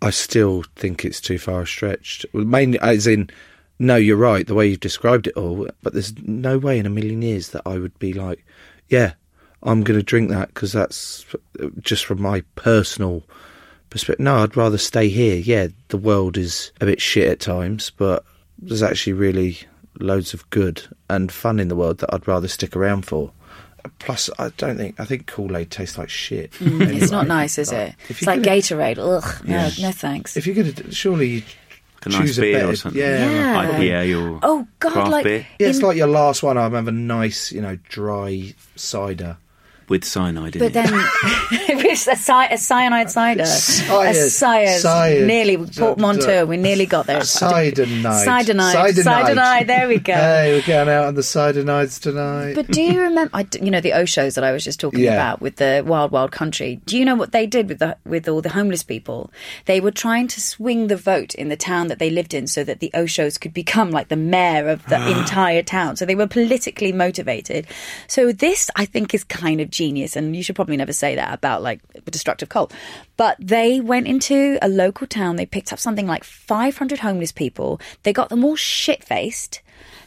I 0.02 0.10
still 0.10 0.64
think 0.76 1.06
it's 1.06 1.22
too 1.22 1.38
far 1.38 1.66
stretched. 1.66 2.26
Mainly, 2.34 2.80
as 2.80 3.06
in, 3.06 3.30
no, 3.80 3.96
you're 3.96 4.18
right, 4.18 4.46
the 4.46 4.56
way 4.56 4.68
you've 4.68 4.80
described 4.80 5.28
it 5.28 5.38
all, 5.38 5.68
but 5.84 5.94
there's 5.94 6.18
no 6.24 6.58
way 6.58 6.80
in 6.80 6.86
a 6.86 6.90
million 6.90 7.22
years 7.22 7.50
that 7.50 7.62
I 7.66 7.78
would 7.78 7.98
be 8.00 8.14
like, 8.14 8.44
yeah, 8.90 9.14
I'm 9.64 9.84
going 9.84 10.00
to 10.00 10.04
drink 10.04 10.30
that 10.30 10.50
because 10.54 10.72
that's 10.74 11.26
just 11.80 12.06
from 12.06 12.22
my 12.22 12.42
personal 12.56 13.24
perspective. 13.90 14.24
No, 14.24 14.38
I'd 14.38 14.58
rather 14.58 14.78
stay 14.78 15.10
here. 15.10 15.36
Yeah, 15.36 15.68
the 15.90 15.98
world 15.98 16.38
is 16.38 16.72
a 16.82 16.86
bit 16.86 17.02
shit 17.02 17.28
at 17.30 17.40
times, 17.40 17.92
but 17.92 18.24
there's 18.60 18.84
actually 18.84 19.14
really 19.14 19.60
loads 20.00 20.34
of 20.34 20.50
good 20.50 20.82
and 21.10 21.32
fun 21.32 21.60
in 21.60 21.68
the 21.68 21.76
world 21.76 22.00
that 22.00 22.14
I'd 22.14 22.28
rather 22.28 22.48
stick 22.48 22.76
around 22.76 23.06
for. 23.06 23.32
Plus, 24.00 24.30
I 24.40 24.50
don't 24.58 24.78
think 24.78 25.00
I 25.00 25.06
think 25.06 25.26
Kool 25.28 25.58
Aid 25.58 25.72
tastes 25.72 25.98
like 25.98 26.10
shit. 26.10 26.52
Mm, 26.54 27.02
it's 27.02 27.12
not 27.12 27.28
nice 27.28 27.58
is 27.58 27.72
Like, 27.72 27.90
it 27.90 27.96
it's 28.10 28.26
like 28.28 28.44
gonna- 28.44 28.58
gatorade 28.58 28.98
ugh 29.00 29.44
no, 29.48 29.56
Yeah. 29.56 29.72
no 29.82 29.92
thanks 29.92 30.38
If 30.38 30.46
you're 30.46 30.56
going 30.56 30.72
to, 30.74 30.92
surely 30.92 31.28
you 31.28 31.44
A 32.06 32.10
nice 32.10 32.20
choose 32.20 32.38
a 32.38 32.42
beer 32.42 32.68
or 32.70 32.76
something. 32.76 33.02
Yeah, 33.02 33.30
Yeah. 33.30 33.72
IPA 33.80 34.14
or 34.36 34.40
Oh, 34.44 34.68
God, 34.80 34.92
craft 34.94 35.12
like- 35.12 35.24
beer 35.24 35.48
Yeah, 35.60 35.68
it's 35.70 35.80
In- 35.80 35.86
like 35.86 35.98
your 35.98 36.08
last 36.08 36.44
one. 36.44 36.58
I 36.60 36.64
have 36.70 36.88
a 36.88 36.92
nice, 36.92 37.52
you 37.52 37.62
know, 37.62 37.78
dry 37.90 38.54
cider. 38.76 39.38
With 39.92 40.06
cyanide 40.06 40.56
in 40.56 40.60
But 40.60 40.68
it. 40.68 40.74
then 40.74 40.88
it's 41.52 42.08
a, 42.08 42.16
cy- 42.16 42.48
a 42.48 42.58
cyanide 42.58 43.12
cider. 43.12 43.44
a 43.44 43.46
Cyanide. 43.46 44.16
cyanide. 44.16 44.80
Cyanide. 44.80 45.28
Nearly 45.28 45.58
portmanteau. 45.58 46.46
We 46.46 46.56
nearly 46.56 46.86
got 46.86 47.08
there. 47.08 47.22
Cyanide. 47.26 47.76
Cyanide. 47.76 48.24
Cyanide. 48.24 48.96
Cyanide. 48.96 49.68
There 49.68 49.88
we 49.90 50.00
go. 50.00 50.14
Hey, 50.14 50.54
we're 50.54 50.66
going 50.66 50.88
out 50.88 51.06
on 51.08 51.16
the 51.16 51.24
cyanide 51.24 51.90
tonight. 51.90 52.54
But 52.56 52.68
do 52.68 52.82
you 52.82 53.02
remember? 53.02 53.32
I 53.34 53.44
d 53.44 53.60
you 53.62 53.70
know 53.70 53.82
the 53.82 53.92
Oshos 53.92 54.36
that 54.36 54.46
I 54.46 54.54
was 54.54 54.64
just 54.64 54.80
talking 54.80 55.02
Yeah. 55.02 55.14
about 55.16 55.42
with 55.42 55.58
the 55.58 55.84
Wild 55.86 56.12
Wild 56.12 56.32
Country. 56.32 56.80
Do 56.86 56.98
you 56.98 57.04
know 57.04 57.16
what 57.16 57.34
they 57.34 57.46
did 57.46 57.68
with 57.68 57.80
the 57.80 57.98
with 58.06 58.30
all 58.30 58.42
the 58.42 58.50
homeless 58.50 58.84
people? 58.84 59.30
They 59.66 59.82
were 59.82 59.92
trying 59.92 60.28
to 60.30 60.40
swing 60.40 60.88
the 60.88 60.96
vote 60.96 61.36
in 61.36 61.50
the 61.50 61.58
town 61.58 61.90
that 61.90 62.00
they 62.00 62.10
lived 62.10 62.34
in, 62.34 62.48
so 62.48 62.64
that 62.64 62.80
the 62.80 62.92
Oshos 62.94 63.38
could 63.40 63.54
become 63.54 63.92
like 63.92 64.08
the 64.08 64.16
mayor 64.16 64.70
of 64.70 64.86
the 64.86 65.00
entire 65.20 65.64
town. 65.64 65.98
So 65.98 66.06
they 66.06 66.16
were 66.16 66.28
politically 66.28 66.94
motivated. 66.94 67.68
So 68.08 68.32
this, 68.32 68.70
I 68.78 68.86
think, 68.86 69.14
is 69.14 69.26
kind 69.26 69.60
of 69.60 69.70
genius, 69.82 70.16
and 70.16 70.36
you 70.36 70.44
should 70.44 70.56
probably 70.56 70.78
never 70.78 70.94
say 70.94 71.16
that 71.16 71.34
about 71.34 71.64
like 71.64 71.80
a 71.96 72.12
destructive 72.12 72.50
cult. 72.50 72.72
But 73.18 73.36
they 73.40 73.82
went 73.82 74.06
into 74.08 74.60
a 74.62 74.70
local 74.70 75.08
town. 75.08 75.38
They 75.38 75.48
picked 75.48 75.74
up 75.74 75.80
something 75.80 76.06
like 76.06 76.24
500 76.24 77.00
homeless 77.00 77.32
people. 77.32 77.82
They 78.04 78.14
got 78.14 78.30
them 78.30 78.46
all 78.46 78.56
shit 78.56 79.04
faced. 79.04 79.62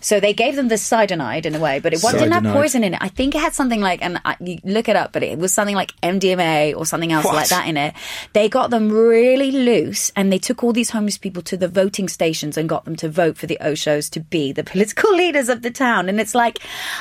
So 0.04 0.20
they 0.20 0.34
gave 0.34 0.54
them 0.54 0.68
the 0.68 0.76
cyanide 0.76 1.46
in 1.46 1.54
a 1.54 1.58
way, 1.58 1.80
but 1.80 1.94
it 1.94 2.02
wasn't 2.02 2.24
didn't 2.24 2.44
have 2.44 2.52
poison 2.52 2.84
in 2.84 2.92
it. 2.92 2.98
I 3.00 3.08
think 3.08 3.34
it 3.34 3.40
had 3.40 3.54
something 3.54 3.80
like, 3.80 4.04
and 4.04 4.20
I, 4.22 4.36
you 4.38 4.58
look 4.62 4.86
it 4.86 4.96
up, 4.96 5.14
but 5.14 5.22
it 5.22 5.38
was 5.38 5.54
something 5.54 5.74
like 5.74 5.98
MDMA 6.02 6.76
or 6.76 6.84
something 6.84 7.10
else 7.10 7.24
What? 7.24 7.34
like 7.34 7.48
that 7.48 7.66
in 7.66 7.78
it. 7.78 7.94
They 8.34 8.50
got 8.50 8.68
them 8.68 8.92
really 8.92 9.50
loose, 9.50 10.12
and 10.14 10.30
they 10.30 10.36
took 10.36 10.62
all 10.62 10.74
these 10.74 10.90
homeless 10.90 11.16
people 11.16 11.40
to 11.44 11.56
the 11.56 11.68
voting 11.68 12.10
stations 12.10 12.58
and 12.58 12.68
got 12.68 12.84
them 12.84 12.96
to 12.96 13.08
vote 13.08 13.38
for 13.38 13.46
the 13.46 13.56
Oshos 13.62 14.10
to 14.10 14.20
be 14.20 14.52
the 14.52 14.62
political 14.72 15.10
leaders 15.16 15.48
of 15.48 15.62
the 15.62 15.70
town. 15.70 16.10
And 16.10 16.20
it's 16.20 16.34
like, 16.34 16.58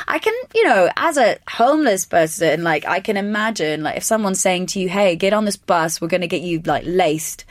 I 0.08 0.18
can, 0.20 0.34
you 0.56 0.64
know, 0.64 0.90
as 0.96 1.18
a 1.18 1.40
homeless 1.50 2.06
person, 2.06 2.64
like 2.64 2.86
I 2.88 3.02
can 3.02 3.18
imagine, 3.18 3.84
like 3.84 3.98
if 3.98 4.04
someone's 4.04 4.40
saying 4.40 4.68
to 4.68 4.80
you, 4.80 4.88
"Hey, 4.88 5.18
get 5.18 5.34
on 5.34 5.44
this 5.44 5.58
bus, 5.58 6.00
we're 6.00 6.08
going 6.08 6.22
to 6.22 6.28
get 6.28 6.42
you 6.42 6.62
like 6.64 6.84
laced." 6.86 7.44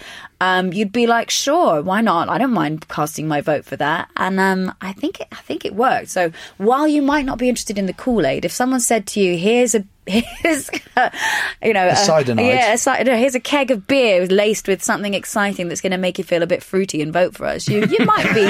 Um, 0.43 0.73
you'd 0.73 0.93
be 0.93 1.07
like, 1.07 1.31
sure, 1.31 1.83
why 1.83 2.01
not? 2.01 2.29
I 2.29 2.39
don't 2.39 2.53
mind 2.53 2.89
casting 2.89 3.29
my 3.29 3.41
vote 3.41 3.65
for 3.65 3.77
that. 3.77 4.09
And 4.17 4.41
um, 4.41 4.75
I 4.81 4.93
think 4.93 5.03
think 5.03 5.21
it, 5.21 5.29
I 5.33 5.43
think 5.43 5.65
it 5.65 5.75
worked. 5.75 6.09
So 6.09 6.31
while 6.59 6.87
you 6.87 7.03
might 7.03 7.25
not 7.25 7.39
be 7.39 7.49
interested 7.49 7.79
in 7.79 7.87
the 7.87 7.93
Kool 7.93 8.25
Aid, 8.27 8.45
if 8.45 8.53
someone 8.53 8.81
said 8.81 9.07
to 9.09 9.21
you, 9.21 9.37
"Here's 9.37 9.75
a 9.75 9.85
here's 10.07 10.71
you 11.63 11.73
know 11.73 11.89
A 11.89 11.97
cyanide. 11.97 12.47
yeah, 12.47 12.73
a 12.73 12.79
cy- 12.79 13.05
here's 13.05 13.35
a 13.35 13.41
keg 13.41 13.71
of 13.71 13.87
beer 13.87 14.27
laced 14.27 14.69
with 14.69 14.83
something 14.83 15.15
exciting 15.15 15.69
that's 15.69 15.81
going 15.81 15.93
to 15.93 15.99
make 15.99 16.19
you 16.19 16.25
feel 16.25 16.43
a 16.43 16.47
bit 16.47 16.63
fruity 16.63 17.03
and 17.03 17.13
vote 17.13 17.35
for 17.35 17.47
us," 17.47 17.69
you 17.69 17.85
you 17.87 18.05
might 18.05 18.33
be 18.35 18.43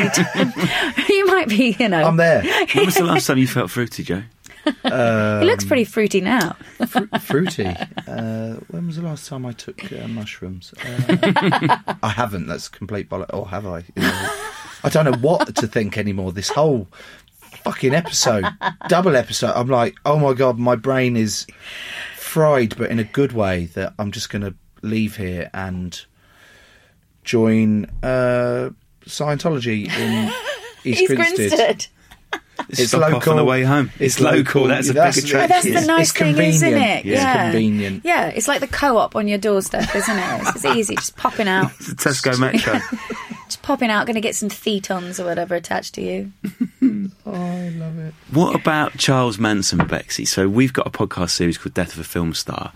you 1.14 1.26
might 1.26 1.48
be 1.48 1.76
you 1.78 1.88
know 1.88 2.04
I'm 2.04 2.16
there. 2.16 2.42
When 2.74 2.86
was 2.86 2.94
the 2.94 3.04
last 3.04 3.26
time 3.26 3.38
you 3.38 3.48
felt 3.48 3.70
fruity, 3.70 4.02
Joe? 4.02 4.22
He 4.64 5.44
looks 5.44 5.64
pretty 5.64 5.84
fruity 5.84 6.20
now. 6.20 6.56
Fruity. 7.20 7.66
Uh, 8.06 8.54
when 8.68 8.86
was 8.86 8.96
the 8.96 9.02
last 9.02 9.28
time 9.28 9.44
I 9.46 9.52
took 9.52 9.92
uh, 9.92 10.06
mushrooms? 10.08 10.72
Uh, 10.84 11.78
I 12.02 12.08
haven't. 12.08 12.46
That's 12.46 12.68
complete 12.68 13.08
bollock. 13.08 13.32
Or 13.32 13.48
have 13.48 13.66
I? 13.66 13.78
You 13.78 14.02
know, 14.02 14.28
I 14.84 14.88
don't 14.90 15.04
know 15.04 15.18
what 15.18 15.54
to 15.56 15.66
think 15.66 15.98
anymore. 15.98 16.32
This 16.32 16.48
whole 16.48 16.88
fucking 17.64 17.94
episode, 17.94 18.44
double 18.88 19.16
episode. 19.16 19.52
I'm 19.54 19.68
like, 19.68 19.94
oh 20.04 20.18
my 20.18 20.34
god, 20.34 20.58
my 20.58 20.76
brain 20.76 21.16
is 21.16 21.46
fried, 22.16 22.76
but 22.76 22.90
in 22.90 22.98
a 22.98 23.04
good 23.04 23.32
way. 23.32 23.66
That 23.66 23.94
I'm 23.98 24.10
just 24.12 24.30
going 24.30 24.42
to 24.42 24.54
leave 24.82 25.16
here 25.16 25.50
and 25.54 26.00
join 27.24 27.86
uh, 28.02 28.70
Scientology 29.04 29.88
in 29.88 30.32
East, 30.84 31.02
East 31.02 31.14
Grinstead. 31.14 31.36
Grinstead. 31.50 31.86
It's 32.68 32.88
Stop 32.88 33.02
off 33.02 33.12
local 33.12 33.32
on 33.32 33.36
the 33.36 33.44
way 33.44 33.64
home. 33.64 33.90
It's 33.98 34.20
local, 34.20 34.66
that's 34.68 34.88
a 34.88 34.92
big 34.94 35.00
Oh, 35.00 35.04
that's 35.04 35.18
attraction. 35.18 35.74
the 35.74 35.80
nice 35.82 36.10
it's 36.10 36.18
thing, 36.18 36.38
isn't 36.38 36.68
it? 36.74 37.04
Yeah. 37.04 37.12
It's 37.12 37.22
Yeah. 37.22 37.42
convenient. 37.42 38.00
Yeah, 38.04 38.26
it's 38.28 38.48
like 38.48 38.60
the 38.60 38.66
co-op 38.68 39.16
on 39.16 39.28
your 39.28 39.38
doorstep, 39.38 39.94
isn't 39.94 40.16
it? 40.16 40.40
It's, 40.40 40.56
it's 40.56 40.64
easy, 40.64 40.94
just 40.94 41.16
popping 41.16 41.48
out, 41.48 41.70
It's 41.80 41.90
Tesco 41.94 42.38
Metro. 42.38 42.78
just 43.46 43.62
popping 43.62 43.90
out, 43.90 44.06
going 44.06 44.14
to 44.14 44.20
get 44.22 44.34
some 44.36 44.48
thetans 44.48 45.18
or 45.22 45.24
whatever 45.26 45.54
attached 45.54 45.94
to 45.94 46.02
you. 46.02 46.32
Oh, 47.24 47.32
I 47.34 47.68
love 47.70 47.98
it. 47.98 48.14
What 48.32 48.54
about 48.56 48.98
Charles 48.98 49.38
Manson, 49.38 49.78
Bexy? 49.78 50.26
So 50.26 50.48
we've 50.48 50.72
got 50.72 50.86
a 50.86 50.90
podcast 50.90 51.30
series 51.30 51.56
called 51.56 51.72
Death 51.74 51.94
of 51.94 52.00
a 52.00 52.04
Film 52.04 52.34
Star, 52.34 52.72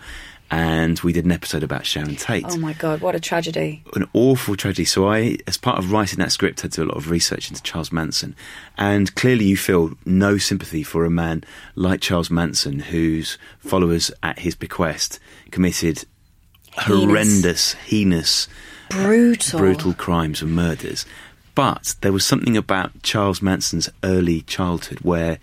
and 0.49 0.99
we 1.01 1.11
did 1.13 1.25
an 1.25 1.31
episode 1.31 1.63
about 1.63 1.85
Sharon 1.85 2.15
Tate. 2.15 2.45
Oh 2.47 2.57
my 2.57 2.73
god, 2.73 3.01
what 3.01 3.15
a 3.15 3.19
tragedy! 3.19 3.83
an 3.95 4.07
awful 4.13 4.55
tragedy. 4.55 4.85
So 4.85 5.07
I, 5.09 5.37
as 5.47 5.57
part 5.57 5.77
of 5.79 5.91
writing 5.91 6.19
that 6.19 6.31
script, 6.31 6.61
had 6.61 6.71
to 6.73 6.81
do 6.81 6.87
a 6.87 6.89
lot 6.89 6.97
of 6.97 7.09
research 7.09 7.49
into 7.49 7.61
Charles 7.63 7.91
Manson, 7.91 8.35
and 8.77 9.13
clearly 9.15 9.45
you 9.45 9.57
feel 9.57 9.91
no 10.05 10.37
sympathy 10.37 10.83
for 10.83 11.03
a 11.05 11.09
man 11.09 11.43
like 11.75 12.01
Charles 12.01 12.29
Manson, 12.31 12.79
whose 12.79 13.37
followers, 13.59 14.11
at 14.23 14.39
his 14.39 14.55
bequest, 14.55 15.19
committed 15.51 16.05
horrendous, 16.77 17.73
heinous, 17.73 18.47
Brutal. 18.89 19.59
brutal 19.59 19.93
crimes 19.93 20.41
and 20.41 20.51
murders. 20.53 21.05
But 21.55 21.95
there 22.01 22.13
was 22.13 22.25
something 22.25 22.55
about 22.55 23.01
Charles 23.01 23.41
Manson's 23.41 23.89
early 24.03 24.41
childhood 24.41 24.99
where 25.01 25.39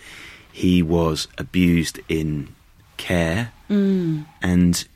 he 0.52 0.80
was 0.82 1.26
abused 1.38 1.98
in 2.08 2.54
care, 2.96 3.52
Mm. 3.68 4.26
and 4.42 4.86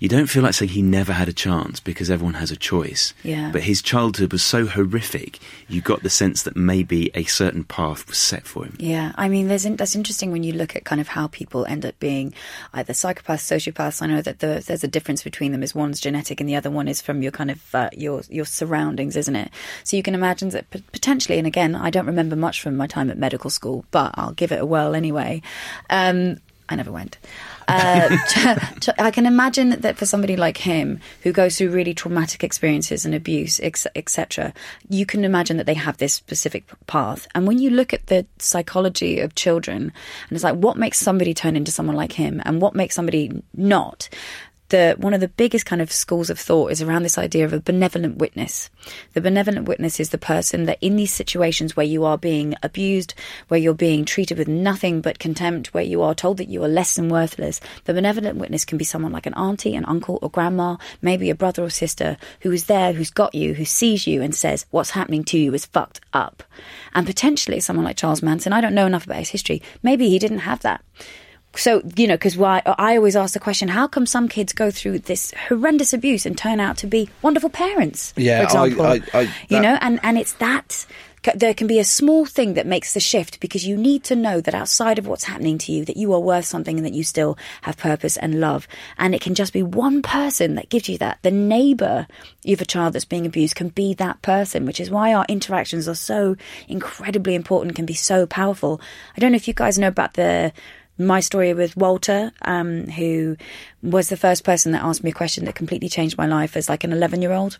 you 0.00 0.08
don't 0.08 0.26
feel 0.26 0.42
like 0.42 0.54
saying 0.54 0.70
he 0.70 0.82
never 0.82 1.12
had 1.12 1.28
a 1.28 1.32
chance 1.32 1.78
because 1.78 2.10
everyone 2.10 2.34
has 2.34 2.50
a 2.50 2.56
choice. 2.56 3.12
Yeah. 3.22 3.50
But 3.52 3.62
his 3.62 3.82
childhood 3.82 4.32
was 4.32 4.42
so 4.42 4.66
horrific, 4.66 5.38
you 5.68 5.82
got 5.82 6.02
the 6.02 6.10
sense 6.10 6.42
that 6.42 6.56
maybe 6.56 7.10
a 7.14 7.24
certain 7.24 7.64
path 7.64 8.08
was 8.08 8.16
set 8.16 8.46
for 8.46 8.64
him. 8.64 8.76
Yeah, 8.78 9.12
I 9.16 9.28
mean, 9.28 9.48
there's 9.48 9.66
in, 9.66 9.76
that's 9.76 9.94
interesting 9.94 10.32
when 10.32 10.42
you 10.42 10.54
look 10.54 10.74
at 10.74 10.86
kind 10.86 11.02
of 11.02 11.08
how 11.08 11.26
people 11.28 11.66
end 11.66 11.84
up 11.84 11.98
being 12.00 12.32
either 12.72 12.94
psychopaths, 12.94 13.44
sociopaths. 13.44 14.00
I 14.00 14.06
know 14.06 14.22
that 14.22 14.38
the, 14.38 14.64
there's 14.66 14.82
a 14.82 14.88
difference 14.88 15.22
between 15.22 15.52
them. 15.52 15.62
Is 15.62 15.74
one's 15.74 16.00
genetic 16.00 16.40
and 16.40 16.48
the 16.48 16.56
other 16.56 16.70
one 16.70 16.88
is 16.88 17.02
from 17.02 17.20
your 17.20 17.32
kind 17.32 17.50
of 17.50 17.74
uh, 17.74 17.90
your 17.92 18.22
your 18.30 18.46
surroundings, 18.46 19.16
isn't 19.16 19.36
it? 19.36 19.50
So 19.84 19.98
you 19.98 20.02
can 20.02 20.14
imagine 20.14 20.48
that 20.50 20.70
p- 20.70 20.82
potentially, 20.92 21.36
and 21.36 21.46
again, 21.46 21.74
I 21.74 21.90
don't 21.90 22.06
remember 22.06 22.36
much 22.36 22.62
from 22.62 22.74
my 22.74 22.86
time 22.86 23.10
at 23.10 23.18
medical 23.18 23.50
school, 23.50 23.84
but 23.90 24.12
I'll 24.14 24.32
give 24.32 24.50
it 24.50 24.62
a 24.62 24.66
whirl 24.66 24.94
anyway. 24.94 25.42
Um, 25.90 26.38
I 26.70 26.76
never 26.76 26.92
went. 26.92 27.18
Uh, 27.70 28.56
I 28.98 29.10
can 29.10 29.26
imagine 29.26 29.80
that 29.80 29.96
for 29.96 30.06
somebody 30.06 30.36
like 30.36 30.56
him 30.56 31.00
who 31.22 31.32
goes 31.32 31.56
through 31.56 31.70
really 31.70 31.94
traumatic 31.94 32.42
experiences 32.42 33.04
and 33.04 33.14
abuse, 33.14 33.60
etc., 33.60 34.52
you 34.88 35.06
can 35.06 35.24
imagine 35.24 35.56
that 35.58 35.66
they 35.66 35.74
have 35.74 35.96
this 35.98 36.14
specific 36.14 36.64
path. 36.86 37.28
And 37.34 37.46
when 37.46 37.58
you 37.58 37.70
look 37.70 37.92
at 37.92 38.06
the 38.06 38.26
psychology 38.38 39.20
of 39.20 39.34
children, 39.34 39.82
and 39.82 40.32
it's 40.32 40.44
like, 40.44 40.56
what 40.56 40.76
makes 40.76 40.98
somebody 40.98 41.34
turn 41.34 41.56
into 41.56 41.70
someone 41.70 41.96
like 41.96 42.12
him, 42.12 42.42
and 42.44 42.60
what 42.60 42.74
makes 42.74 42.94
somebody 42.94 43.42
not? 43.54 44.08
The 44.70 44.96
one 44.98 45.14
of 45.14 45.20
the 45.20 45.28
biggest 45.28 45.66
kind 45.66 45.82
of 45.82 45.92
schools 45.92 46.30
of 46.30 46.38
thought 46.38 46.72
is 46.72 46.80
around 46.80 47.02
this 47.02 47.18
idea 47.18 47.44
of 47.44 47.52
a 47.52 47.60
benevolent 47.60 48.16
witness. 48.16 48.70
The 49.12 49.20
benevolent 49.20 49.68
witness 49.68 50.00
is 50.00 50.10
the 50.10 50.18
person 50.18 50.64
that 50.64 50.78
in 50.80 50.96
these 50.96 51.12
situations 51.12 51.76
where 51.76 51.86
you 51.86 52.04
are 52.04 52.16
being 52.16 52.54
abused, 52.62 53.14
where 53.48 53.60
you're 53.60 53.74
being 53.74 54.04
treated 54.04 54.38
with 54.38 54.48
nothing 54.48 55.00
but 55.00 55.18
contempt, 55.18 55.74
where 55.74 55.84
you 55.84 56.02
are 56.02 56.14
told 56.14 56.38
that 56.38 56.48
you 56.48 56.64
are 56.64 56.68
less 56.68 56.96
than 56.96 57.08
worthless, 57.08 57.60
the 57.84 57.94
benevolent 57.94 58.38
witness 58.38 58.64
can 58.64 58.78
be 58.78 58.84
someone 58.84 59.12
like 59.12 59.26
an 59.26 59.34
auntie, 59.34 59.76
an 59.76 59.84
uncle, 59.84 60.18
or 60.22 60.30
grandma, 60.30 60.76
maybe 61.02 61.30
a 61.30 61.34
brother 61.34 61.62
or 61.62 61.70
sister 61.70 62.16
who 62.40 62.50
is 62.50 62.64
there, 62.64 62.92
who's 62.92 63.10
got 63.10 63.34
you, 63.34 63.54
who 63.54 63.64
sees 63.64 64.06
you 64.06 64.22
and 64.22 64.34
says, 64.34 64.66
What's 64.70 64.90
happening 64.90 65.24
to 65.24 65.38
you 65.38 65.52
is 65.54 65.66
fucked 65.66 66.00
up. 66.12 66.42
And 66.94 67.06
potentially 67.06 67.60
someone 67.60 67.84
like 67.84 67.96
Charles 67.96 68.22
Manson, 68.22 68.52
I 68.52 68.60
don't 68.60 68.74
know 68.74 68.86
enough 68.86 69.04
about 69.04 69.18
his 69.18 69.30
history, 69.30 69.62
maybe 69.82 70.08
he 70.08 70.18
didn't 70.18 70.38
have 70.38 70.60
that 70.60 70.82
so 71.56 71.82
you 71.96 72.06
know 72.06 72.14
because 72.14 72.36
why 72.36 72.62
i 72.78 72.96
always 72.96 73.16
ask 73.16 73.34
the 73.34 73.40
question 73.40 73.68
how 73.68 73.86
come 73.88 74.06
some 74.06 74.28
kids 74.28 74.52
go 74.52 74.70
through 74.70 74.98
this 75.00 75.32
horrendous 75.48 75.92
abuse 75.92 76.24
and 76.24 76.38
turn 76.38 76.60
out 76.60 76.76
to 76.76 76.86
be 76.86 77.08
wonderful 77.22 77.50
parents 77.50 78.14
Yeah, 78.16 78.46
for 78.48 78.58
I- 78.58 78.66
example? 78.66 78.86
I- 78.86 79.18
I- 79.18 79.20
you 79.22 79.28
that- 79.50 79.62
know 79.62 79.78
and 79.80 79.98
and 80.02 80.16
it's 80.18 80.32
that 80.34 80.86
there 81.34 81.52
can 81.52 81.66
be 81.66 81.78
a 81.78 81.84
small 81.84 82.24
thing 82.24 82.54
that 82.54 82.66
makes 82.66 82.94
the 82.94 83.00
shift 83.00 83.40
because 83.40 83.66
you 83.66 83.76
need 83.76 84.02
to 84.04 84.16
know 84.16 84.40
that 84.40 84.54
outside 84.54 84.98
of 84.98 85.06
what's 85.06 85.24
happening 85.24 85.58
to 85.58 85.70
you 85.70 85.84
that 85.84 85.98
you 85.98 86.14
are 86.14 86.18
worth 86.20 86.46
something 86.46 86.78
and 86.78 86.86
that 86.86 86.94
you 86.94 87.04
still 87.04 87.36
have 87.60 87.76
purpose 87.76 88.16
and 88.16 88.40
love. 88.40 88.66
And 88.96 89.14
it 89.14 89.20
can 89.20 89.34
just 89.34 89.52
be 89.52 89.62
one 89.62 90.00
person 90.00 90.54
that 90.54 90.70
gives 90.70 90.88
you 90.88 90.96
that. 90.96 91.18
The 91.20 91.30
neighbor 91.30 92.06
of 92.46 92.60
a 92.62 92.64
child 92.64 92.94
that's 92.94 93.04
being 93.04 93.26
abused 93.26 93.54
can 93.54 93.68
be 93.68 93.92
that 93.94 94.22
person 94.22 94.64
which 94.64 94.80
is 94.80 94.88
why 94.90 95.12
our 95.12 95.26
interactions 95.28 95.86
are 95.86 95.94
so 95.94 96.36
incredibly 96.68 97.34
important 97.34 97.76
can 97.76 97.84
be 97.84 97.92
so 97.92 98.24
powerful. 98.24 98.80
I 99.14 99.20
don't 99.20 99.32
know 99.32 99.36
if 99.36 99.46
you 99.46 99.52
guys 99.52 99.78
know 99.78 99.88
about 99.88 100.14
the 100.14 100.54
my 101.00 101.20
story 101.20 101.54
with 101.54 101.76
Walter, 101.76 102.32
um, 102.42 102.86
who 102.86 103.36
was 103.82 104.08
the 104.08 104.16
first 104.16 104.44
person 104.44 104.72
that 104.72 104.82
asked 104.82 105.02
me 105.02 105.10
a 105.10 105.14
question 105.14 105.44
that 105.46 105.54
completely 105.54 105.88
changed 105.88 106.18
my 106.18 106.26
life 106.26 106.56
as 106.56 106.68
like 106.68 106.84
an 106.84 106.92
11 106.92 107.22
year 107.22 107.32
old. 107.32 107.58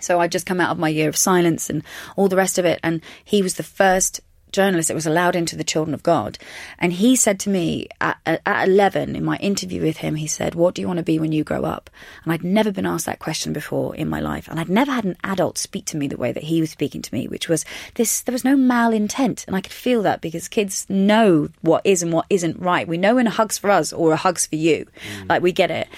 So 0.00 0.20
I'd 0.20 0.32
just 0.32 0.46
come 0.46 0.60
out 0.60 0.70
of 0.70 0.78
my 0.78 0.88
year 0.88 1.08
of 1.08 1.16
silence 1.16 1.68
and 1.70 1.82
all 2.16 2.28
the 2.28 2.36
rest 2.36 2.58
of 2.58 2.64
it. 2.64 2.80
And 2.82 3.02
he 3.24 3.42
was 3.42 3.54
the 3.54 3.62
first 3.62 4.20
journalist 4.52 4.88
that 4.88 4.94
was 4.94 5.06
allowed 5.06 5.36
into 5.36 5.56
the 5.56 5.64
Children 5.64 5.94
of 5.94 6.02
God. 6.02 6.38
And 6.78 6.92
he 6.92 7.16
said 7.16 7.38
to 7.40 7.50
me 7.50 7.88
at, 8.00 8.18
at 8.26 8.42
at 8.46 8.68
11 8.68 9.16
in 9.16 9.24
my 9.24 9.36
interview 9.36 9.82
with 9.82 9.98
him, 9.98 10.14
he 10.16 10.26
said, 10.26 10.54
What 10.54 10.74
do 10.74 10.82
you 10.82 10.86
want 10.86 10.98
to 10.98 11.02
be 11.04 11.18
when 11.18 11.32
you 11.32 11.44
grow 11.44 11.64
up? 11.64 11.90
And 12.24 12.32
I'd 12.32 12.44
never 12.44 12.72
been 12.72 12.86
asked 12.86 13.06
that 13.06 13.18
question 13.18 13.52
before 13.52 13.94
in 13.94 14.08
my 14.08 14.20
life. 14.20 14.48
And 14.48 14.58
I'd 14.58 14.68
never 14.68 14.92
had 14.92 15.04
an 15.04 15.16
adult 15.24 15.58
speak 15.58 15.86
to 15.86 15.96
me 15.96 16.08
the 16.08 16.16
way 16.16 16.32
that 16.32 16.44
he 16.44 16.60
was 16.60 16.70
speaking 16.70 17.02
to 17.02 17.14
me, 17.14 17.28
which 17.28 17.48
was 17.48 17.64
this 17.94 18.22
there 18.22 18.32
was 18.32 18.44
no 18.44 18.56
malintent. 18.56 19.46
And 19.46 19.56
I 19.56 19.60
could 19.60 19.72
feel 19.72 20.02
that 20.02 20.20
because 20.20 20.48
kids 20.48 20.86
know 20.88 21.48
what 21.60 21.82
is 21.84 22.02
and 22.02 22.12
what 22.12 22.26
isn't 22.30 22.60
right. 22.60 22.88
We 22.88 22.98
know 22.98 23.16
when 23.16 23.26
a 23.26 23.30
hug's 23.30 23.58
for 23.58 23.70
us 23.70 23.92
or 23.92 24.12
a 24.12 24.16
hug's 24.16 24.46
for 24.46 24.56
you. 24.56 24.86
Mm. 25.18 25.28
Like 25.28 25.42
we 25.42 25.52
get 25.52 25.70
it. 25.70 25.88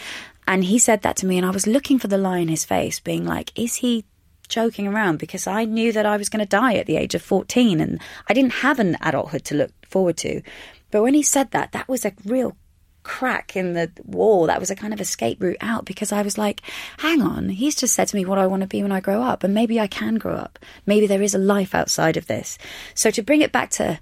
And 0.46 0.64
he 0.64 0.78
said 0.78 1.02
that 1.02 1.16
to 1.18 1.26
me, 1.26 1.36
and 1.36 1.46
I 1.46 1.50
was 1.50 1.66
looking 1.66 1.98
for 1.98 2.08
the 2.08 2.18
lie 2.18 2.38
in 2.38 2.48
his 2.48 2.64
face, 2.64 2.98
being 2.98 3.24
like, 3.24 3.56
Is 3.58 3.76
he 3.76 4.04
joking 4.52 4.86
around 4.86 5.18
because 5.18 5.46
I 5.46 5.64
knew 5.64 5.92
that 5.92 6.06
I 6.06 6.16
was 6.16 6.28
going 6.28 6.44
to 6.44 6.48
die 6.48 6.74
at 6.74 6.86
the 6.86 6.96
age 6.96 7.14
of 7.14 7.22
14 7.22 7.80
and 7.80 8.00
I 8.28 8.34
didn't 8.34 8.52
have 8.52 8.78
an 8.78 8.96
adulthood 9.00 9.44
to 9.46 9.54
look 9.54 9.72
forward 9.86 10.18
to. 10.18 10.42
But 10.90 11.02
when 11.02 11.14
he 11.14 11.22
said 11.22 11.50
that, 11.52 11.72
that 11.72 11.88
was 11.88 12.04
a 12.04 12.12
real 12.24 12.56
crack 13.02 13.56
in 13.56 13.72
the 13.72 13.90
wall. 14.04 14.46
That 14.46 14.60
was 14.60 14.70
a 14.70 14.76
kind 14.76 14.92
of 14.92 15.00
escape 15.00 15.42
route 15.42 15.56
out 15.60 15.86
because 15.86 16.12
I 16.12 16.22
was 16.22 16.38
like, 16.38 16.60
hang 16.98 17.22
on, 17.22 17.48
he's 17.48 17.74
just 17.74 17.94
said 17.94 18.08
to 18.08 18.16
me 18.16 18.24
what 18.24 18.38
I 18.38 18.46
want 18.46 18.60
to 18.60 18.68
be 18.68 18.82
when 18.82 18.92
I 18.92 19.00
grow 19.00 19.22
up. 19.22 19.42
And 19.42 19.54
maybe 19.54 19.80
I 19.80 19.86
can 19.86 20.16
grow 20.16 20.34
up. 20.34 20.58
Maybe 20.86 21.06
there 21.06 21.22
is 21.22 21.34
a 21.34 21.38
life 21.38 21.74
outside 21.74 22.16
of 22.16 22.26
this. 22.26 22.58
So 22.94 23.10
to 23.10 23.22
bring 23.22 23.40
it 23.40 23.52
back 23.52 23.70
to 23.70 23.98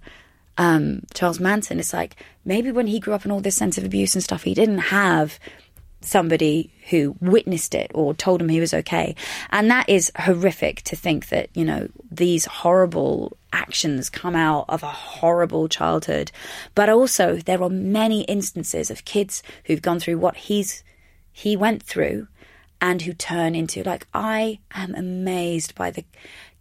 um, 0.58 1.04
Charles 1.14 1.40
Manson, 1.40 1.78
it's 1.78 1.92
like 1.92 2.16
maybe 2.44 2.72
when 2.72 2.88
he 2.88 3.00
grew 3.00 3.14
up 3.14 3.24
in 3.24 3.30
all 3.30 3.40
this 3.40 3.56
sense 3.56 3.78
of 3.78 3.84
abuse 3.84 4.14
and 4.14 4.24
stuff, 4.24 4.42
he 4.42 4.54
didn't 4.54 4.78
have 4.78 5.38
somebody 6.00 6.72
who 6.88 7.16
witnessed 7.20 7.74
it 7.74 7.90
or 7.94 8.14
told 8.14 8.40
him 8.40 8.48
he 8.48 8.60
was 8.60 8.74
okay. 8.74 9.14
And 9.50 9.70
that 9.70 9.88
is 9.88 10.10
horrific 10.16 10.82
to 10.82 10.96
think 10.96 11.28
that, 11.28 11.48
you 11.54 11.64
know, 11.64 11.88
these 12.10 12.46
horrible 12.46 13.36
actions 13.52 14.08
come 14.08 14.36
out 14.36 14.64
of 14.68 14.82
a 14.82 14.88
horrible 14.88 15.68
childhood. 15.68 16.32
But 16.74 16.88
also 16.88 17.36
there 17.36 17.62
are 17.62 17.70
many 17.70 18.22
instances 18.22 18.90
of 18.90 19.04
kids 19.04 19.42
who've 19.64 19.82
gone 19.82 20.00
through 20.00 20.18
what 20.18 20.36
he's 20.36 20.82
he 21.32 21.56
went 21.56 21.82
through 21.82 22.26
and 22.80 23.02
who 23.02 23.12
turn 23.12 23.54
into 23.54 23.82
like 23.82 24.06
I 24.12 24.58
am 24.72 24.94
amazed 24.94 25.74
by 25.74 25.90
the 25.90 26.04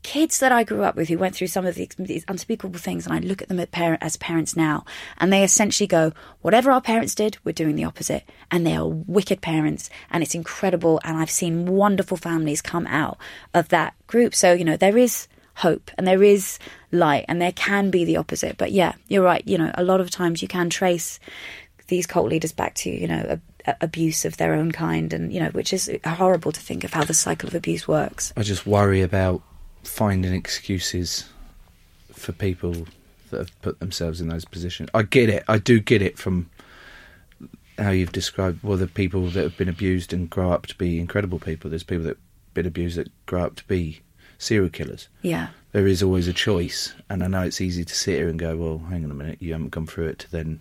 kids 0.04 0.40
that 0.40 0.52
I 0.52 0.64
grew 0.64 0.84
up 0.84 0.96
with 0.96 1.10
who 1.10 1.18
went 1.18 1.36
through 1.36 1.48
some 1.48 1.66
of 1.66 1.76
these, 1.76 1.90
these 1.98 2.26
unspeakable 2.28 2.80
things, 2.80 3.06
and 3.06 3.14
I 3.14 3.20
look 3.20 3.42
at 3.42 3.48
them 3.48 3.60
at 3.60 3.70
as 4.02 4.18
parents 4.18 4.56
now, 4.56 4.86
and 5.18 5.32
they 5.32 5.44
essentially 5.44 5.88
go, 5.88 6.14
"Whatever 6.42 6.72
our 6.72 6.82
parents 6.82 7.16
did, 7.16 7.38
we're 7.44 7.52
doing 7.52 7.76
the 7.76 7.86
opposite," 7.86 8.24
and 8.52 8.66
they 8.66 8.76
are 8.76 8.88
wicked 8.88 9.42
parents, 9.42 9.90
and 10.10 10.24
it's 10.24 10.36
incredible. 10.36 11.00
And 11.04 11.18
I've 11.18 11.32
seen 11.32 11.66
wonderful 11.66 12.18
families 12.18 12.62
come 12.62 12.88
out 12.88 13.18
of 13.54 13.70
that 13.70 13.94
group. 14.08 14.36
So 14.36 14.54
you 14.54 14.66
know 14.66 14.78
there 14.78 14.98
is 14.98 15.28
hope 15.60 15.92
and 15.98 16.08
there 16.08 16.24
is 16.24 16.58
light 16.92 17.26
and 17.28 17.42
there 17.42 17.52
can 17.52 17.92
be 17.92 18.06
the 18.06 18.18
opposite. 18.18 18.58
But 18.58 18.72
yeah, 18.72 18.94
you're 19.08 19.24
right. 19.24 19.46
You 19.46 19.58
know, 19.58 19.72
a 19.76 19.84
lot 19.84 20.02
of 20.02 20.10
times 20.10 20.42
you 20.42 20.48
can 20.48 20.70
trace 20.70 21.20
these 21.88 22.08
cult 22.08 22.30
leaders 22.30 22.54
back 22.54 22.76
to, 22.76 22.90
you 22.90 23.08
know, 23.08 23.40
a 23.66 23.76
abuse 23.82 24.26
of 24.26 24.38
their 24.38 24.54
own 24.54 24.72
kind 24.72 25.14
and, 25.14 25.34
you 25.34 25.40
know, 25.40 25.50
which 25.50 25.74
is 25.74 25.92
horrible 26.06 26.52
to 26.52 26.60
think 26.60 26.84
of 26.84 26.94
how 26.94 27.04
the 27.04 27.14
cycle 27.14 27.48
of 27.48 27.56
abuse 27.56 27.88
works. 27.88 28.34
I 28.38 28.42
just 28.42 28.66
worry 28.66 29.02
about 29.02 29.42
finding 29.84 30.34
excuses 30.34 31.30
for 32.14 32.32
people 32.32 32.88
that 33.30 33.38
have 33.38 33.62
put 33.62 33.80
themselves 33.80 34.20
in 34.22 34.28
those 34.28 34.46
positions. 34.46 34.90
I 34.94 35.04
get 35.04 35.30
it. 35.30 35.44
I 35.48 35.58
do 35.58 35.80
get 35.80 36.02
it 36.02 36.18
from 36.18 36.50
how 37.78 37.92
you've 37.92 38.12
described 38.12 38.62
well 38.62 38.78
the 38.78 38.88
people 38.88 39.30
that 39.30 39.42
have 39.44 39.58
been 39.58 39.70
abused 39.70 40.12
and 40.12 40.30
grow 40.30 40.52
up 40.52 40.68
to 40.68 40.76
be 40.76 41.00
incredible 41.00 41.40
people. 41.40 41.70
There's 41.70 41.84
people 41.84 42.04
that 42.06 42.18
have 42.18 42.54
been 42.54 42.66
abused 42.66 42.98
that 42.98 43.10
grow 43.26 43.44
up 43.44 43.56
to 43.56 43.68
be 43.68 44.02
serial 44.38 44.70
killers. 44.70 45.08
Yeah. 45.22 45.50
There 45.72 45.88
is 45.88 46.02
always 46.02 46.28
a 46.28 46.34
choice, 46.34 46.94
and 47.10 47.24
I 47.24 47.28
know 47.28 47.44
it's 47.44 47.62
easy 47.62 47.86
to 47.86 47.96
sit 47.96 48.18
here 48.18 48.28
and 48.28 48.40
go, 48.40 48.58
"Well, 48.58 48.80
hang 48.90 49.06
on 49.06 49.12
a 49.12 49.14
minute, 49.14 49.38
you 49.40 49.54
haven't 49.54 49.70
gone 49.70 49.86
through 49.86 50.08
it 50.08 50.20
to 50.20 50.32
then 50.32 50.60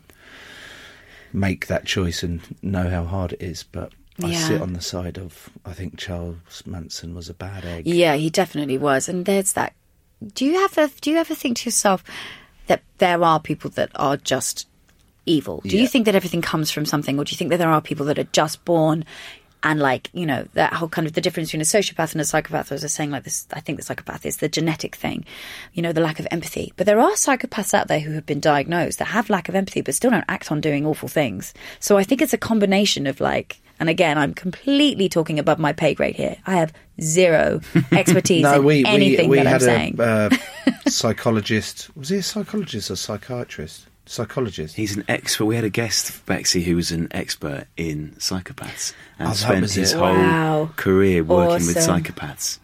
make 1.33 1.67
that 1.67 1.87
choice 1.87 2.23
and 2.23 2.41
know 2.63 2.91
how 2.91 3.05
hard 3.05 3.33
it 3.33 3.43
is." 3.43 3.63
But 3.63 3.93
I 4.23 4.29
Yeah. 4.29 4.49
sit 4.49 4.61
on 4.63 4.73
the 4.73 4.81
side 4.81 5.17
of 5.19 5.49
I 5.65 5.73
think 5.73 5.99
Charles 5.99 6.37
Manson 6.67 7.15
was 7.15 7.29
a 7.29 7.35
bad 7.35 7.65
egg. 7.65 7.87
Yeah, 7.87 8.15
he 8.17 8.31
definitely 8.31 8.79
was. 8.79 9.09
And 9.09 9.25
there's 9.27 9.53
that. 9.53 9.73
Do 10.35 10.45
you 10.45 10.65
ever 10.65 10.91
do 11.01 11.11
you 11.11 11.17
ever 11.19 11.35
think 11.35 11.59
to 11.59 11.67
yourself 11.67 12.03
that 12.67 12.83
there 12.99 13.23
are 13.23 13.39
people 13.41 13.71
that 13.71 13.91
are 13.95 14.17
just 14.17 14.67
evil? 15.27 15.61
Do 15.65 15.79
you 15.79 15.87
think 15.87 16.07
that 16.07 16.15
everything 16.17 16.43
comes 16.43 16.71
from 16.71 16.85
something, 16.85 17.19
or 17.19 17.25
do 17.25 17.31
you 17.33 17.37
think 17.37 17.51
that 17.51 17.59
there 17.59 17.71
are 17.71 17.81
people 17.81 18.07
that 18.07 18.19
are 18.19 18.29
just 18.33 18.65
born 18.65 19.05
and 19.65 19.81
like 19.81 20.09
you 20.13 20.25
know 20.25 20.47
that 20.55 20.73
whole 20.73 20.89
kind 20.89 21.07
of 21.07 21.13
the 21.15 21.21
difference 21.21 21.49
between 21.49 21.61
a 21.61 21.65
sociopath 21.65 22.13
and 22.13 22.21
a 22.21 22.25
psychopath? 22.25 22.73
As 22.73 22.83
I 22.83 22.87
was 22.87 22.93
saying, 22.93 23.13
like 23.13 23.23
this, 23.23 23.47
I 23.53 23.61
think 23.61 23.79
the 23.79 23.85
psychopath 23.85 24.27
is 24.27 24.39
the 24.39 24.49
genetic 24.49 24.97
thing, 24.97 25.25
you 25.75 25.83
know, 25.83 25.93
the 25.93 26.01
lack 26.01 26.19
of 26.19 26.27
empathy. 26.33 26.73
But 26.77 26.87
there 26.87 26.99
are 26.99 27.13
psychopaths 27.13 27.75
out 27.75 27.87
there 27.87 28.01
who 28.01 28.13
have 28.13 28.27
been 28.27 28.41
diagnosed 28.41 28.99
that 28.99 29.07
have 29.07 29.31
lack 29.31 29.49
of 29.49 29.55
empathy, 29.55 29.83
but 29.83 29.95
still 29.95 30.11
don't 30.11 30.25
act 30.29 30.51
on 30.51 30.61
doing 30.61 30.85
awful 30.85 31.09
things. 31.09 31.55
So 31.79 31.97
I 31.97 32.03
think 32.03 32.21
it's 32.23 32.33
a 32.35 32.39
combination 32.39 33.07
of 33.07 33.21
like. 33.21 33.61
And 33.81 33.89
again, 33.89 34.19
I'm 34.19 34.35
completely 34.35 35.09
talking 35.09 35.39
above 35.39 35.59
my 35.59 35.73
pay 35.73 35.95
grade 35.95 36.17
here. 36.17 36.37
I 36.47 36.57
have 36.57 36.73
zero 37.01 37.61
expertise 37.93 38.43
no, 38.43 38.57
in 38.57 38.65
we 38.65 38.85
anything 38.85 39.29
we, 39.29 39.39
we 39.39 39.43
that 39.45 39.47
had 39.47 39.63
I'm 39.63 39.69
saying. 39.69 39.97
a 40.01 40.03
uh, 40.03 40.31
psychologist. 40.89 41.95
Was 41.97 42.09
he 42.09 42.17
a 42.19 42.23
psychologist 42.23 42.91
or 42.91 42.97
psychiatrist? 42.97 43.87
Psychologist. 44.07 44.75
He's 44.77 44.97
an 44.97 45.05
expert. 45.07 45.45
We 45.45 45.55
had 45.55 45.65
a 45.65 45.71
guest, 45.71 46.25
Bexy, 46.27 46.63
who 46.65 46.77
was 46.77 46.91
an 46.91 47.09
expert 47.11 47.67
in 47.77 48.13
psychopaths 48.19 48.95
and 49.19 49.29
Oh, 49.29 49.33
spent 49.33 49.71
his 49.71 49.93
it. 49.93 49.99
whole 49.99 50.07
Wow. 50.17 50.71
career 50.77 51.23
working 51.23 51.67
with 51.67 51.77
psychopaths. 51.77 52.59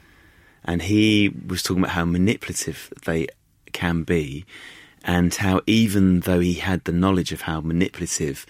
And 0.65 0.81
he 0.83 1.33
was 1.47 1.63
talking 1.63 1.83
about 1.83 1.93
how 1.95 2.07
manipulative 2.07 2.91
they 3.05 3.29
can 3.73 4.03
be, 4.05 4.47
and 5.05 5.35
how 5.35 5.61
even 5.67 6.21
though 6.21 6.41
he 6.41 6.55
had 6.55 6.85
the 6.85 6.93
knowledge 6.93 7.33
of 7.33 7.43
how 7.43 7.61
manipulative 7.61 8.47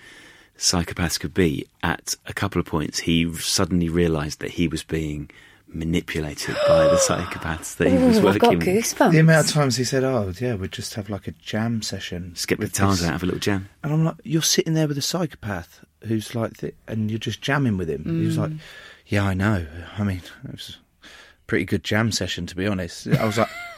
psychopaths 0.59 1.19
could 1.19 1.35
be, 1.35 1.67
at 1.83 2.15
a 2.27 2.33
couple 2.33 2.61
of 2.61 2.67
points 2.67 3.01
he 3.01 3.33
suddenly 3.35 3.89
realised 3.89 4.41
that 4.41 4.53
he 4.53 4.69
was 4.69 4.83
being 4.83 5.31
manipulated 5.67 6.55
by 6.69 6.85
the 6.85 6.97
psychopaths 7.09 7.77
that 7.77 7.89
he 7.89 7.97
was 7.99 8.19
Ooh, 8.19 8.29
I've 8.29 8.39
got 8.39 8.55
working 8.55 8.75
with. 8.75 8.85
goosebumps. 8.85 9.11
The 9.13 9.19
amount 9.19 9.49
of 9.49 9.53
times 9.53 9.77
he 9.77 9.85
said, 9.85 10.05
"Oh, 10.05 10.33
yeah, 10.41 10.55
we'd 10.55 10.73
just 10.73 10.95
have 10.95 11.11
like 11.11 11.27
a 11.27 11.33
jam 11.33 11.83
session." 11.83 12.33
Skip 12.37 12.59
the 12.59 12.65
with 12.67 12.73
guitars 12.73 13.01
this." 13.01 13.09
out, 13.09 13.13
have 13.13 13.23
a 13.23 13.27
little 13.27 13.41
jam. 13.41 13.69
And 13.83 13.93
I'm 13.93 14.05
like, 14.05 14.17
"You're 14.23 14.43
sitting 14.43 14.75
there 14.75 14.87
with 14.89 14.99
a 14.99 15.03
psychopath 15.03 15.85
who's 16.05 16.35
like, 16.35 16.59
th- 16.59 16.75
and 16.87 17.11
you're 17.11 17.19
just 17.19 17.41
jamming 17.43 17.77
with 17.77 17.91
him." 17.91 18.05
He 18.21 18.27
was 18.27 18.39
like, 18.39 18.51
mm. 18.51 18.59
"Yeah, 19.07 19.25
I 19.25 19.35
know. 19.35 19.67
I 19.99 20.05
mean, 20.05 20.23
it 20.45 20.53
was 20.53 20.79
a 21.03 21.07
pretty 21.49 21.65
good 21.65 21.83
jam 21.83 22.13
session, 22.13 22.47
to 22.47 22.55
be 22.57 22.67
honest." 22.67 23.09
I 23.09 23.25
was 23.25 23.39
like, 23.39 23.51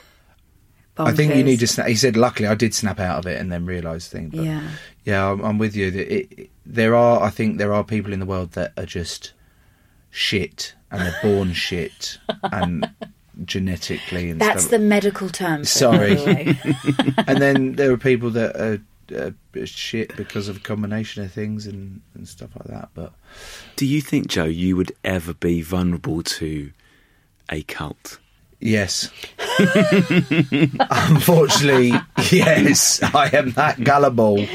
"I 0.98 1.12
think 1.12 1.34
you 1.34 1.42
need 1.44 1.60
to." 1.60 1.66
Snap. 1.66 1.86
He 1.88 1.94
said, 1.94 2.16
"Luckily, 2.16 2.48
I 2.48 2.54
did 2.54 2.74
snap 2.74 2.98
out 3.00 3.18
of 3.18 3.26
it 3.26 3.40
and 3.40 3.50
then 3.52 3.66
realised 3.66 4.10
things." 4.10 4.32
But 4.34 4.44
Yeah. 4.44 4.62
yeah, 5.04 5.30
I'm, 5.30 5.40
I'm 5.44 5.58
with 5.58 5.76
you. 5.76 5.90
That 5.90 6.12
it, 6.12 6.28
it- 6.38 6.50
there 6.64 6.94
are, 6.96 7.22
I 7.22 7.30
think, 7.30 7.58
there 7.58 7.72
are 7.72 7.84
people 7.84 8.12
in 8.12 8.18
the 8.20 8.26
world 8.26 8.52
that 8.52 8.72
are 8.76 8.86
just 8.86 9.32
shit 10.10 10.74
and 10.90 11.00
they're 11.02 11.18
born 11.22 11.52
shit 11.68 12.18
and 12.42 12.88
genetically 13.44 14.30
and 14.30 14.40
That's 14.40 14.62
stuff. 14.62 14.70
the 14.72 14.78
medical 14.78 15.28
term. 15.28 15.60
for 15.60 15.66
Sorry. 15.66 16.14
by 16.16 16.56
and 17.26 17.40
then 17.40 17.72
there 17.74 17.92
are 17.92 17.96
people 17.98 18.30
that 18.30 18.56
are 18.56 18.80
uh, 19.16 19.30
shit 19.64 20.16
because 20.16 20.48
of 20.48 20.56
a 20.56 20.60
combination 20.60 21.22
of 21.22 21.32
things 21.32 21.66
and, 21.66 22.00
and 22.14 22.26
stuff 22.26 22.50
like 22.56 22.66
that. 22.68 22.88
But 22.94 23.12
Do 23.76 23.86
you 23.86 24.00
think, 24.00 24.26
Joe, 24.28 24.44
you 24.44 24.74
would 24.76 24.92
ever 25.04 25.34
be 25.34 25.62
vulnerable 25.62 26.22
to 26.24 26.72
a 27.48 27.62
cult? 27.62 28.18
Yes, 28.60 29.10
unfortunately, 30.90 31.92
yes, 32.30 33.02
I 33.02 33.30
am 33.32 33.52
that 33.52 33.82
gullible 33.82 34.46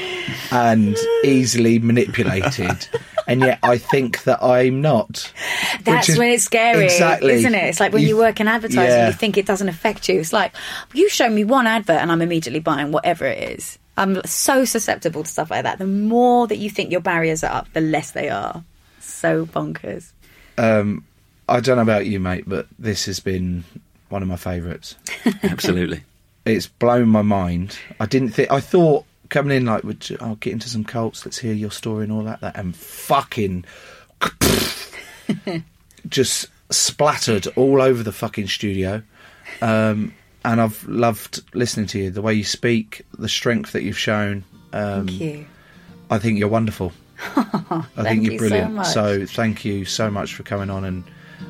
and 0.51 0.97
easily 1.23 1.79
manipulated. 1.79 2.87
And 3.27 3.41
yet, 3.41 3.59
I 3.63 3.77
think 3.77 4.23
that 4.23 4.43
I'm 4.43 4.81
not. 4.81 5.31
That's 5.83 6.09
is- 6.09 6.17
when 6.17 6.29
it's 6.31 6.43
scary, 6.43 6.85
exactly. 6.85 7.33
isn't 7.33 7.53
it? 7.55 7.63
It's 7.69 7.79
like 7.79 7.93
when 7.93 8.01
you, 8.01 8.09
You- 8.09 8.17
work 8.17 8.39
in 8.39 8.47
advertising, 8.47 8.83
yeah. 8.83 9.07
you 9.07 9.13
think 9.13 9.37
it 9.37 9.45
doesn't 9.45 9.69
affect 9.69 10.09
you. 10.09 10.19
It's 10.19 10.33
like 10.33 10.53
you 10.93 11.07
show 11.09 11.29
me 11.29 11.43
one 11.43 11.67
advert 11.67 11.97
and 12.01 12.11
I'm 12.11 12.21
immediately 12.21 12.59
buying 12.59 12.91
whatever 12.91 13.25
it 13.25 13.57
is. 13.57 13.77
I'm 13.97 14.21
so 14.25 14.65
susceptible 14.65 15.23
to 15.23 15.29
stuff 15.29 15.51
like 15.51 15.63
that. 15.63 15.77
The 15.77 15.85
more 15.85 16.47
that 16.47 16.57
you 16.57 16.69
think 16.69 16.91
your 16.91 17.01
barriers 17.01 17.43
are 17.43 17.51
up, 17.53 17.71
the 17.73 17.81
less 17.81 18.11
they 18.11 18.29
are. 18.29 18.63
So 18.99 19.45
bonkers. 19.45 20.11
Um, 20.57 21.05
I 21.47 21.59
don't 21.59 21.75
know 21.75 21.81
about 21.83 22.05
you, 22.07 22.19
mate, 22.19 22.45
but 22.47 22.67
this 22.79 23.05
has 23.05 23.19
been 23.19 23.63
one 24.11 24.21
of 24.21 24.27
my 24.27 24.35
favourites. 24.35 24.95
Absolutely. 25.43 26.03
it's 26.45 26.67
blown 26.67 27.07
my 27.09 27.21
mind. 27.21 27.77
I 27.99 28.05
didn't 28.05 28.29
think. 28.29 28.51
I 28.51 28.59
thought 28.59 29.05
coming 29.29 29.55
in 29.55 29.65
like, 29.65 29.83
would 29.83 30.09
you- 30.09 30.17
I'll 30.19 30.35
get 30.35 30.53
into 30.53 30.69
some 30.69 30.83
cults. 30.83 31.25
Let's 31.25 31.37
hear 31.37 31.53
your 31.53 31.71
story 31.71 32.03
and 32.03 32.11
all 32.11 32.23
that. 32.23 32.41
That 32.41 32.55
and 32.57 32.75
fucking 32.75 33.65
just 36.09 36.47
splattered 36.69 37.47
all 37.55 37.81
over 37.81 38.03
the 38.03 38.11
fucking 38.11 38.47
studio. 38.47 39.01
Um, 39.61 40.13
and 40.43 40.59
I've 40.59 40.83
loved 40.87 41.41
listening 41.55 41.85
to 41.87 41.99
you. 41.99 42.09
The 42.11 42.21
way 42.21 42.33
you 42.33 42.43
speak, 42.43 43.05
the 43.17 43.29
strength 43.29 43.73
that 43.73 43.83
you've 43.83 43.97
shown. 43.99 44.43
Um, 44.73 45.07
Thank 45.07 45.21
you. 45.21 45.45
I 46.09 46.17
think 46.19 46.39
you're 46.39 46.47
wonderful. 46.49 46.91
I 47.35 47.85
Thank 47.95 48.07
think 48.07 48.23
you're 48.23 48.33
you 48.33 48.39
so 48.39 48.47
brilliant. 48.49 48.73
much. 48.73 48.87
So, 48.87 49.25
thank 49.27 49.63
you 49.63 49.85
so 49.85 50.09
much 50.09 50.33
for 50.33 50.41
coming 50.43 50.69
on 50.71 50.83
and, 50.83 51.03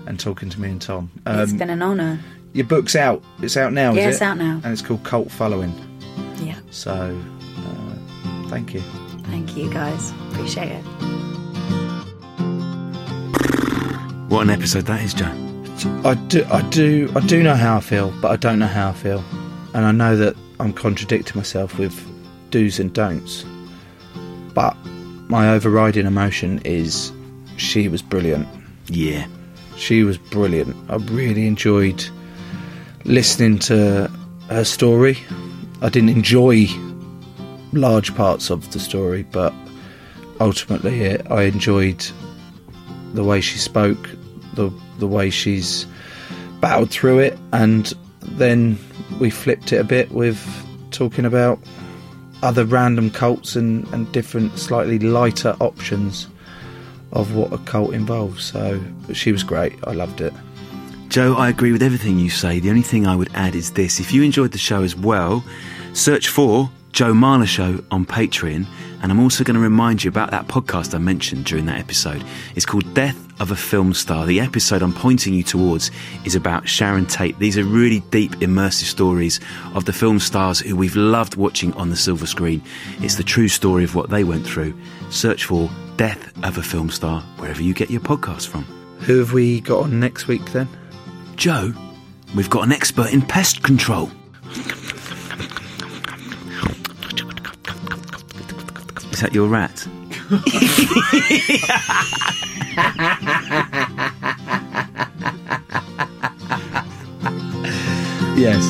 and 0.05 0.20
talking 0.20 0.49
to 0.49 0.59
me 0.59 0.70
and 0.70 0.82
Tom. 0.82 1.09
It's 1.26 1.53
been 1.53 1.70
an 1.70 1.82
honour. 1.82 2.20
Your 2.54 2.66
book's 2.66 2.95
out. 2.95 3.24
It's 3.41 3.58
out 3.58 3.74
now. 3.74 3.93
Yeah, 3.93 4.10
is 4.10 4.16
it's 4.16 4.22
out 4.22 4.38
now. 4.38 4.60
and 4.64 4.74
it's 4.74 4.82
called 4.82 5.04
Cult 5.04 5.32
Following. 5.32 5.74
Yeah. 6.41 6.60
So, 6.70 6.91
uh, 7.58 8.47
thank 8.49 8.74
you. 8.74 8.82
Thank 9.26 9.56
you, 9.56 9.72
guys. 9.72 10.12
Appreciate 10.32 10.72
it. 10.72 10.84
What 14.30 14.43
an 14.43 14.49
episode 14.49 14.86
that 14.86 15.02
is, 15.02 15.14
Joe. 15.14 15.32
I 16.06 16.14
do, 16.14 16.45
I 16.45 16.62
do, 16.70 17.12
I 17.16 17.20
do 17.22 17.43
know 17.43 17.56
how 17.56 17.78
I 17.78 17.80
feel, 17.82 18.14
but 18.22 18.32
I 18.32 18.36
don't 18.36 18.60
know 18.60 18.68
how 18.68 18.89
I 18.89 18.93
feel, 18.93 19.24
and 19.74 19.86
I 19.86 19.91
know 19.91 20.16
that 20.16 20.36
I'm 20.60 20.74
contradicting 20.74 21.36
myself 21.38 21.78
with 21.78 21.93
do's 22.52 22.80
and 22.80 22.93
don'ts. 22.93 23.45
But 24.54 24.76
my 25.28 25.49
overriding 25.49 26.06
emotion 26.06 26.62
is 26.66 27.12
she 27.58 27.88
was 27.88 28.02
brilliant. 28.02 28.47
Yeah. 28.88 29.26
She 29.76 30.04
was 30.04 30.18
brilliant. 30.18 30.76
I 30.89 30.97
really 30.97 31.47
enjoyed 31.47 32.06
listening 33.06 33.60
to 33.60 34.10
her 34.49 34.64
story. 34.64 35.18
I 35.82 35.89
didn't 35.89 36.10
enjoy 36.10 36.68
large 37.74 38.14
parts 38.16 38.49
of 38.49 38.72
the 38.72 38.80
story, 38.80 39.24
but 39.24 39.54
ultimately 40.39 41.02
it, 41.02 41.30
I 41.32 41.43
enjoyed 41.43 42.06
the 43.14 43.24
way 43.24 43.41
she 43.41 43.58
spoke, 43.58 44.10
the 44.54 44.72
the 44.99 45.08
way 45.08 45.30
she's 45.30 45.86
battled 46.60 46.91
through 46.91 47.20
it, 47.20 47.38
and 47.54 47.93
then 48.22 48.78
we 49.20 49.30
flipped 49.30 49.74
it 49.74 49.78
a 49.78 49.84
bit 49.84 50.12
with 50.12 50.39
talking 50.91 51.26
about 51.26 51.60
other 52.43 52.66
random 52.66 53.10
cults 53.10 53.56
and, 53.56 53.88
and 53.93 54.12
different, 54.12 54.58
slightly 54.58 54.99
lighter 54.99 55.56
options 55.60 56.28
of 57.12 57.36
what 57.36 57.52
a 57.52 57.58
cult 57.60 57.93
involves. 57.93 58.43
So 58.43 58.82
she 59.14 59.32
was 59.32 59.43
great. 59.43 59.74
I 59.86 59.91
loved 59.91 60.22
it. 60.22 60.34
Joe, 61.12 61.34
I 61.34 61.49
agree 61.49 61.74
with 61.74 61.84
everything 61.84 62.20
you 62.20 62.30
say. 62.30 62.62
The 62.62 62.70
only 62.70 62.82
thing 62.82 63.05
I 63.05 63.18
would 63.18 63.32
add 63.34 63.53
is 63.53 63.72
this. 63.72 63.99
If 63.99 64.14
you 64.14 64.24
enjoyed 64.24 64.53
the 64.53 64.57
show 64.57 64.82
as 64.82 64.95
well, 64.95 65.43
search 65.91 66.30
for 66.30 66.72
Joe 66.93 67.12
Marler 67.12 67.47
Show 67.47 67.84
on 67.91 68.05
Patreon. 68.05 68.66
And 69.03 69.12
I'm 69.12 69.20
also 69.20 69.43
going 69.43 69.55
to 69.55 69.62
remind 69.62 70.05
you 70.05 70.07
about 70.07 70.32
that 70.32 70.47
podcast 70.47 70.95
I 70.95 70.99
mentioned 70.99 71.43
during 71.43 71.66
that 71.66 71.80
episode. 71.80 72.24
It's 72.55 72.66
called 72.66 72.93
Death 72.93 73.28
of 73.41 73.51
a 73.51 73.57
Film 73.57 73.93
Star. 73.93 74.26
The 74.26 74.39
episode 74.39 74.82
I'm 74.82 74.93
pointing 74.93 75.34
you 75.34 75.43
towards 75.43 75.91
is 76.24 76.36
about 76.36 76.70
Sharon 76.70 77.05
Tate. 77.05 77.38
These 77.39 77.57
are 77.57 77.66
really 77.66 77.99
deep, 78.12 78.32
immersive 78.38 78.86
stories 78.86 79.41
of 79.76 79.84
the 79.84 79.91
film 79.91 80.18
stars 80.18 80.62
who 80.62 80.78
we've 80.78 80.95
loved 80.95 81.36
watching 81.36 81.74
on 81.74 81.89
the 81.89 81.97
silver 81.97 82.26
screen. 82.26 82.62
It's 82.99 83.16
the 83.16 83.24
true 83.24 83.49
story 83.49 83.84
of 83.84 83.95
what 83.95 84.09
they 84.09 84.24
went 84.24 84.47
through. 84.47 84.74
Search 85.09 85.43
for 85.43 85.70
Death 85.97 86.32
of 86.45 86.57
a 86.57 86.64
Film 86.64 86.89
Star 86.89 87.20
wherever 87.36 87.62
you 87.62 87.74
get 87.74 87.89
your 87.89 87.99
podcast 87.99 88.47
from. 88.47 88.64
Who 88.99 89.20
have 89.20 89.34
we 89.34 89.59
got 89.59 89.84
on 89.84 89.99
next 89.99 90.30
week 90.30 90.53
then? 90.53 90.70
Joe, 91.41 91.73
we've 92.35 92.51
got 92.51 92.65
an 92.65 92.71
expert 92.71 93.11
in 93.11 93.23
pest 93.23 93.63
control. 93.63 94.11
Is 99.11 99.21
that 99.21 99.31
your 99.33 99.47
rat? 99.47 99.87
yes. 108.37 108.63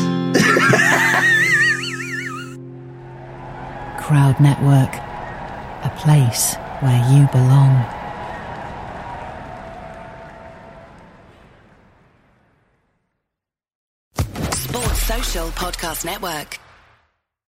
Crowd 4.01 4.39
Network, 4.39 4.95
a 5.84 5.93
place 5.97 6.55
where 6.80 7.05
you 7.11 7.28
belong. 7.34 8.01
Podcast 15.72 16.03
Network. 16.03 16.70